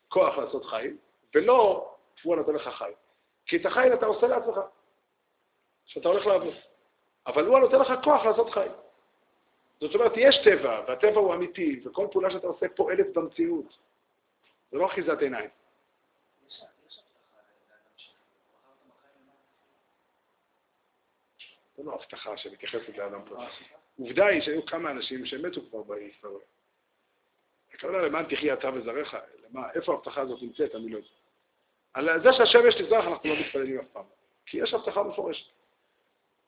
כוח 0.09 0.39
לעשות 0.39 0.65
חיים, 0.65 0.97
ולא 1.35 1.91
הוא 2.23 2.37
נותן 2.37 2.55
לך 2.55 2.69
חיים. 2.69 2.95
כי 3.47 3.57
את 3.57 3.67
החיים 3.67 3.93
אתה 3.93 4.07
עושה 4.07 4.27
לעצמך, 4.27 4.61
שאתה 5.87 6.09
הולך 6.09 6.27
לעבוד. 6.27 6.55
אבל 7.27 7.47
הוא 7.47 7.59
נותן 7.59 7.79
לך 7.79 7.93
כוח 8.05 8.25
לעשות 8.25 8.51
חיים. 8.51 8.73
זאת 9.81 9.95
אומרת, 9.95 10.13
יש 10.17 10.37
טבע, 10.45 10.85
והטבע 10.89 11.21
הוא 11.21 11.35
אמיתי, 11.35 11.81
וכל 11.85 12.07
פעולה 12.13 12.31
שאתה 12.31 12.47
עושה 12.47 12.67
פועלת 12.77 13.13
במציאות. 13.15 13.79
זה 14.71 14.79
לא 14.79 14.87
אחיזת 14.87 15.19
עיניים. 15.21 15.51
זה 21.79 21.85
לא 21.85 21.95
הבטחה 21.95 22.37
שמתייחסת 22.37 22.97
לאדם 22.97 23.21
פרטי. 23.29 23.65
עובדה 23.99 24.27
היא 24.27 24.41
שהיו 24.41 24.67
כמה 24.67 24.91
אנשים 24.91 25.27
שמתו 25.27 25.61
כבר 25.71 25.83
בהיסטוריה. 25.83 26.47
הכוונה 27.75 27.99
למען 27.99 28.25
תחיה 28.25 28.55
אתה 28.55 28.71
וזרעך, 28.75 29.15
איפה 29.75 29.93
ההבטחה 29.93 30.21
הזאת 30.21 30.43
נמצאת, 30.43 30.75
אני 30.75 30.89
לא 30.89 30.97
יודע. 30.97 31.09
על 31.95 32.23
זה 32.23 32.29
שהשמש 32.33 32.75
תזרח 32.75 33.05
אנחנו 33.05 33.31
לא 33.31 33.41
מתפללים 33.41 33.79
אף 33.79 33.85
פעם, 33.93 34.05
כי 34.47 34.59
יש 34.59 34.75
הבטחה 34.75 35.03
מפורשת. 35.03 35.47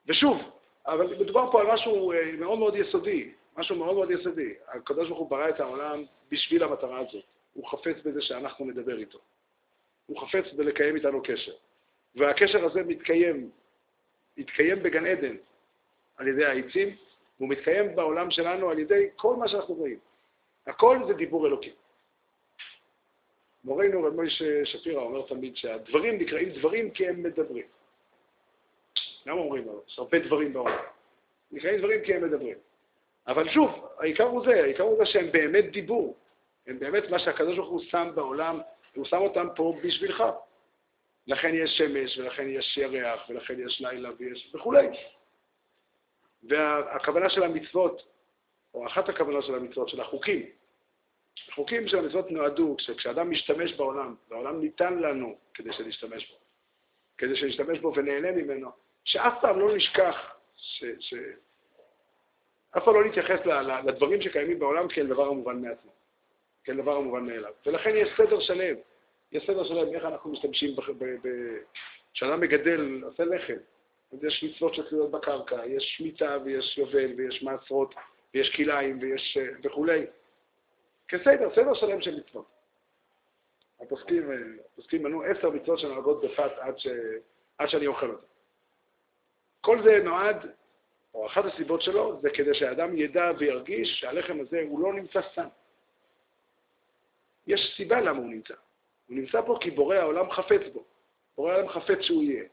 ושוב, 0.07 0.39
אבל 0.87 1.17
מדובר 1.21 1.53
פה 1.53 1.61
על 1.61 1.67
משהו 1.67 2.13
אה, 2.13 2.33
מאוד 2.39 2.59
מאוד 2.59 2.77
יסודי, 2.77 3.33
משהו 3.57 3.77
מאוד 3.77 3.95
מאוד 3.95 4.11
יסודי. 4.11 4.55
הקדוש 4.69 5.09
ברוך 5.09 5.19
הוא 5.19 5.31
ברא 5.31 5.49
את 5.49 5.61
העולם 5.61 6.05
בשביל 6.31 6.63
המטרה 6.65 6.99
הזאת. 6.99 7.25
הוא 7.53 7.69
חפץ 7.69 7.97
בזה 8.05 8.23
שאנחנו 8.23 8.65
נדבר 8.65 8.99
איתו. 8.99 9.19
הוא 10.07 10.21
חפץ 10.21 10.53
בלקיים 10.53 10.97
איתנו 10.97 11.23
קשר. 11.23 11.53
והקשר 12.15 12.65
הזה 12.65 12.83
מתקיים 12.83 13.51
מתקיים 14.37 14.83
בגן 14.83 15.07
עדן 15.07 15.37
על 16.17 16.29
ידי 16.29 16.45
העצים, 16.45 16.97
והוא 17.39 17.49
מתקיים 17.49 17.97
בעולם 17.97 18.31
שלנו 18.31 18.71
על 18.71 18.79
ידי 18.79 19.09
כל 19.17 19.37
מה 19.37 19.49
שאנחנו 19.49 19.75
רואים. 19.75 19.99
הכל 20.67 20.99
זה 21.07 21.15
דיבור 21.15 21.47
אלוקי. 21.47 21.73
מורנו 23.65 24.03
רב 24.03 24.15
מוישה 24.15 24.65
שפירא 24.65 25.03
אומר 25.03 25.23
תמיד 25.27 25.57
שהדברים 25.57 26.19
נקראים 26.19 26.49
דברים 26.49 26.91
כי 26.91 27.09
הם 27.09 27.23
מדברים. 27.23 27.67
למה 29.27 29.41
אומרים 29.41 29.65
לו? 29.65 29.83
יש 29.89 29.99
הרבה 29.99 30.19
דברים 30.19 30.53
בעולם. 30.53 30.79
נקראים 31.53 31.79
דברים 31.79 32.01
כי 32.05 32.15
הם 32.15 32.25
מדברים. 32.25 32.57
אבל 33.27 33.49
שוב, 33.49 33.71
העיקר 33.99 34.25
הוא 34.25 34.45
זה, 34.45 34.63
העיקר 34.63 34.83
הוא 34.83 34.99
זה 34.99 35.07
שהם 35.07 35.33
באמת 35.33 35.73
דיבור. 35.73 36.17
הם 36.67 36.79
באמת 36.79 37.11
מה 37.11 37.19
שהקדוש 37.19 37.57
ברוך 37.57 37.71
הוא 37.71 37.81
שם 37.81 38.11
בעולם, 38.15 38.61
הוא 38.95 39.05
שם 39.05 39.17
אותם 39.17 39.49
פה 39.57 39.77
בשבילך. 39.85 40.25
לכן 41.31 41.55
יש 41.55 41.71
שמש, 41.71 42.19
ולכן 42.19 42.49
יש 42.49 42.77
ירח, 42.77 43.21
ולכן 43.29 43.55
יש 43.67 43.81
לילה 43.81 44.11
ויש 44.19 44.51
וכולי. 44.55 44.87
והכוונה 46.43 47.31
של 47.31 47.43
המצוות, 47.43 48.03
או 48.75 48.87
אחת 48.87 49.09
הכוונות 49.09 49.45
של 49.45 49.55
המצוות, 49.55 49.89
של 49.89 50.01
החוקים, 50.01 50.47
החוקים 51.49 51.89
של 51.89 51.99
המצוות 51.99 52.31
נועדו, 52.31 52.77
כשאדם 52.97 53.31
משתמש 53.31 53.73
בעולם, 53.73 54.15
והעולם 54.29 54.61
ניתן 54.61 54.99
לנו 54.99 55.39
כדי 55.55 55.73
שנשתמש 55.73 56.31
בו, 56.31 56.37
כדי 57.19 57.37
שנשתמש 57.37 57.79
בו 57.79 57.93
ונהנה 57.97 58.33
ממנו, 58.33 58.71
שאף 59.05 59.35
פעם 59.41 59.61
לא 59.61 59.77
נשכח, 59.77 60.17
ש, 60.57 60.85
ש... 61.01 61.15
אף 62.77 62.85
פעם 62.85 62.95
לא 62.95 63.05
נתייחס 63.05 63.41
לדברים 63.87 64.23
שקיימים 64.23 64.59
בעולם 64.59 64.89
כאל 64.89 65.07
דבר 65.07 65.27
המובן 65.27 65.63
מעצמו, 65.63 65.91
כאל 66.65 66.77
דבר 66.77 66.97
המובן 66.97 67.27
מאליו. 67.27 67.53
ולכן 67.67 67.97
יש 67.97 68.09
סדר 68.17 68.41
שלם. 68.41 68.75
יש 69.33 69.47
סדר 69.47 69.65
שלם 69.65 69.95
איך 69.95 70.05
אנחנו 70.05 70.31
משתמשים, 70.31 70.77
כשאדם 72.15 72.41
מגדל, 72.41 73.03
עושה 73.05 73.25
לחם, 73.25 73.57
אז 74.13 74.25
יש 74.25 74.45
מצוות 74.45 74.75
שתלויות 74.75 75.11
בקרקע, 75.11 75.67
יש 75.67 75.95
שמיטה 75.97 76.37
ויש 76.45 76.79
יובל 76.79 77.13
ויש 77.17 77.43
מעשרות 77.43 77.95
ויש 78.35 78.57
כליים 78.57 78.99
ויש 79.03 79.39
אה, 79.41 79.49
וכולי. 79.65 80.07
כסדר, 81.09 81.55
סדר 81.55 81.75
שלם 81.75 82.03
של 82.03 82.21
מצוות. 82.21 82.47
הפוסקים, 83.81 84.31
אה, 84.31 84.37
הפוסקים 84.73 85.03
מנו 85.03 85.23
עשר 85.23 85.51
מצוות 85.51 85.79
שנוהגות 85.79 86.25
בפת 86.25 86.51
עד, 86.59 86.79
ש... 86.79 86.87
עד 87.59 87.69
שאני 87.69 87.87
אוכל 87.87 88.11
אותה. 88.11 88.27
כל 89.61 89.83
זה 89.85 89.99
נועד, 90.05 90.37
או 91.15 91.27
אחת 91.27 91.45
הסיבות 91.45 91.83
שלו, 91.83 92.21
זה 92.23 92.31
כדי 92.31 92.55
שהאדם 92.55 92.97
ידע 92.97 93.33
וירגיש 93.39 94.01
שהלחם 94.01 94.41
הזה 94.41 94.63
הוא 94.69 94.81
לא 94.81 94.95
נמצא 94.95 95.21
סתם. 95.33 95.49
יש 97.47 97.75
סיבה 97.77 98.01
למה 98.01 98.19
הוא 98.19 98.29
נמצא. 98.29 98.55
הוא 99.11 99.19
נמצא 99.19 99.43
פה 99.43 99.59
כי 99.61 99.71
בורא 99.71 99.97
העולם 99.97 100.31
חפץ 100.31 100.61
בו. 100.73 100.85
בורא 101.37 101.53
העולם 101.53 101.69
חפץ 101.69 102.01
שהוא 102.01 102.23
יהיה. 102.23 102.45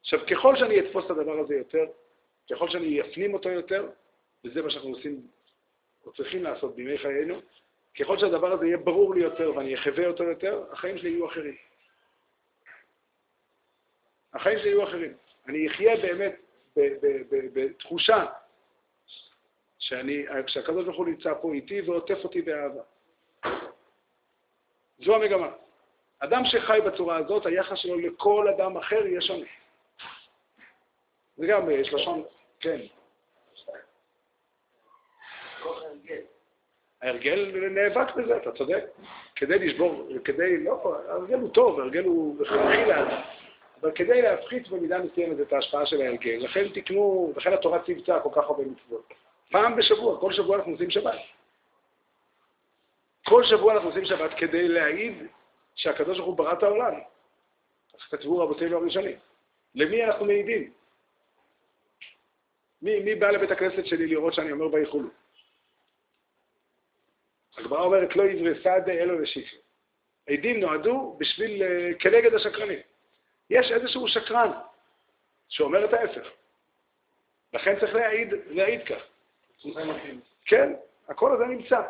עכשיו, 0.00 0.20
ככל 0.30 0.56
שאני 0.56 0.80
אתפוס 0.80 1.04
את 1.04 1.10
הדבר 1.10 1.38
הזה 1.38 1.54
יותר, 1.54 1.84
ככל 2.50 2.70
שאני 2.70 3.00
אפנים 3.00 3.34
אותו 3.34 3.48
יותר, 3.48 3.88
וזה 4.44 4.62
מה 4.62 4.70
שאנחנו 4.70 4.90
עושים, 4.90 5.26
או 6.06 6.12
צריכים 6.12 6.42
לעשות 6.42 6.76
בימי 6.76 6.98
חיינו, 6.98 7.40
ככל 8.00 8.18
שהדבר 8.18 8.52
הזה 8.52 8.66
יהיה 8.66 8.76
ברור 8.76 9.14
לי 9.14 9.20
יותר 9.20 9.52
ואני 9.56 9.74
אחווה 9.74 10.06
אותו 10.06 10.24
יותר, 10.24 10.64
החיים 10.72 10.98
שלי 10.98 11.10
יהיו 11.10 11.26
אחרים. 11.26 11.56
החיים 14.32 14.58
שלי 14.58 14.68
יהיו 14.68 14.84
אחרים. 14.84 15.12
אני 15.46 15.68
אחיה 15.68 15.96
באמת 15.96 16.40
בתחושה 17.52 18.26
שאני, 19.78 20.24
שהקדוש 20.46 20.84
ברוך 20.84 20.96
הוא 20.96 21.06
נמצא 21.06 21.34
פה 21.42 21.54
איתי 21.54 21.80
ועוטף 21.80 22.24
אותי 22.24 22.42
באהבה. 22.42 22.82
זו 25.04 25.14
המגמה. 25.14 25.48
אדם 26.18 26.42
שחי 26.44 26.78
בצורה 26.86 27.16
הזאת, 27.16 27.46
היחס 27.46 27.78
שלו 27.78 27.98
לכל 27.98 28.48
אדם 28.48 28.76
אחר 28.76 29.06
יהיה 29.06 29.20
שונה. 29.20 29.46
זה 31.36 31.46
גם, 31.46 31.70
יש 31.70 31.92
לשון, 31.92 32.24
כן. 32.60 32.80
ההרגל 37.02 37.68
נאבק 37.70 38.14
בזה, 38.14 38.36
אתה 38.36 38.52
צודק. 38.52 38.84
כדי 39.36 39.58
לשבור, 39.58 40.08
כדי, 40.24 40.64
לא, 40.64 40.96
ההרגל 41.08 41.38
הוא 41.38 41.50
טוב, 41.50 41.80
ההרגל 41.80 42.04
הוא 42.04 42.42
הכרחי 42.42 42.84
לאדם. 42.84 43.20
אבל 43.82 43.92
כדי 43.92 44.22
להפחית 44.22 44.68
במידה 44.68 44.98
מסוימת 44.98 45.40
את 45.40 45.52
ההשפעה 45.52 45.86
של 45.86 46.00
ההרגל, 46.00 46.36
לכן 46.40 46.68
תקנו, 46.68 47.32
לכן 47.36 47.52
התורה 47.52 47.78
צבצה 47.82 48.20
כל 48.20 48.28
כך 48.32 48.44
הרבה 48.44 48.62
מצוות. 48.64 49.12
פעם 49.50 49.76
בשבוע, 49.76 50.20
כל 50.20 50.32
שבוע 50.32 50.56
אנחנו 50.56 50.72
עושים 50.72 50.90
שבת. 50.90 51.18
כל 53.30 53.44
שבוע 53.44 53.74
אנחנו 53.74 53.88
עושים 53.88 54.04
שבת 54.04 54.30
כדי 54.36 54.68
להעיד 54.68 55.14
שהקדוש 55.74 56.16
ברוך 56.18 56.28
הוא 56.28 56.36
ברא 56.36 56.52
את 56.52 56.62
העולם. 56.62 56.94
איך 57.94 58.08
כתבו 58.10 58.38
רבותינו 58.38 58.76
הראשונים. 58.76 59.18
למי 59.74 60.04
אנחנו 60.04 60.24
מעידים? 60.24 60.72
מי, 62.82 63.00
מי 63.00 63.14
בא 63.14 63.30
לבית 63.30 63.50
הכנסת 63.50 63.86
שלי 63.86 64.06
לראות 64.06 64.34
שאני 64.34 64.52
אומר 64.52 64.74
ויחולו? 64.74 65.08
הגמרא 67.56 67.82
אומרת 67.82 68.16
לא 68.16 68.22
יברי 68.22 68.62
סעדה 68.62 68.92
אלו 68.92 69.20
לשקר. 69.20 69.56
עדים 70.28 70.60
נועדו 70.60 71.16
בשביל, 71.18 71.62
uh, 71.62 71.98
כנגד 71.98 72.34
השקרנים. 72.34 72.78
יש 73.50 73.72
איזשהו 73.72 74.08
שקרן 74.08 74.50
שאומר 75.48 75.84
את 75.84 75.92
ההפך. 75.92 76.28
לכן 77.52 77.80
צריך 77.80 77.94
להעיד, 77.94 78.28
להעיד 78.46 78.86
כך. 78.86 79.02
כן, 80.44 80.72
הכל 81.08 81.34
הזה 81.34 81.44
נמצא. 81.44 81.80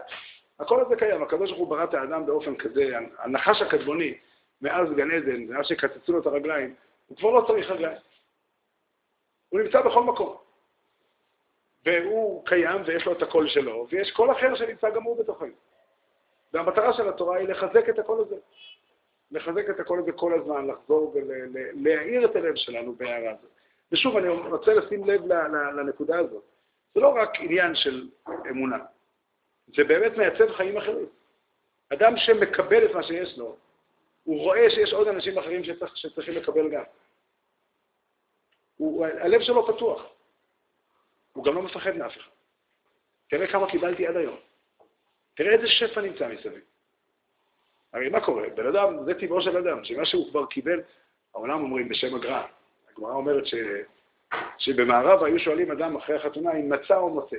הכל 0.60 0.80
הזה 0.80 0.96
קיים. 0.96 1.22
הקדוש 1.22 1.50
ברוך 1.50 1.60
הוא 1.60 1.68
ברא 1.68 1.84
את 1.84 1.94
האדם 1.94 2.26
באופן 2.26 2.56
כזה, 2.56 2.98
הנחש 3.18 3.62
הקדמוני, 3.62 4.14
מאז 4.62 4.88
גן 4.96 5.10
עדן, 5.10 5.42
מאז 5.42 5.66
שקצצו 5.66 6.12
לו 6.12 6.20
את 6.20 6.26
הרגליים, 6.26 6.74
הוא 7.06 7.16
כבר 7.16 7.30
לא 7.30 7.44
צריך 7.46 7.70
רגליים. 7.70 7.98
הוא 9.48 9.60
נמצא 9.60 9.80
בכל 9.82 10.02
מקום. 10.02 10.36
והוא 11.84 12.46
קיים 12.46 12.82
ויש 12.86 13.06
לו 13.06 13.12
את 13.12 13.22
הקול 13.22 13.48
שלו, 13.48 13.86
ויש 13.90 14.12
קול 14.12 14.32
אחר 14.32 14.54
שנמצא 14.54 14.90
גם 14.90 15.02
הוא 15.02 15.18
בתוכנו. 15.18 15.52
והמטרה 16.52 16.92
של 16.92 17.08
התורה 17.08 17.36
היא 17.36 17.48
לחזק 17.48 17.88
את 17.88 17.98
הקול 17.98 18.20
הזה. 18.20 18.36
לחזק 19.30 19.70
את 19.70 19.80
הקול 19.80 19.98
הזה 19.98 20.12
כל 20.12 20.40
הזמן, 20.40 20.66
לחזור 20.66 21.14
ולהאיר 21.14 22.24
את 22.24 22.36
הלב 22.36 22.54
שלנו 22.54 22.94
בהערה 22.94 23.30
הזאת. 23.30 23.50
ושוב, 23.92 24.16
אני 24.16 24.28
רוצה 24.28 24.74
לשים 24.74 25.04
לב 25.04 25.32
לנקודה 25.76 26.18
הזאת. 26.18 26.44
זה 26.94 27.00
לא 27.00 27.08
רק 27.08 27.30
עניין 27.40 27.74
של 27.74 28.08
אמונה, 28.50 28.78
זה 29.76 29.84
באמת 29.84 30.16
מייצב 30.16 30.52
חיים 30.52 30.76
אחרים. 30.76 31.06
אדם 31.92 32.16
שמקבל 32.16 32.84
את 32.84 32.94
מה 32.94 33.02
שיש 33.02 33.38
לו, 33.38 33.56
הוא 34.24 34.40
רואה 34.40 34.70
שיש 34.70 34.92
עוד 34.92 35.08
אנשים 35.08 35.38
אחרים 35.38 35.64
שצריך, 35.64 35.96
שצריכים 35.96 36.34
לקבל 36.34 36.70
גם. 36.70 36.82
הוא, 38.76 39.06
הלב 39.06 39.40
שלו 39.40 39.66
פתוח. 39.66 40.02
הוא 41.32 41.44
גם 41.44 41.54
לא 41.54 41.62
מפחד 41.62 41.96
מאף 41.96 42.16
אחד. 42.16 42.30
תראה 43.30 43.46
כמה 43.46 43.70
קיבלתי 43.70 44.06
עד 44.06 44.16
היום. 44.16 44.36
תראה 45.34 45.52
איזה 45.52 45.66
שפע 45.68 46.00
נמצא 46.00 46.28
מסביב. 46.28 46.60
הרי 47.92 48.08
מה 48.08 48.24
קורה? 48.24 48.48
בן 48.48 48.66
אדם, 48.66 49.04
זה 49.04 49.14
טבעו 49.14 49.42
של 49.42 49.56
אדם, 49.56 49.84
שמה 49.84 50.06
שהוא 50.06 50.30
כבר 50.30 50.46
קיבל, 50.46 50.80
העולם 51.34 51.62
אומרים 51.62 51.88
בשם 51.88 52.14
הגר"א. 52.14 52.42
הגמרא 52.92 53.12
אומרת 53.12 53.46
ש... 53.46 53.54
שבמערב 54.58 55.22
היו 55.22 55.38
שואלים 55.38 55.70
אדם 55.70 55.96
אחרי 55.96 56.16
החתונה 56.16 56.52
אם 56.52 56.72
מצא 56.72 56.96
או 56.96 57.10
מוצא. 57.10 57.36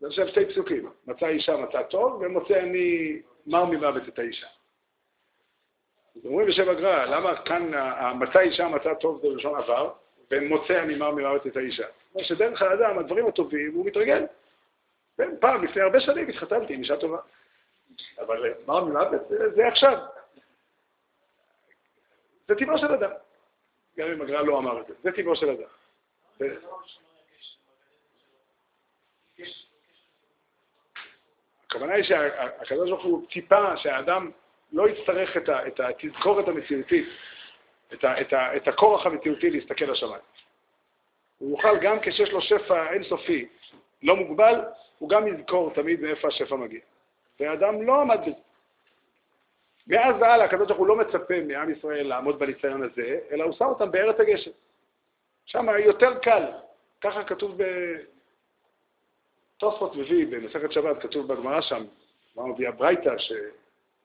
זה 0.00 0.06
עכשיו 0.06 0.28
שתי 0.28 0.46
פסוקים, 0.46 0.90
מצא 1.06 1.26
אישה 1.26 1.56
מצא 1.56 1.82
טוב, 1.82 2.22
ומוצא 2.22 2.58
אני 2.58 3.18
מר 3.46 3.64
ממוות 3.64 4.08
את 4.08 4.18
האישה. 4.18 4.46
אז 6.16 6.26
אומרים 6.26 6.48
בשם 6.48 6.68
הגר"א, 6.68 7.04
למה 7.04 7.42
כאן 7.42 7.74
המצא 7.74 8.38
אישה 8.38 8.68
מצא 8.68 8.94
טוב 8.94 9.20
זה 9.22 9.28
לשון 9.28 9.56
עבר, 9.56 9.92
ומוצא 10.30 10.82
אני 10.82 10.94
מר 10.94 11.10
ממוות 11.10 11.46
את 11.46 11.56
האישה? 11.56 11.86
אומר 12.14 12.24
שדרך 12.24 12.62
האדם, 12.62 12.98
הדברים 12.98 13.26
הטובים, 13.26 13.74
הוא 13.74 13.86
מתרגל. 13.86 14.24
פעם, 15.40 15.64
לפני 15.64 15.82
הרבה 15.82 16.00
שנים 16.00 16.28
התחתנתי 16.28 16.74
עם 16.74 16.80
אישה 16.80 16.96
טובה. 16.96 17.18
אבל 18.18 18.54
מר 18.66 18.84
ממוות 18.84 19.22
זה 19.54 19.68
עכשיו. 19.68 19.98
זה 22.48 22.54
טבעו 22.54 22.78
של 22.78 22.92
אדם. 22.92 23.10
גם 23.98 24.08
אם 24.08 24.22
הגר"א 24.22 24.42
לא 24.42 24.58
אמר 24.58 24.80
את 24.80 24.86
זה. 24.86 24.94
זה 25.02 25.12
טבעו 25.12 25.36
של 25.36 25.50
אדם. 25.50 25.68
הכוונה 31.66 31.94
היא 31.94 32.04
שהקדוש 32.04 32.90
ברוך 32.90 33.04
הוא 33.04 33.26
טיפה 33.30 33.76
שהאדם 33.76 34.30
לא 34.72 34.88
יצטרך 34.88 35.36
את 35.36 35.80
התזכורת 35.80 36.48
המציאותית, 36.48 37.08
את, 37.92 38.04
את, 38.04 38.32
את 38.56 38.68
הכורח 38.68 39.06
המציאותי 39.06 39.50
להסתכל 39.50 39.84
לשמיים. 39.84 40.22
הוא 41.38 41.50
יוכל 41.50 41.78
גם 41.78 42.00
כשיש 42.00 42.32
לו 42.32 42.40
שפע 42.40 42.92
אינסופי, 42.92 43.48
לא 44.02 44.16
מוגבל, 44.16 44.60
הוא 44.98 45.08
גם 45.08 45.26
יזכור 45.26 45.74
תמיד 45.74 46.00
מאיפה 46.00 46.28
השפע 46.28 46.56
מגיע. 46.56 46.80
והאדם 47.40 47.82
לא 47.82 48.00
עמד 48.00 48.20
בזה. 48.20 48.30
מאז 49.86 50.14
והלאה 50.20 50.44
הקדוש 50.44 50.66
ברוך 50.66 50.78
הוא 50.78 50.86
לא 50.86 50.96
מצפה 50.96 51.34
מעם 51.48 51.72
ישראל 51.72 52.06
לעמוד 52.06 52.38
בניסיון 52.38 52.82
הזה, 52.82 53.18
אלא 53.30 53.44
הוא 53.44 53.52
שם 53.52 53.64
אותם 53.64 53.90
בארץ 53.90 54.20
הגשם. 54.20 54.50
שם 55.46 55.66
יותר 55.84 56.18
קל, 56.18 56.42
ככה 57.00 57.24
כתוב 57.24 57.58
בתוספות 59.56 59.96
מביא, 59.96 60.26
במסכת 60.26 60.72
שבת, 60.72 61.02
כתוב 61.02 61.32
בגמרא 61.32 61.60
שם, 61.60 61.84
גמרא 62.36 62.46
מביאה 62.46 62.72
ברייתא, 62.72 63.14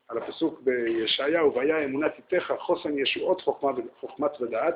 על 0.07 0.17
הפסוק 0.17 0.61
בישעיהו, 0.61 1.55
והיה 1.55 1.85
אמונת 1.85 2.11
איתך, 2.17 2.53
חוסן 2.59 2.97
ישועות 2.97 3.41
חוכמה, 3.41 3.71
חוכמת 3.99 4.41
ודעת. 4.41 4.75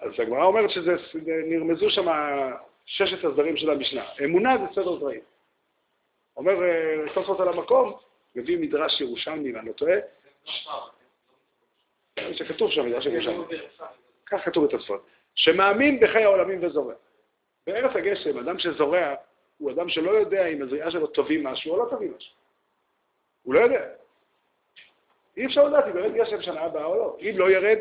אז 0.00 0.12
הגמרא 0.18 0.44
אומרת 0.44 0.70
שזה, 0.70 0.92
נרמזו 1.24 1.90
שם 1.90 2.06
ששת 2.86 3.24
הסדרים 3.24 3.56
של 3.56 3.70
המשנה. 3.70 4.04
אמונה 4.24 4.56
זה 4.58 4.74
סדר 4.74 4.96
דברים. 4.96 5.20
אומר 6.36 6.62
אה, 6.62 7.14
תוספות 7.14 7.40
על 7.40 7.48
המקום, 7.48 7.92
מביא 8.34 8.58
מדרש 8.58 9.00
ירושלמי, 9.00 9.50
אם 9.50 9.56
אני 9.56 9.68
לא 9.68 9.72
טועה, 9.72 9.96
שכתוב 12.32 12.70
שם 12.70 12.86
מדרש 12.86 13.06
ירושלמי, 13.06 13.44
כך 14.26 14.44
כתוב 14.44 14.64
בתוספות, 14.64 15.06
שמאמין 15.34 16.00
בחיי 16.00 16.24
העולמים 16.24 16.64
וזורע. 16.64 16.94
בארץ 17.66 17.96
הגשם, 17.96 18.38
אדם 18.38 18.58
שזורע, 18.58 19.14
הוא 19.58 19.70
אדם 19.70 19.88
שלא 19.88 20.10
יודע 20.10 20.46
אם 20.46 20.62
הזריעה 20.62 20.90
שלו 20.90 21.06
טובים 21.06 21.44
משהו 21.44 21.72
או 21.72 21.84
לא 21.84 21.90
טובים 21.90 22.14
משהו. 22.16 22.34
הוא 23.42 23.54
לא 23.54 23.60
יודע. 23.60 23.88
אי 25.36 25.46
אפשר 25.46 25.64
לדעת 25.64 25.84
אם 25.86 25.92
באמת 25.92 26.12
גשם 26.14 26.42
שנה 26.42 26.60
הבאה 26.60 26.84
או 26.84 26.94
לא. 26.94 27.16
אם 27.20 27.34
לא 27.36 27.50
ירד, 27.50 27.78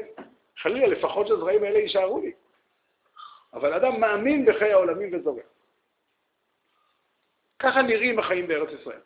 חלילה, 0.57 0.88
לפחות 0.88 1.27
שהזרעים 1.27 1.63
האלה 1.63 1.79
יישארו 1.79 2.21
לי. 2.21 2.31
אבל 3.53 3.73
אדם 3.73 3.99
מאמין 3.99 4.45
בחיי 4.45 4.73
העולמים 4.73 5.09
וזורע. 5.13 5.41
ככה 7.59 7.81
נראים 7.81 8.19
החיים 8.19 8.47
בארץ 8.47 8.69
ישראל. 8.81 8.99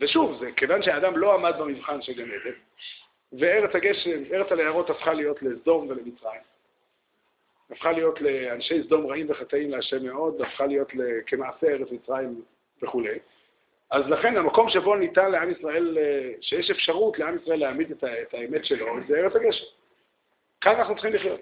ושוב, 0.00 0.38
זה 0.40 0.52
כיוון 0.56 0.82
שהאדם 0.82 1.16
לא 1.16 1.34
עמד 1.34 1.54
במבחן 1.58 2.02
של 2.02 2.12
גן 2.12 2.30
עדן, 2.30 2.58
וארץ 3.32 3.74
הגשם, 3.74 4.22
ארץ 4.32 4.52
הליערות 4.52 4.90
הפכה 4.90 5.12
להיות 5.12 5.42
לסדום 5.42 5.88
ולמצרים. 5.88 6.40
הפכה 7.70 7.92
להיות 7.92 8.20
לאנשי 8.20 8.82
סדום 8.82 9.06
רעים 9.06 9.26
וחטאים 9.30 9.70
להשם 9.70 10.04
מאוד, 10.04 10.40
הפכה 10.40 10.66
להיות 10.66 10.88
כמעשה 11.26 11.66
ארץ 11.66 11.88
מצרים 11.90 12.42
וכולי. 12.82 13.18
אז 13.90 14.02
לכן 14.08 14.36
המקום 14.36 14.70
שבו 14.70 14.96
ניתן 14.96 15.30
לעם 15.30 15.50
ישראל, 15.50 15.98
שיש 16.40 16.70
אפשרות 16.70 17.18
לעם 17.18 17.36
ישראל 17.42 17.58
להעמיד 17.58 17.90
את, 17.90 18.34
האמת 18.34 18.64
שלו, 18.64 18.86
זה 19.08 19.18
ארץ 19.18 19.36
הגשם. 19.36 19.64
כאן 20.60 20.74
אנחנו 20.74 20.94
צריכים 20.94 21.12
לחיות. 21.12 21.40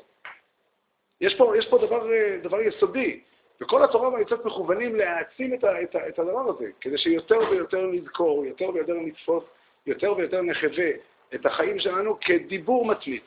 יש 1.21 1.35
פה, 1.35 1.55
יש 1.59 1.69
פה 1.69 1.79
דבר, 1.79 2.07
דבר 2.43 2.61
יסודי, 2.61 3.21
וכל 3.61 3.85
התורה 3.85 4.09
והמצוות 4.09 4.45
מכוונים 4.45 4.97
להעצים 4.97 5.55
את, 5.55 5.65
ה, 5.65 5.83
את, 5.83 5.95
ה, 5.95 6.09
את 6.09 6.19
הדבר 6.19 6.51
הזה, 6.51 6.71
כדי 6.81 6.99
שיותר 6.99 7.39
ויותר 7.51 7.87
נזכור, 7.87 8.45
יותר 8.45 8.71
ויותר 8.71 8.95
נתפוס, 8.95 9.45
יותר 9.87 10.17
ויותר 10.17 10.43
נחווה 10.43 10.91
את 11.35 11.47
החיים 11.47 11.79
שלנו 11.79 12.19
כדיבור 12.21 12.87
מתמיד. 12.87 13.23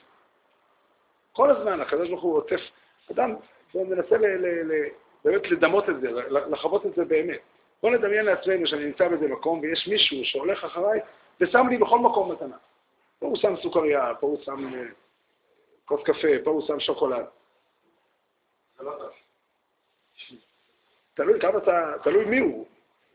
כל 1.31 1.51
הזמן 1.51 1.81
הקדוש 1.81 2.09
ברוך 2.09 2.23
הוא 2.23 2.37
עוטף 2.37 2.61
אדם, 3.11 3.35
ל, 3.75 4.71
באמת 5.25 5.51
לדמות 5.51 5.89
את 5.89 6.01
זה, 6.01 6.11
לחוות 6.29 6.85
את 6.85 6.95
זה 6.95 7.05
באמת. 7.05 7.39
בואו 7.81 7.93
נדמיין 7.93 8.25
לעצמנו 8.25 8.67
שאני 8.67 8.85
נמצא 8.85 9.07
באיזה 9.07 9.27
מקום 9.27 9.59
ויש 9.59 9.87
מישהו 9.87 10.25
שהולך 10.25 10.63
אחריי 10.63 10.99
ושם 11.41 11.67
לי 11.69 11.77
בכל 11.77 11.99
מקום 11.99 12.31
מתנה. 12.31 12.57
פה 13.19 13.25
הוא 13.27 13.35
שם 13.35 13.53
סוכריה, 13.61 14.13
פה 14.19 14.27
הוא 14.27 14.41
שם 14.41 14.73
אה, 14.73 14.83
כוס 15.85 16.03
קפה, 16.03 16.27
פה 16.43 16.51
הוא 16.51 16.67
שם 16.67 16.79
שוקולד. 16.79 17.25
זה 18.77 18.83
לא. 18.83 19.09
תלוי 21.13 21.39
כמה 21.39 21.57
אתה, 21.57 21.93
תלוי 22.03 22.25
מי 22.25 22.39
הוא. 22.39 22.67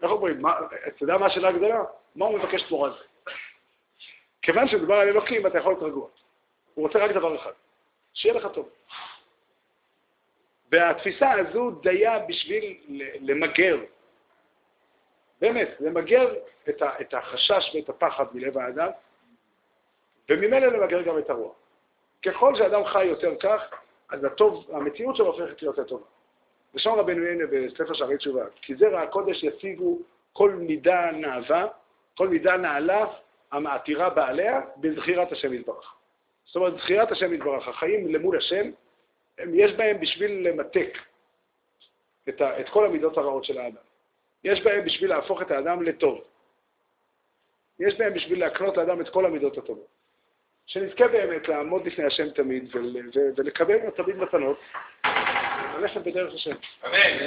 איך 0.03 0.11
אומרים, 0.11 0.47
אתה 0.47 1.03
יודע 1.05 1.19
מה 1.19 1.27
השאלה 1.27 1.49
הגדולה? 1.49 1.85
מה 2.17 2.27
הוא 2.27 2.39
מבקש 2.39 2.63
תמורה 2.63 2.91
זה? 2.91 3.33
כיוון 4.43 4.69
שמדובר 4.69 4.95
על 4.95 5.09
אלוקים, 5.09 5.47
אתה 5.47 5.59
יכול 5.59 5.73
להיות 5.73 5.83
רגוע. 5.83 6.09
הוא 6.75 6.87
רוצה 6.87 6.99
רק 6.99 7.11
דבר 7.11 7.37
אחד, 7.37 7.53
שיהיה 8.15 8.35
לך 8.35 8.47
טוב. 8.55 8.69
והתפיסה 10.73 11.33
הזו 11.33 11.71
דיה 11.71 12.19
בשביל 12.19 12.77
למגר, 13.21 13.79
באמת, 15.41 15.69
למגר 15.81 16.35
את, 16.69 17.15
החשש 17.15 17.75
ואת 17.75 17.89
הפחד 17.89 18.25
מלב 18.35 18.59
האדם, 18.59 18.89
וממילא 20.31 20.67
למגר 20.67 21.03
גם 21.03 21.19
את 21.19 21.31
הרוע. 21.31 21.53
ככל 22.25 22.57
שאדם 22.57 22.85
חי 22.85 23.05
יותר 23.05 23.35
כך, 23.41 23.63
אז 24.11 24.25
הטוב, 24.25 24.67
המציאות 24.73 25.17
שלו 25.17 25.27
הופכת 25.27 25.63
להיות 25.63 25.79
יותר 25.79 25.85
טובה. 25.85 26.05
ושם 26.75 26.91
רבנו 26.91 27.27
ינה 27.27 27.45
בספר 27.47 27.95
שערי 27.95 28.17
תשובה, 28.17 28.45
כי 28.63 28.75
זרע 28.75 29.03
הקודש 29.03 29.43
ישיגו 29.43 29.99
כל 30.33 30.51
מידה 30.51 31.11
נאווה, 31.11 31.67
כל 32.17 32.29
מידה 32.29 32.57
נעלה 32.57 33.07
המעתירה 33.53 34.11
בעליה 34.11 34.61
בזכירת 34.77 35.33
השם 35.33 35.55
יתברך. 35.55 35.95
זאת 36.45 36.57
אומרת, 36.57 36.75
זכירת 36.79 37.13
השם 37.13 37.35
יתברך, 37.35 37.69
החיים 37.69 38.15
למול 38.15 38.37
השם, 38.37 38.71
יש 39.39 39.73
בהם 39.73 40.01
בשביל 40.01 40.49
למתק 40.49 40.99
את, 42.29 42.41
ה, 42.41 42.61
את 42.61 42.69
כל 42.69 42.87
המידות 42.87 43.17
הרעות 43.19 43.45
של 43.45 43.59
האדם. 43.59 43.83
יש 44.45 44.63
בהם 44.63 44.85
בשביל 44.85 45.11
להפוך 45.11 45.43
את 45.43 45.51
האדם 45.51 45.83
לטוב. 45.83 46.21
יש 47.79 47.99
בהם 47.99 48.15
בשביל 48.15 48.41
להקנות 48.41 48.77
לאדם 48.77 49.01
את 49.01 49.09
כל 49.09 49.27
המידות 49.27 49.59
הטובות. 49.59 49.87
שנזכה 50.67 51.09
באמת 51.09 51.49
לעמוד 51.49 51.87
לפני 51.87 52.05
השם 52.05 52.31
תמיד 52.31 52.77
ול, 52.77 52.97
ו, 53.15 53.21
ולקבל 53.37 53.77
ממנו 53.77 53.91
תמיד 53.91 54.17
מתנות, 54.17 54.59
ללכת 55.79 56.01
בדרך 56.01 56.35
השם. 56.35 56.57
אמן. 56.85 57.27